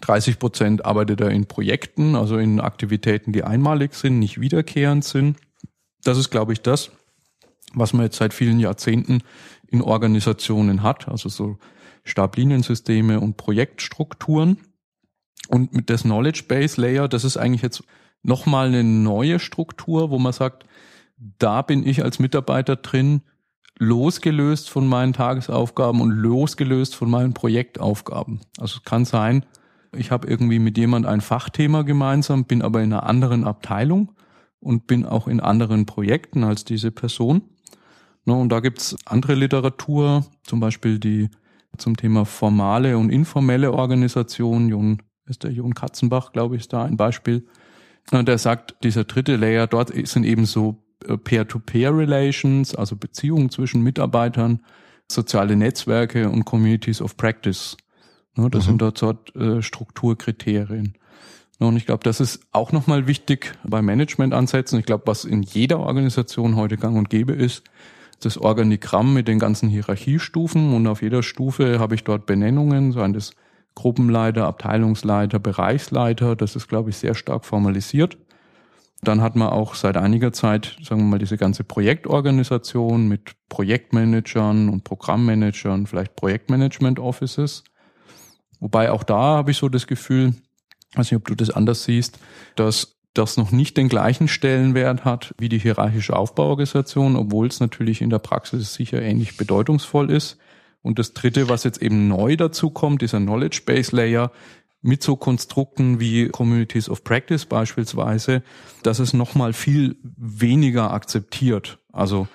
30 0.00 0.38
Prozent 0.38 0.84
arbeitet 0.84 1.20
er 1.20 1.30
in 1.30 1.46
Projekten, 1.46 2.16
also 2.16 2.36
in 2.36 2.60
Aktivitäten, 2.60 3.32
die 3.32 3.44
einmalig 3.44 3.94
sind, 3.94 4.18
nicht 4.18 4.40
wiederkehrend 4.40 5.04
sind. 5.04 5.38
Das 6.04 6.18
ist, 6.18 6.30
glaube 6.30 6.52
ich, 6.52 6.60
das, 6.60 6.90
was 7.72 7.92
man 7.92 8.04
jetzt 8.04 8.16
seit 8.16 8.34
vielen 8.34 8.60
Jahrzehnten 8.60 9.22
in 9.68 9.82
Organisationen 9.82 10.82
hat, 10.82 11.08
also 11.08 11.28
so 11.28 11.58
Stabliniensysteme 12.04 13.20
und 13.20 13.36
Projektstrukturen. 13.36 14.58
Und 15.48 15.72
mit 15.72 15.90
das 15.90 16.02
Knowledge 16.02 16.44
Base 16.46 16.80
Layer, 16.80 17.08
das 17.08 17.24
ist 17.24 17.36
eigentlich 17.36 17.62
jetzt 17.62 17.82
nochmal 18.22 18.68
eine 18.68 18.84
neue 18.84 19.38
Struktur, 19.38 20.10
wo 20.10 20.18
man 20.18 20.32
sagt, 20.32 20.66
da 21.16 21.62
bin 21.62 21.86
ich 21.86 22.04
als 22.04 22.18
Mitarbeiter 22.18 22.76
drin, 22.76 23.22
losgelöst 23.78 24.70
von 24.70 24.86
meinen 24.86 25.12
Tagesaufgaben 25.12 26.00
und 26.00 26.10
losgelöst 26.10 26.94
von 26.94 27.10
meinen 27.10 27.34
Projektaufgaben. 27.34 28.40
Also 28.58 28.78
es 28.78 28.84
kann 28.84 29.04
sein, 29.04 29.44
ich 29.94 30.10
habe 30.10 30.26
irgendwie 30.28 30.58
mit 30.58 30.78
jemand 30.78 31.06
ein 31.06 31.20
Fachthema 31.20 31.82
gemeinsam, 31.82 32.44
bin 32.44 32.62
aber 32.62 32.82
in 32.82 32.92
einer 32.92 33.04
anderen 33.04 33.44
Abteilung 33.44 34.12
und 34.60 34.86
bin 34.86 35.04
auch 35.04 35.28
in 35.28 35.40
anderen 35.40 35.86
Projekten 35.86 36.44
als 36.44 36.64
diese 36.64 36.90
Person. 36.90 37.42
Und 38.24 38.48
da 38.48 38.60
gibt's 38.60 38.96
andere 39.04 39.34
Literatur, 39.34 40.26
zum 40.42 40.58
Beispiel 40.60 40.98
die 40.98 41.30
zum 41.78 41.96
Thema 41.96 42.24
formale 42.24 42.98
und 42.98 43.10
informelle 43.10 43.72
Organisation. 43.72 44.68
Jon, 44.68 45.02
ist 45.26 45.44
der 45.44 45.52
Jon 45.52 45.74
Katzenbach, 45.74 46.32
glaube 46.32 46.56
ich, 46.56 46.62
ist 46.62 46.72
da 46.72 46.84
ein 46.84 46.96
Beispiel. 46.96 47.46
Der 48.10 48.38
sagt, 48.38 48.76
dieser 48.82 49.04
dritte 49.04 49.36
Layer, 49.36 49.66
dort 49.66 49.92
sind 50.08 50.24
eben 50.24 50.46
so 50.46 50.82
Peer-to-Peer-Relations, 51.24 52.74
also 52.74 52.96
Beziehungen 52.96 53.50
zwischen 53.50 53.82
Mitarbeitern, 53.82 54.60
soziale 55.10 55.56
Netzwerke 55.56 56.28
und 56.28 56.44
Communities 56.44 57.00
of 57.02 57.16
Practice. 57.16 57.76
Das 58.34 58.64
mhm. 58.64 58.68
sind 58.68 58.82
dort, 58.82 59.02
dort 59.02 59.36
äh, 59.36 59.62
Strukturkriterien. 59.62 60.94
Und 61.58 61.76
ich 61.76 61.86
glaube, 61.86 62.04
das 62.04 62.20
ist 62.20 62.40
auch 62.52 62.72
nochmal 62.72 63.06
wichtig 63.06 63.54
bei 63.64 63.80
Managementansätzen. 63.80 64.78
Ich 64.78 64.84
glaube, 64.84 65.04
was 65.06 65.24
in 65.24 65.42
jeder 65.42 65.80
Organisation 65.80 66.56
heute 66.56 66.76
gang 66.76 66.98
und 66.98 67.08
gäbe 67.08 67.32
ist, 67.32 67.64
das 68.20 68.38
Organigramm 68.38 69.14
mit 69.14 69.28
den 69.28 69.38
ganzen 69.38 69.68
Hierarchiestufen 69.68 70.74
und 70.74 70.86
auf 70.86 71.02
jeder 71.02 71.22
Stufe 71.22 71.78
habe 71.78 71.94
ich 71.94 72.04
dort 72.04 72.26
Benennungen, 72.26 72.92
so 72.92 73.06
das 73.08 73.32
Gruppenleiter, 73.74 74.46
Abteilungsleiter, 74.46 75.38
Bereichsleiter. 75.38 76.34
Das 76.34 76.56
ist, 76.56 76.68
glaube 76.68 76.90
ich, 76.90 76.96
sehr 76.96 77.14
stark 77.14 77.44
formalisiert. 77.44 78.16
Dann 79.02 79.20
hat 79.20 79.36
man 79.36 79.48
auch 79.48 79.74
seit 79.74 79.96
einiger 79.96 80.32
Zeit, 80.32 80.76
sagen 80.82 81.02
wir 81.02 81.06
mal, 81.06 81.18
diese 81.18 81.36
ganze 81.36 81.64
Projektorganisation 81.64 83.08
mit 83.08 83.32
Projektmanagern 83.48 84.68
und 84.68 84.84
Programmmanagern, 84.84 85.86
vielleicht 85.86 86.16
Projektmanagement 86.16 86.98
Offices. 86.98 87.62
Wobei 88.58 88.90
auch 88.90 89.04
da 89.04 89.16
habe 89.16 89.50
ich 89.50 89.58
so 89.58 89.68
das 89.68 89.86
Gefühl, 89.86 90.34
weiß 90.94 91.10
nicht, 91.10 91.20
ob 91.20 91.26
du 91.26 91.34
das 91.34 91.50
anders 91.50 91.84
siehst, 91.84 92.18
dass 92.56 92.96
das 93.12 93.36
noch 93.36 93.50
nicht 93.50 93.76
den 93.76 93.88
gleichen 93.88 94.28
Stellenwert 94.28 95.04
hat 95.04 95.34
wie 95.38 95.48
die 95.48 95.58
hierarchische 95.58 96.16
Aufbauorganisation, 96.16 97.16
obwohl 97.16 97.46
es 97.46 97.60
natürlich 97.60 98.02
in 98.02 98.10
der 98.10 98.18
Praxis 98.18 98.74
sicher 98.74 99.00
ähnlich 99.00 99.36
bedeutungsvoll 99.36 100.10
ist. 100.10 100.38
Und 100.82 100.98
das 100.98 101.14
dritte, 101.14 101.48
was 101.48 101.64
jetzt 101.64 101.82
eben 101.82 102.08
neu 102.08 102.36
dazu 102.36 102.70
kommt, 102.70 103.02
dieser 103.02 103.18
Knowledge 103.18 103.62
Base 103.66 103.94
Layer 103.94 104.30
mit 104.86 105.02
so 105.02 105.16
Konstrukten 105.16 106.00
wie 106.00 106.28
Communities 106.28 106.88
of 106.88 107.04
Practice 107.04 107.44
beispielsweise, 107.44 108.42
dass 108.82 108.98
es 108.98 109.12
nochmal 109.12 109.52
viel 109.52 109.96
weniger 110.02 110.92
akzeptiert. 110.92 111.78
Also, 111.92 112.28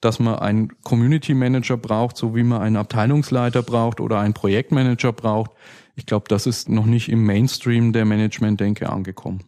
dass 0.00 0.18
man 0.18 0.38
einen 0.38 0.82
Community 0.82 1.34
Manager 1.34 1.76
braucht, 1.76 2.16
so 2.16 2.34
wie 2.34 2.42
man 2.42 2.62
einen 2.62 2.76
Abteilungsleiter 2.76 3.62
braucht 3.62 4.00
oder 4.00 4.18
einen 4.18 4.34
Projektmanager 4.34 5.12
braucht. 5.12 5.50
Ich 5.94 6.06
glaube, 6.06 6.24
das 6.28 6.46
ist 6.46 6.68
noch 6.68 6.86
nicht 6.86 7.10
im 7.10 7.24
Mainstream 7.24 7.92
der 7.92 8.06
Management-Denke 8.06 8.88
angekommen. 8.88 9.44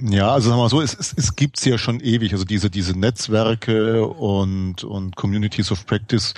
Ja, 0.00 0.32
also 0.32 0.48
sagen 0.48 0.58
wir 0.58 0.64
mal 0.64 0.68
so, 0.68 0.80
es, 0.80 0.94
es, 0.98 1.14
es 1.16 1.36
gibt's 1.36 1.64
ja 1.64 1.78
schon 1.78 2.00
ewig, 2.00 2.32
also 2.32 2.44
diese, 2.44 2.68
diese 2.68 2.98
Netzwerke 2.98 4.04
und, 4.04 4.82
und 4.82 5.14
Communities 5.14 5.70
of 5.70 5.86
Practice 5.86 6.34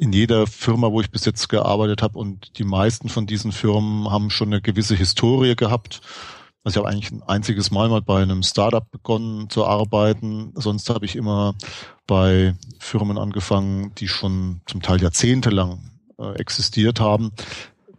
in 0.00 0.12
jeder 0.14 0.46
Firma, 0.46 0.90
wo 0.90 1.02
ich 1.02 1.10
bis 1.10 1.26
jetzt 1.26 1.48
gearbeitet 1.48 2.00
habe 2.00 2.18
und 2.18 2.58
die 2.58 2.64
meisten 2.64 3.10
von 3.10 3.26
diesen 3.26 3.52
Firmen 3.52 4.10
haben 4.10 4.30
schon 4.30 4.48
eine 4.48 4.62
gewisse 4.62 4.94
Historie 4.94 5.54
gehabt. 5.54 6.00
Also 6.64 6.80
ich 6.80 6.84
habe 6.84 6.92
eigentlich 6.92 7.10
ein 7.10 7.22
einziges 7.22 7.70
Mal 7.70 7.90
mal 7.90 8.00
bei 8.00 8.22
einem 8.22 8.42
Startup 8.42 8.90
begonnen 8.90 9.50
zu 9.50 9.66
arbeiten. 9.66 10.52
Sonst 10.54 10.88
habe 10.88 11.04
ich 11.04 11.16
immer 11.16 11.54
bei 12.06 12.54
Firmen 12.78 13.18
angefangen, 13.18 13.94
die 13.96 14.08
schon 14.08 14.62
zum 14.64 14.80
Teil 14.80 15.02
jahrzehntelang 15.02 15.90
äh, 16.18 16.32
existiert 16.38 16.98
haben, 16.98 17.32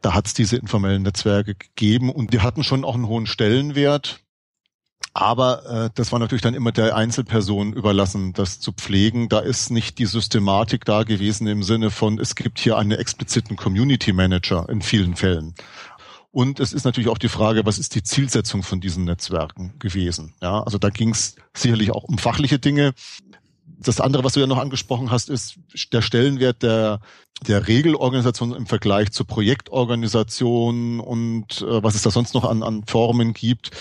da 0.01 0.15
hat 0.15 0.25
es 0.25 0.33
diese 0.33 0.57
informellen 0.57 1.03
Netzwerke 1.03 1.53
gegeben 1.53 2.09
und 2.09 2.33
die 2.33 2.39
hatten 2.39 2.63
schon 2.63 2.83
auch 2.83 2.95
einen 2.95 3.07
hohen 3.07 3.27
Stellenwert. 3.27 4.21
Aber 5.13 5.65
äh, 5.65 5.89
das 5.93 6.11
war 6.11 6.19
natürlich 6.19 6.41
dann 6.41 6.53
immer 6.53 6.71
der 6.71 6.95
Einzelperson 6.95 7.73
überlassen, 7.73 8.31
das 8.33 8.59
zu 8.59 8.71
pflegen. 8.71 9.27
Da 9.27 9.39
ist 9.39 9.69
nicht 9.69 9.99
die 9.99 10.05
Systematik 10.05 10.85
da 10.85 11.03
gewesen 11.03 11.47
im 11.47 11.63
Sinne 11.63 11.91
von, 11.91 12.17
es 12.17 12.35
gibt 12.35 12.59
hier 12.59 12.77
einen 12.77 12.91
expliziten 12.91 13.57
Community 13.57 14.13
Manager 14.13 14.69
in 14.69 14.81
vielen 14.81 15.15
Fällen. 15.15 15.53
Und 16.31 16.61
es 16.61 16.71
ist 16.71 16.85
natürlich 16.85 17.09
auch 17.09 17.17
die 17.17 17.27
Frage, 17.27 17.65
was 17.65 17.77
ist 17.77 17.93
die 17.93 18.03
Zielsetzung 18.03 18.63
von 18.63 18.79
diesen 18.79 19.03
Netzwerken 19.03 19.73
gewesen? 19.79 20.33
Ja, 20.41 20.63
also 20.63 20.77
da 20.77 20.89
ging 20.89 21.09
es 21.09 21.35
sicherlich 21.53 21.91
auch 21.91 22.05
um 22.05 22.17
fachliche 22.17 22.57
Dinge. 22.57 22.93
Das 23.65 23.99
andere, 23.99 24.23
was 24.23 24.33
du 24.33 24.39
ja 24.39 24.47
noch 24.47 24.59
angesprochen 24.59 25.11
hast, 25.11 25.29
ist 25.29 25.55
der 25.91 26.01
Stellenwert 26.01 26.63
der, 26.63 27.01
der 27.47 27.67
Regelorganisation 27.67 28.53
im 28.53 28.65
Vergleich 28.65 29.11
zur 29.11 29.27
Projektorganisation 29.27 31.01
und 31.01 31.63
äh, 31.63 31.83
was 31.83 31.95
es 31.95 32.03
da 32.03 32.11
sonst 32.11 32.33
noch 32.33 32.45
an, 32.45 32.63
an 32.63 32.83
Formen 32.85 33.33
gibt 33.33 33.71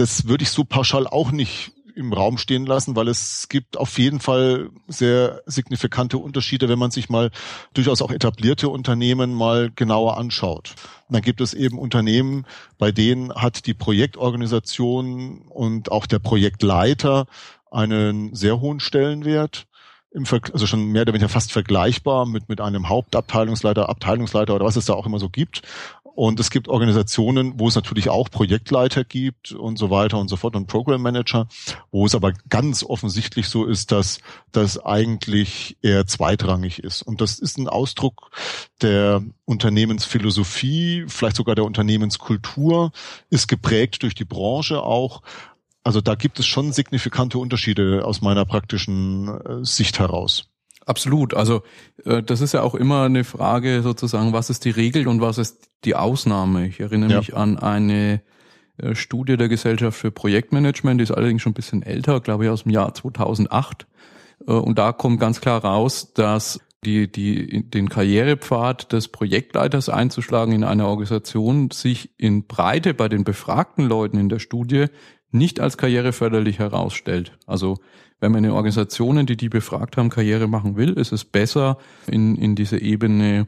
das 0.00 0.26
würde 0.26 0.44
ich 0.44 0.50
so 0.50 0.64
pauschal 0.64 1.06
auch 1.06 1.30
nicht 1.30 1.72
im 1.94 2.14
Raum 2.14 2.38
stehen 2.38 2.64
lassen, 2.64 2.96
weil 2.96 3.08
es 3.08 3.48
gibt 3.50 3.76
auf 3.76 3.98
jeden 3.98 4.20
Fall 4.20 4.70
sehr 4.88 5.42
signifikante 5.44 6.16
Unterschiede, 6.16 6.68
wenn 6.70 6.78
man 6.78 6.90
sich 6.90 7.10
mal 7.10 7.30
durchaus 7.74 8.00
auch 8.00 8.10
etablierte 8.10 8.70
Unternehmen 8.70 9.34
mal 9.34 9.70
genauer 9.70 10.16
anschaut. 10.16 10.74
Und 11.08 11.14
dann 11.14 11.22
gibt 11.22 11.42
es 11.42 11.52
eben 11.52 11.78
Unternehmen, 11.78 12.46
bei 12.78 12.92
denen 12.92 13.34
hat 13.34 13.66
die 13.66 13.74
Projektorganisation 13.74 15.42
und 15.48 15.92
auch 15.92 16.06
der 16.06 16.20
Projektleiter 16.20 17.26
einen 17.70 18.34
sehr 18.34 18.60
hohen 18.60 18.80
Stellenwert 18.80 19.66
im 20.12 20.24
also 20.52 20.66
schon 20.66 20.86
mehr 20.86 21.02
oder 21.02 21.12
weniger 21.12 21.28
fast 21.28 21.52
vergleichbar 21.52 22.26
mit, 22.26 22.48
mit 22.48 22.60
einem 22.60 22.88
Hauptabteilungsleiter, 22.88 23.88
Abteilungsleiter 23.88 24.54
oder 24.56 24.64
was 24.64 24.76
es 24.76 24.86
da 24.86 24.94
auch 24.94 25.06
immer 25.06 25.20
so 25.20 25.28
gibt. 25.28 25.62
Und 26.14 26.40
es 26.40 26.50
gibt 26.50 26.68
Organisationen, 26.68 27.58
wo 27.58 27.68
es 27.68 27.74
natürlich 27.74 28.08
auch 28.08 28.30
Projektleiter 28.30 29.04
gibt 29.04 29.52
und 29.52 29.78
so 29.78 29.90
weiter 29.90 30.18
und 30.18 30.28
so 30.28 30.36
fort 30.36 30.56
und 30.56 30.66
Program 30.66 31.00
Manager, 31.00 31.48
wo 31.90 32.04
es 32.04 32.14
aber 32.14 32.32
ganz 32.48 32.82
offensichtlich 32.82 33.48
so 33.48 33.64
ist, 33.64 33.92
dass 33.92 34.18
das 34.52 34.78
eigentlich 34.84 35.76
eher 35.82 36.06
zweitrangig 36.06 36.82
ist. 36.82 37.02
Und 37.02 37.20
das 37.20 37.38
ist 37.38 37.58
ein 37.58 37.68
Ausdruck 37.68 38.30
der 38.82 39.22
Unternehmensphilosophie, 39.44 41.04
vielleicht 41.08 41.36
sogar 41.36 41.54
der 41.54 41.64
Unternehmenskultur, 41.64 42.92
ist 43.30 43.48
geprägt 43.48 44.02
durch 44.02 44.14
die 44.14 44.24
Branche 44.24 44.82
auch. 44.82 45.22
Also 45.82 46.00
da 46.00 46.14
gibt 46.14 46.38
es 46.38 46.46
schon 46.46 46.72
signifikante 46.72 47.38
Unterschiede 47.38 48.04
aus 48.04 48.20
meiner 48.20 48.44
praktischen 48.44 49.28
äh, 49.28 49.64
Sicht 49.64 49.98
heraus. 49.98 50.50
Absolut. 50.86 51.34
Also 51.34 51.62
äh, 52.04 52.22
das 52.22 52.40
ist 52.40 52.52
ja 52.52 52.62
auch 52.62 52.74
immer 52.74 53.04
eine 53.04 53.24
Frage 53.24 53.82
sozusagen, 53.82 54.32
was 54.32 54.50
ist 54.50 54.64
die 54.64 54.70
Regel 54.70 55.08
und 55.08 55.20
was 55.20 55.38
ist 55.38 55.70
die 55.84 55.94
Ausnahme? 55.94 56.66
Ich 56.66 56.80
erinnere 56.80 57.10
ja. 57.10 57.18
mich 57.18 57.36
an 57.36 57.58
eine 57.58 58.22
äh, 58.78 58.94
Studie 58.94 59.36
der 59.36 59.48
Gesellschaft 59.48 59.98
für 59.98 60.10
Projektmanagement, 60.10 61.00
die 61.00 61.04
ist 61.04 61.12
allerdings 61.12 61.42
schon 61.42 61.52
ein 61.52 61.54
bisschen 61.54 61.82
älter, 61.82 62.20
glaube 62.20 62.44
ich 62.44 62.50
aus 62.50 62.64
dem 62.64 62.72
Jahr 62.72 62.94
2008. 62.94 63.86
Äh, 64.46 64.52
und 64.52 64.78
da 64.78 64.92
kommt 64.92 65.20
ganz 65.20 65.40
klar 65.40 65.64
raus, 65.64 66.12
dass 66.14 66.60
die, 66.84 67.12
die, 67.12 67.68
den 67.68 67.90
Karrierepfad 67.90 68.92
des 68.92 69.08
Projektleiters 69.08 69.90
einzuschlagen 69.90 70.54
in 70.54 70.64
einer 70.64 70.88
Organisation 70.88 71.70
sich 71.70 72.10
in 72.16 72.46
Breite 72.46 72.94
bei 72.94 73.08
den 73.08 73.24
befragten 73.24 73.86
Leuten 73.86 74.16
in 74.16 74.30
der 74.30 74.38
Studie 74.38 74.86
nicht 75.30 75.60
als 75.60 75.76
karriereförderlich 75.76 76.58
herausstellt. 76.58 77.32
Also 77.46 77.78
wenn 78.20 78.32
man 78.32 78.44
in 78.44 78.50
Organisationen, 78.50 79.26
die 79.26 79.36
die 79.36 79.48
befragt 79.48 79.96
haben, 79.96 80.10
Karriere 80.10 80.46
machen 80.46 80.76
will, 80.76 80.92
ist 80.92 81.12
es 81.12 81.24
besser, 81.24 81.78
in, 82.06 82.36
in 82.36 82.54
diese 82.54 82.80
Ebene 82.80 83.46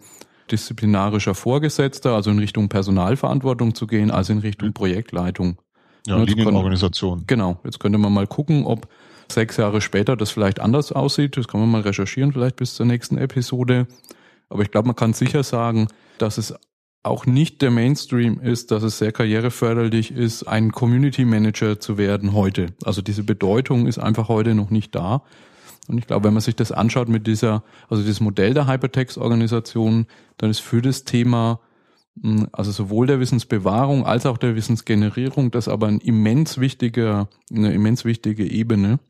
disziplinarischer 0.50 1.34
Vorgesetzter, 1.34 2.14
also 2.14 2.30
in 2.30 2.38
Richtung 2.38 2.68
Personalverantwortung 2.68 3.74
zu 3.74 3.86
gehen, 3.86 4.10
als 4.10 4.28
in 4.28 4.38
Richtung 4.38 4.72
Projektleitung. 4.72 5.58
Ja, 6.06 6.22
Linienorganisation. 6.22 7.24
Genau. 7.26 7.60
Jetzt 7.64 7.80
könnte 7.80 7.98
man 7.98 8.12
mal 8.12 8.26
gucken, 8.26 8.64
ob 8.64 8.88
sechs 9.30 9.56
Jahre 9.56 9.80
später 9.80 10.16
das 10.16 10.30
vielleicht 10.30 10.60
anders 10.60 10.90
aussieht. 10.92 11.36
Das 11.36 11.48
kann 11.48 11.60
man 11.60 11.70
mal 11.70 11.82
recherchieren, 11.82 12.32
vielleicht 12.32 12.56
bis 12.56 12.74
zur 12.74 12.86
nächsten 12.86 13.18
Episode. 13.18 13.86
Aber 14.48 14.62
ich 14.62 14.70
glaube, 14.70 14.88
man 14.88 14.96
kann 14.96 15.12
sicher 15.12 15.42
sagen, 15.42 15.88
dass 16.18 16.38
es 16.38 16.54
auch 17.02 17.26
nicht 17.26 17.62
der 17.62 17.70
Mainstream 17.70 18.40
ist, 18.40 18.70
dass 18.70 18.82
es 18.82 18.98
sehr 18.98 19.12
karriereförderlich 19.12 20.12
ist, 20.12 20.44
ein 20.44 20.70
Community 20.70 21.24
Manager 21.24 21.80
zu 21.80 21.98
werden 21.98 22.32
heute. 22.32 22.74
Also 22.84 23.02
diese 23.02 23.24
Bedeutung 23.24 23.86
ist 23.86 23.98
einfach 23.98 24.28
heute 24.28 24.54
noch 24.54 24.70
nicht 24.70 24.94
da. 24.94 25.22
Und 25.88 25.98
ich 25.98 26.06
glaube, 26.06 26.26
wenn 26.26 26.34
man 26.34 26.42
sich 26.42 26.54
das 26.54 26.70
anschaut 26.70 27.08
mit 27.08 27.26
dieser, 27.26 27.64
also 27.88 28.02
dieses 28.02 28.20
Modell 28.20 28.54
der 28.54 28.68
Hypertext-Organisation, 28.68 30.06
dann 30.38 30.50
ist 30.50 30.60
für 30.60 30.80
das 30.80 31.02
Thema, 31.02 31.60
hm, 32.20 32.48
also 32.52 32.70
sowohl 32.70 33.08
der 33.08 33.18
Wissensbewahrung 33.18 34.06
als 34.06 34.24
auch 34.24 34.38
der 34.38 34.54
Wissensgenerierung, 34.54 35.50
das 35.50 35.66
aber 35.66 35.88
ein 35.88 35.98
immens 35.98 36.58
wichtiger, 36.58 37.28
eine 37.50 37.72
immens 37.72 38.04
wichtige 38.04 38.48
Ebene, 38.48 39.00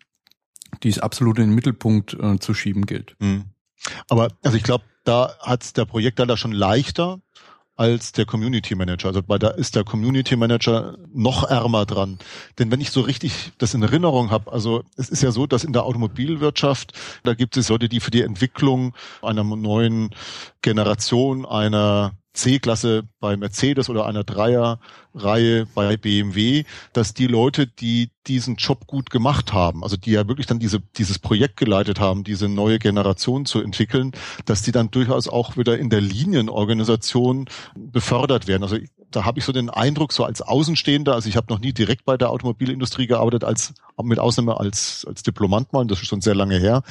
die 0.82 0.88
es 0.88 0.98
absolut 0.98 1.38
in 1.38 1.48
den 1.48 1.54
Mittelpunkt 1.54 2.14
äh, 2.14 2.38
zu 2.38 2.54
schieben 2.54 2.86
gilt. 2.86 3.16
Mhm. 3.20 3.44
Aber 4.08 4.28
also 4.42 4.56
ich 4.56 4.62
glaube, 4.62 4.84
da 5.04 5.36
hat 5.40 5.76
der 5.76 5.84
Projektleiter 5.84 6.38
schon 6.38 6.52
leichter, 6.52 7.20
als 7.76 8.12
der 8.12 8.26
Community 8.26 8.74
Manager. 8.74 9.08
Also 9.08 9.22
bei 9.22 9.38
da 9.38 9.48
ist 9.48 9.74
der 9.76 9.84
Community 9.84 10.36
Manager 10.36 10.96
noch 11.12 11.44
ärmer 11.44 11.86
dran. 11.86 12.18
Denn 12.58 12.70
wenn 12.70 12.80
ich 12.80 12.90
so 12.90 13.00
richtig 13.00 13.52
das 13.58 13.74
in 13.74 13.82
Erinnerung 13.82 14.30
habe, 14.30 14.52
also 14.52 14.84
es 14.96 15.08
ist 15.08 15.22
ja 15.22 15.30
so, 15.30 15.46
dass 15.46 15.64
in 15.64 15.72
der 15.72 15.84
Automobilwirtschaft, 15.84 16.92
da 17.22 17.34
gibt 17.34 17.56
es 17.56 17.68
Leute, 17.68 17.88
die 17.88 18.00
für 18.00 18.10
die 18.10 18.22
Entwicklung 18.22 18.94
einer 19.22 19.44
neuen 19.44 20.10
Generation 20.60 21.46
einer 21.46 22.12
C-Klasse 22.34 23.04
bei 23.20 23.36
Mercedes 23.36 23.90
oder 23.90 24.06
einer 24.06 24.24
Dreierreihe 24.24 25.66
bei 25.74 25.96
BMW, 25.96 26.64
dass 26.92 27.14
die 27.14 27.26
Leute, 27.26 27.66
die 27.66 28.10
diesen 28.26 28.56
Job 28.56 28.86
gut 28.86 29.10
gemacht 29.10 29.52
haben, 29.52 29.82
also 29.82 29.96
die 29.96 30.12
ja 30.12 30.26
wirklich 30.28 30.46
dann 30.46 30.58
diese, 30.58 30.80
dieses 30.96 31.18
Projekt 31.18 31.56
geleitet 31.56 32.00
haben, 32.00 32.24
diese 32.24 32.48
neue 32.48 32.78
Generation 32.78 33.44
zu 33.44 33.60
entwickeln, 33.60 34.12
dass 34.44 34.62
die 34.62 34.72
dann 34.72 34.90
durchaus 34.90 35.28
auch 35.28 35.56
wieder 35.56 35.78
in 35.78 35.90
der 35.90 36.00
Linienorganisation 36.00 37.46
befördert 37.76 38.46
werden. 38.46 38.62
Also 38.62 38.76
da 39.16 39.24
habe 39.24 39.38
ich 39.38 39.44
so 39.44 39.52
den 39.52 39.70
Eindruck, 39.70 40.12
so 40.12 40.24
als 40.24 40.42
Außenstehender, 40.42 41.14
also 41.14 41.28
ich 41.28 41.36
habe 41.36 41.46
noch 41.50 41.60
nie 41.60 41.72
direkt 41.72 42.04
bei 42.04 42.16
der 42.16 42.30
Automobilindustrie 42.30 43.06
gearbeitet, 43.06 43.44
als 43.44 43.74
mit 44.02 44.18
Ausnahme 44.18 44.58
als, 44.58 45.04
als 45.06 45.22
Diplomant 45.22 45.72
mal, 45.72 45.86
das 45.86 46.00
ist 46.00 46.08
schon 46.08 46.20
sehr 46.20 46.34
lange 46.34 46.58
her. 46.58 46.82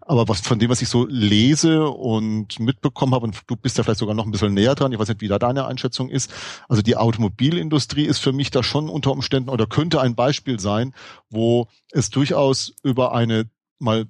Aber 0.00 0.28
was 0.28 0.40
von 0.40 0.58
dem, 0.58 0.70
was 0.70 0.82
ich 0.82 0.88
so 0.88 1.06
lese 1.08 1.88
und 1.88 2.58
mitbekommen 2.60 3.14
habe, 3.14 3.24
und 3.24 3.38
du 3.46 3.56
bist 3.56 3.78
ja 3.78 3.84
vielleicht 3.84 4.00
sogar 4.00 4.14
noch 4.14 4.24
ein 4.24 4.30
bisschen 4.30 4.54
näher 4.54 4.74
dran, 4.74 4.92
ich 4.92 4.98
weiß 4.98 5.08
nicht, 5.08 5.20
wie 5.20 5.28
da 5.28 5.38
deine 5.38 5.66
Einschätzung 5.66 6.10
ist. 6.10 6.30
Also 6.68 6.82
die 6.82 6.96
Automobilindustrie 6.96 8.04
ist 8.04 8.18
für 8.18 8.32
mich 8.32 8.50
da 8.50 8.62
schon 8.62 8.88
unter 8.88 9.12
Umständen 9.12 9.48
oder 9.48 9.66
könnte 9.66 10.00
ein 10.00 10.14
Beispiel 10.14 10.60
sein, 10.60 10.94
wo 11.30 11.68
es 11.92 12.10
durchaus 12.10 12.74
über 12.82 13.14
eine 13.14 13.48
mal 13.78 14.06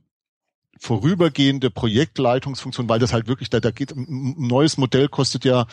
vorübergehende 0.80 1.70
Projektleitungsfunktion, 1.70 2.88
weil 2.88 3.00
das 3.00 3.12
halt 3.12 3.26
wirklich, 3.26 3.50
da, 3.50 3.60
da 3.60 3.70
geht, 3.70 3.92
ein 3.92 4.34
neues 4.38 4.78
Modell 4.78 5.08
kostet 5.08 5.44
ja 5.44 5.66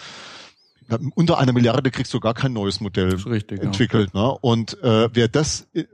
unter 1.16 1.38
einer 1.38 1.54
Milliarde 1.54 1.92
kriegst 1.92 2.14
du 2.14 2.20
gar 2.20 2.34
kein 2.34 2.54
neues 2.54 2.80
Modell 2.80 3.16
richtig, 3.16 3.62
entwickelt. 3.62 4.12
Ja. 4.14 4.22
Ne? 4.22 4.38
Und 4.42 4.82
äh, 4.84 5.10
wer 5.14 5.28
das 5.28 5.68
äh, 5.74 5.86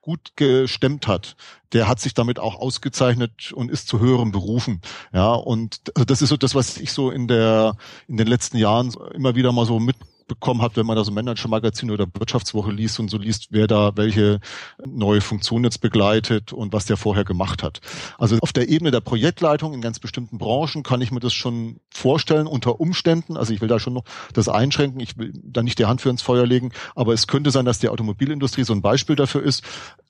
gut 0.00 0.32
gestemmt 0.36 1.06
hat, 1.06 1.36
der 1.72 1.88
hat 1.88 2.00
sich 2.00 2.14
damit 2.14 2.38
auch 2.38 2.56
ausgezeichnet 2.56 3.52
und 3.52 3.70
ist 3.70 3.88
zu 3.88 4.00
höheren 4.00 4.32
Berufen. 4.32 4.80
Ja, 5.12 5.32
und 5.32 5.80
also 5.94 6.04
das 6.04 6.22
ist 6.22 6.28
so 6.28 6.36
das, 6.36 6.54
was 6.54 6.76
ich 6.76 6.92
so 6.92 7.10
in 7.10 7.28
der 7.28 7.76
in 8.08 8.16
den 8.16 8.26
letzten 8.26 8.56
Jahren 8.56 8.92
immer 9.14 9.34
wieder 9.34 9.52
mal 9.52 9.66
so 9.66 9.78
mit 9.78 9.96
bekommen 10.30 10.62
hat, 10.62 10.76
wenn 10.76 10.86
man 10.86 10.96
da 10.96 11.04
so 11.04 11.10
Manager-Magazin 11.10 11.90
oder 11.90 12.06
Wirtschaftswoche 12.14 12.70
liest 12.70 13.00
und 13.00 13.10
so 13.10 13.18
liest, 13.18 13.48
wer 13.50 13.66
da 13.66 13.96
welche 13.96 14.38
neue 14.86 15.20
Funktion 15.20 15.64
jetzt 15.64 15.80
begleitet 15.80 16.52
und 16.52 16.72
was 16.72 16.86
der 16.86 16.96
vorher 16.96 17.24
gemacht 17.24 17.64
hat. 17.64 17.80
Also 18.16 18.38
auf 18.40 18.52
der 18.52 18.68
Ebene 18.68 18.92
der 18.92 19.00
Projektleitung 19.00 19.74
in 19.74 19.80
ganz 19.80 19.98
bestimmten 19.98 20.38
Branchen 20.38 20.84
kann 20.84 21.00
ich 21.00 21.10
mir 21.10 21.18
das 21.18 21.34
schon 21.34 21.80
vorstellen 21.92 22.46
unter 22.46 22.80
Umständen. 22.80 23.36
Also 23.36 23.52
ich 23.52 23.60
will 23.60 23.68
da 23.68 23.80
schon 23.80 23.94
noch 23.94 24.04
das 24.32 24.48
einschränken. 24.48 25.00
Ich 25.00 25.18
will 25.18 25.32
da 25.34 25.62
nicht 25.62 25.80
die 25.80 25.86
Hand 25.86 26.00
für 26.00 26.10
ins 26.10 26.22
Feuer 26.22 26.46
legen, 26.46 26.70
aber 26.94 27.12
es 27.12 27.26
könnte 27.26 27.50
sein, 27.50 27.64
dass 27.64 27.80
die 27.80 27.88
Automobilindustrie 27.88 28.62
so 28.62 28.72
ein 28.72 28.82
Beispiel 28.82 29.16
dafür 29.16 29.42
ist. 29.42 29.64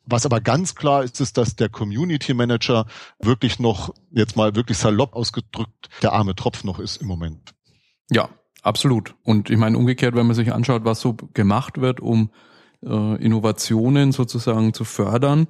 Was 0.04 0.26
aber 0.26 0.40
ganz 0.40 0.74
klar 0.74 1.02
ist, 1.02 1.20
ist, 1.20 1.38
dass 1.38 1.56
der 1.56 1.70
Community 1.70 2.34
Manager 2.34 2.86
wirklich 3.20 3.58
noch, 3.58 3.94
jetzt 4.10 4.36
mal 4.36 4.54
wirklich 4.54 4.76
salopp 4.76 5.14
ausgedrückt, 5.14 5.88
der 6.02 6.12
arme 6.12 6.34
Tropf 6.34 6.64
noch 6.64 6.78
ist 6.78 6.96
im 6.96 7.06
Moment. 7.06 7.54
Ja, 8.10 8.28
Absolut. 8.62 9.14
Und 9.24 9.50
ich 9.50 9.56
meine, 9.56 9.78
umgekehrt, 9.78 10.14
wenn 10.14 10.26
man 10.26 10.36
sich 10.36 10.52
anschaut, 10.52 10.84
was 10.84 11.00
so 11.00 11.16
gemacht 11.34 11.80
wird, 11.80 12.00
um 12.00 12.30
äh, 12.84 13.22
Innovationen 13.22 14.12
sozusagen 14.12 14.74
zu 14.74 14.84
fördern, 14.84 15.48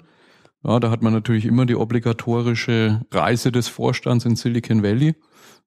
ja, 0.62 0.78
da 0.78 0.90
hat 0.90 1.02
man 1.02 1.12
natürlich 1.12 1.46
immer 1.46 1.66
die 1.66 1.76
obligatorische 1.76 3.00
Reise 3.10 3.50
des 3.50 3.68
Vorstands 3.68 4.26
in 4.26 4.36
Silicon 4.36 4.82
Valley, 4.82 5.14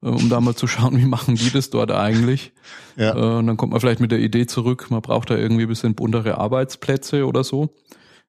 äh, 0.02 0.08
um 0.08 0.30
da 0.30 0.40
mal 0.40 0.56
zu 0.56 0.68
schauen, 0.68 0.98
wie 0.98 1.06
machen 1.06 1.36
die 1.36 1.50
das 1.50 1.70
dort 1.70 1.92
eigentlich. 1.92 2.54
Ja. 2.96 3.16
Äh, 3.16 3.38
und 3.40 3.48
dann 3.48 3.58
kommt 3.58 3.72
man 3.72 3.82
vielleicht 3.82 4.00
mit 4.00 4.12
der 4.12 4.20
Idee 4.20 4.46
zurück, 4.46 4.88
man 4.90 5.02
braucht 5.02 5.30
da 5.30 5.36
irgendwie 5.36 5.64
ein 5.64 5.70
bisschen 5.70 5.96
buntere 5.96 6.38
Arbeitsplätze 6.38 7.26
oder 7.26 7.44
so. 7.44 7.74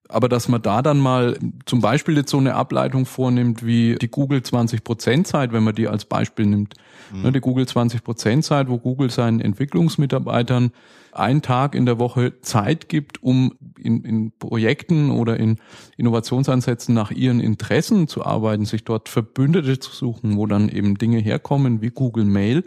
Aber 0.09 0.29
dass 0.29 0.49
man 0.49 0.61
da 0.61 0.83
dann 0.83 0.99
mal 0.99 1.39
zum 1.65 1.81
Beispiel 1.81 2.17
jetzt 2.17 2.31
so 2.31 2.39
eine 2.39 2.55
Ableitung 2.55 3.07
vornimmt 3.07 3.65
wie 3.65 3.97
die 3.97 4.11
Google 4.11 4.41
20% 4.41 5.25
Zeit, 5.25 5.53
wenn 5.53 5.65
man 5.65 5.75
die 5.75 5.89
als 5.89 6.05
Beispiel 6.05 6.47
nimmt. 6.47 6.75
Mhm. 7.13 7.23
Ne, 7.23 7.33
die 7.33 7.41
Google 7.41 7.65
20% 7.65 8.43
Zeit, 8.43 8.69
wo 8.69 8.79
Google 8.79 9.11
seinen 9.11 9.41
Entwicklungsmitarbeitern 9.41 10.73
einen 11.13 11.43
Tag 11.43 11.75
in 11.75 11.87
der 11.87 11.99
Woche 11.99 12.41
Zeit 12.41 12.89
gibt, 12.89 13.23
um 13.23 13.55
in, 13.79 14.05
in 14.05 14.33
Projekten 14.39 15.11
oder 15.11 15.39
in 15.39 15.59
Innovationsansätzen 15.97 16.95
nach 16.95 17.11
ihren 17.11 17.41
Interessen 17.41 18.09
zu 18.09 18.27
arbeiten, 18.27 18.67
sich 18.67 18.85
dort 18.85 19.09
Verbündete 19.09 19.79
zu 19.79 19.93
suchen, 19.93 20.37
wo 20.37 20.47
dann 20.47 20.69
eben 20.69 20.99
Dinge 20.99 21.19
herkommen 21.19 21.81
wie 21.81 21.91
Google 21.91 22.25
Mail. 22.25 22.65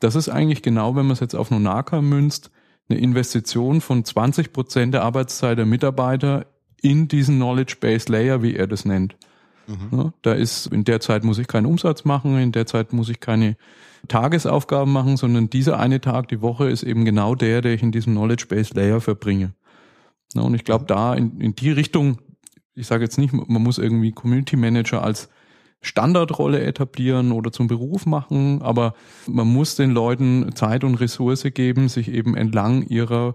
Das 0.00 0.14
ist 0.14 0.28
eigentlich 0.28 0.62
genau, 0.62 0.94
wenn 0.96 1.06
man 1.06 1.12
es 1.12 1.20
jetzt 1.20 1.36
auf 1.36 1.50
Nonaka 1.50 2.02
münzt, 2.02 2.50
eine 2.88 2.98
Investition 2.98 3.80
von 3.80 4.04
20 4.04 4.52
Prozent 4.52 4.94
der 4.94 5.02
Arbeitszeit 5.02 5.58
der 5.58 5.66
Mitarbeiter 5.66 6.46
in 6.86 7.08
diesen 7.08 7.36
Knowledge 7.36 7.76
Base 7.80 8.10
Layer, 8.10 8.42
wie 8.42 8.54
er 8.54 8.68
das 8.68 8.84
nennt. 8.84 9.16
Mhm. 9.66 9.98
Ja, 9.98 10.12
da 10.22 10.32
ist, 10.32 10.68
in 10.68 10.84
der 10.84 11.00
Zeit 11.00 11.24
muss 11.24 11.38
ich 11.38 11.48
keinen 11.48 11.66
Umsatz 11.66 12.04
machen, 12.04 12.38
in 12.38 12.52
der 12.52 12.66
Zeit 12.66 12.92
muss 12.92 13.08
ich 13.08 13.18
keine 13.18 13.56
Tagesaufgaben 14.06 14.92
machen, 14.92 15.16
sondern 15.16 15.50
dieser 15.50 15.80
eine 15.80 16.00
Tag 16.00 16.28
die 16.28 16.40
Woche 16.40 16.70
ist 16.70 16.84
eben 16.84 17.04
genau 17.04 17.34
der, 17.34 17.60
der 17.60 17.74
ich 17.74 17.82
in 17.82 17.90
diesem 17.90 18.12
Knowledge 18.12 18.46
Base 18.48 18.72
Layer 18.74 19.00
verbringe. 19.00 19.54
Ja, 20.34 20.42
und 20.42 20.54
ich 20.54 20.62
glaube, 20.62 20.84
da 20.84 21.14
in, 21.14 21.40
in 21.40 21.56
die 21.56 21.72
Richtung, 21.72 22.18
ich 22.74 22.86
sage 22.86 23.02
jetzt 23.02 23.18
nicht, 23.18 23.32
man 23.32 23.62
muss 23.62 23.78
irgendwie 23.78 24.12
Community 24.12 24.56
Manager 24.56 25.02
als 25.02 25.28
Standardrolle 25.80 26.60
etablieren 26.62 27.32
oder 27.32 27.50
zum 27.50 27.66
Beruf 27.66 28.06
machen, 28.06 28.62
aber 28.62 28.94
man 29.26 29.48
muss 29.48 29.74
den 29.74 29.90
Leuten 29.90 30.54
Zeit 30.54 30.84
und 30.84 30.94
Ressource 30.96 31.46
geben, 31.52 31.88
sich 31.88 32.08
eben 32.12 32.36
entlang 32.36 32.82
ihrer 32.86 33.34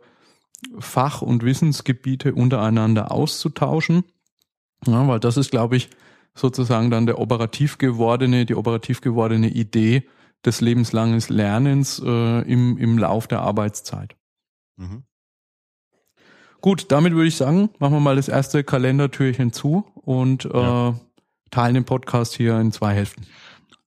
Fach- 0.80 1.22
und 1.22 1.43
Wissensgebiete 1.43 2.34
untereinander 2.34 3.12
auszutauschen. 3.12 4.03
Ja, 4.86 5.07
weil 5.07 5.20
das 5.20 5.38
ist, 5.38 5.51
glaube 5.51 5.76
ich, 5.78 5.89
sozusagen 6.34 6.89
dann 6.89 7.05
der 7.05 7.20
operativ 7.20 7.78
gewordene, 7.78 8.45
die 8.45 8.55
operativ 8.55 9.01
gewordene 9.01 9.49
Idee 9.49 10.07
des 10.45 10.62
lebenslangen 10.62 11.22
Lernens 11.28 12.01
äh, 12.03 12.41
im, 12.41 12.78
im 12.78 12.97
Lauf 12.97 13.28
der 13.28 13.41
Arbeitszeit. 13.41 14.16
Mhm. 14.78 15.03
Gut, 16.62 16.91
damit 16.91 17.14
würde 17.14 17.28
ich 17.28 17.36
sagen, 17.36 17.70
machen 17.80 17.93
wir 17.93 17.99
mal 17.99 18.16
das 18.16 18.28
erste 18.28 18.64
Kalendertürchen 18.64 19.51
zu 19.51 19.86
und 19.95 20.43
ja. 20.45 20.89
äh, 20.89 20.93
teilen 21.49 21.74
den 21.74 21.86
Podcast 21.86 22.36
hier 22.36 22.59
in 22.59 22.72
zwei 22.72 22.93
Hälften. 22.93 23.26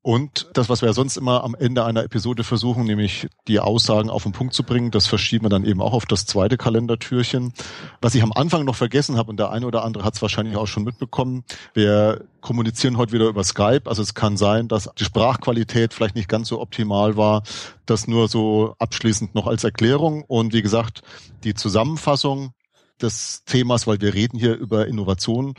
Und 0.05 0.51
das, 0.53 0.69
was 0.69 0.83
wir 0.83 0.93
sonst 0.93 1.17
immer 1.17 1.45
am 1.45 1.55
Ende 1.55 1.83
einer 1.87 2.05
Episode 2.05 2.45
versuchen, 2.45 2.85
nämlich 2.85 3.27
die 3.49 3.59
Aussagen 3.59 4.11
auf 4.11 4.25
den 4.25 4.33
Punkt 4.33 4.53
zu 4.53 4.63
bringen, 4.63 4.91
das 4.91 5.07
verschieben 5.07 5.47
wir 5.47 5.49
dann 5.49 5.65
eben 5.65 5.81
auch 5.81 5.95
auf 5.95 6.05
das 6.05 6.27
zweite 6.27 6.59
Kalendertürchen. 6.59 7.55
Was 8.03 8.15
ich 8.15 8.23
am 8.23 8.31
Anfang 8.31 8.67
noch 8.67 8.75
vergessen 8.75 9.17
habe, 9.17 9.31
und 9.31 9.39
der 9.39 9.51
eine 9.51 9.67
oder 9.67 9.83
andere 9.83 10.05
hat 10.05 10.15
es 10.15 10.21
wahrscheinlich 10.21 10.57
auch 10.57 10.67
schon 10.67 10.85
mitbekommen, 10.85 11.45
wir 11.73 12.27
kommunizieren 12.43 12.99
heute 12.99 13.13
wieder 13.13 13.29
über 13.29 13.43
Skype. 13.45 13.85
Also 13.87 14.03
es 14.03 14.13
kann 14.13 14.37
sein, 14.37 14.69
dass 14.69 14.91
die 14.99 15.05
Sprachqualität 15.05 15.95
vielleicht 15.95 16.17
nicht 16.17 16.29
ganz 16.29 16.49
so 16.49 16.61
optimal 16.61 17.17
war. 17.17 17.43
Das 17.87 18.07
nur 18.07 18.29
so 18.29 18.75
abschließend 18.79 19.35
noch 19.35 19.47
als 19.47 19.65
Erklärung. 19.65 20.23
Und 20.25 20.53
wie 20.53 20.61
gesagt, 20.61 21.01
die 21.45 21.55
Zusammenfassung 21.55 22.53
des 23.01 23.45
Themas, 23.45 23.87
weil 23.87 24.01
wir 24.01 24.15
reden 24.15 24.39
hier 24.39 24.57
über 24.57 24.87
Innovation. 24.87 25.55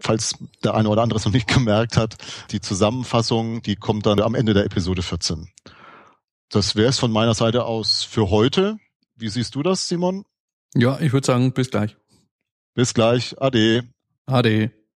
Falls 0.00 0.34
der 0.62 0.74
eine 0.74 0.88
oder 0.88 1.02
andere 1.02 1.18
es 1.18 1.24
noch 1.24 1.32
nicht 1.32 1.48
gemerkt 1.54 1.96
hat, 1.96 2.16
die 2.50 2.60
Zusammenfassung, 2.60 3.62
die 3.62 3.76
kommt 3.76 4.06
dann 4.06 4.20
am 4.20 4.34
Ende 4.34 4.54
der 4.54 4.64
Episode 4.64 5.02
14. 5.02 5.48
Das 6.50 6.76
wäre 6.76 6.88
es 6.88 6.98
von 6.98 7.10
meiner 7.10 7.34
Seite 7.34 7.64
aus 7.64 8.04
für 8.04 8.30
heute. 8.30 8.78
Wie 9.16 9.28
siehst 9.28 9.54
du 9.54 9.62
das, 9.62 9.88
Simon? 9.88 10.24
Ja, 10.74 11.00
ich 11.00 11.12
würde 11.12 11.26
sagen, 11.26 11.52
bis 11.52 11.70
gleich. 11.70 11.96
Bis 12.74 12.94
gleich. 12.94 13.40
Ade. 13.40 13.84
Ade. 14.26 14.72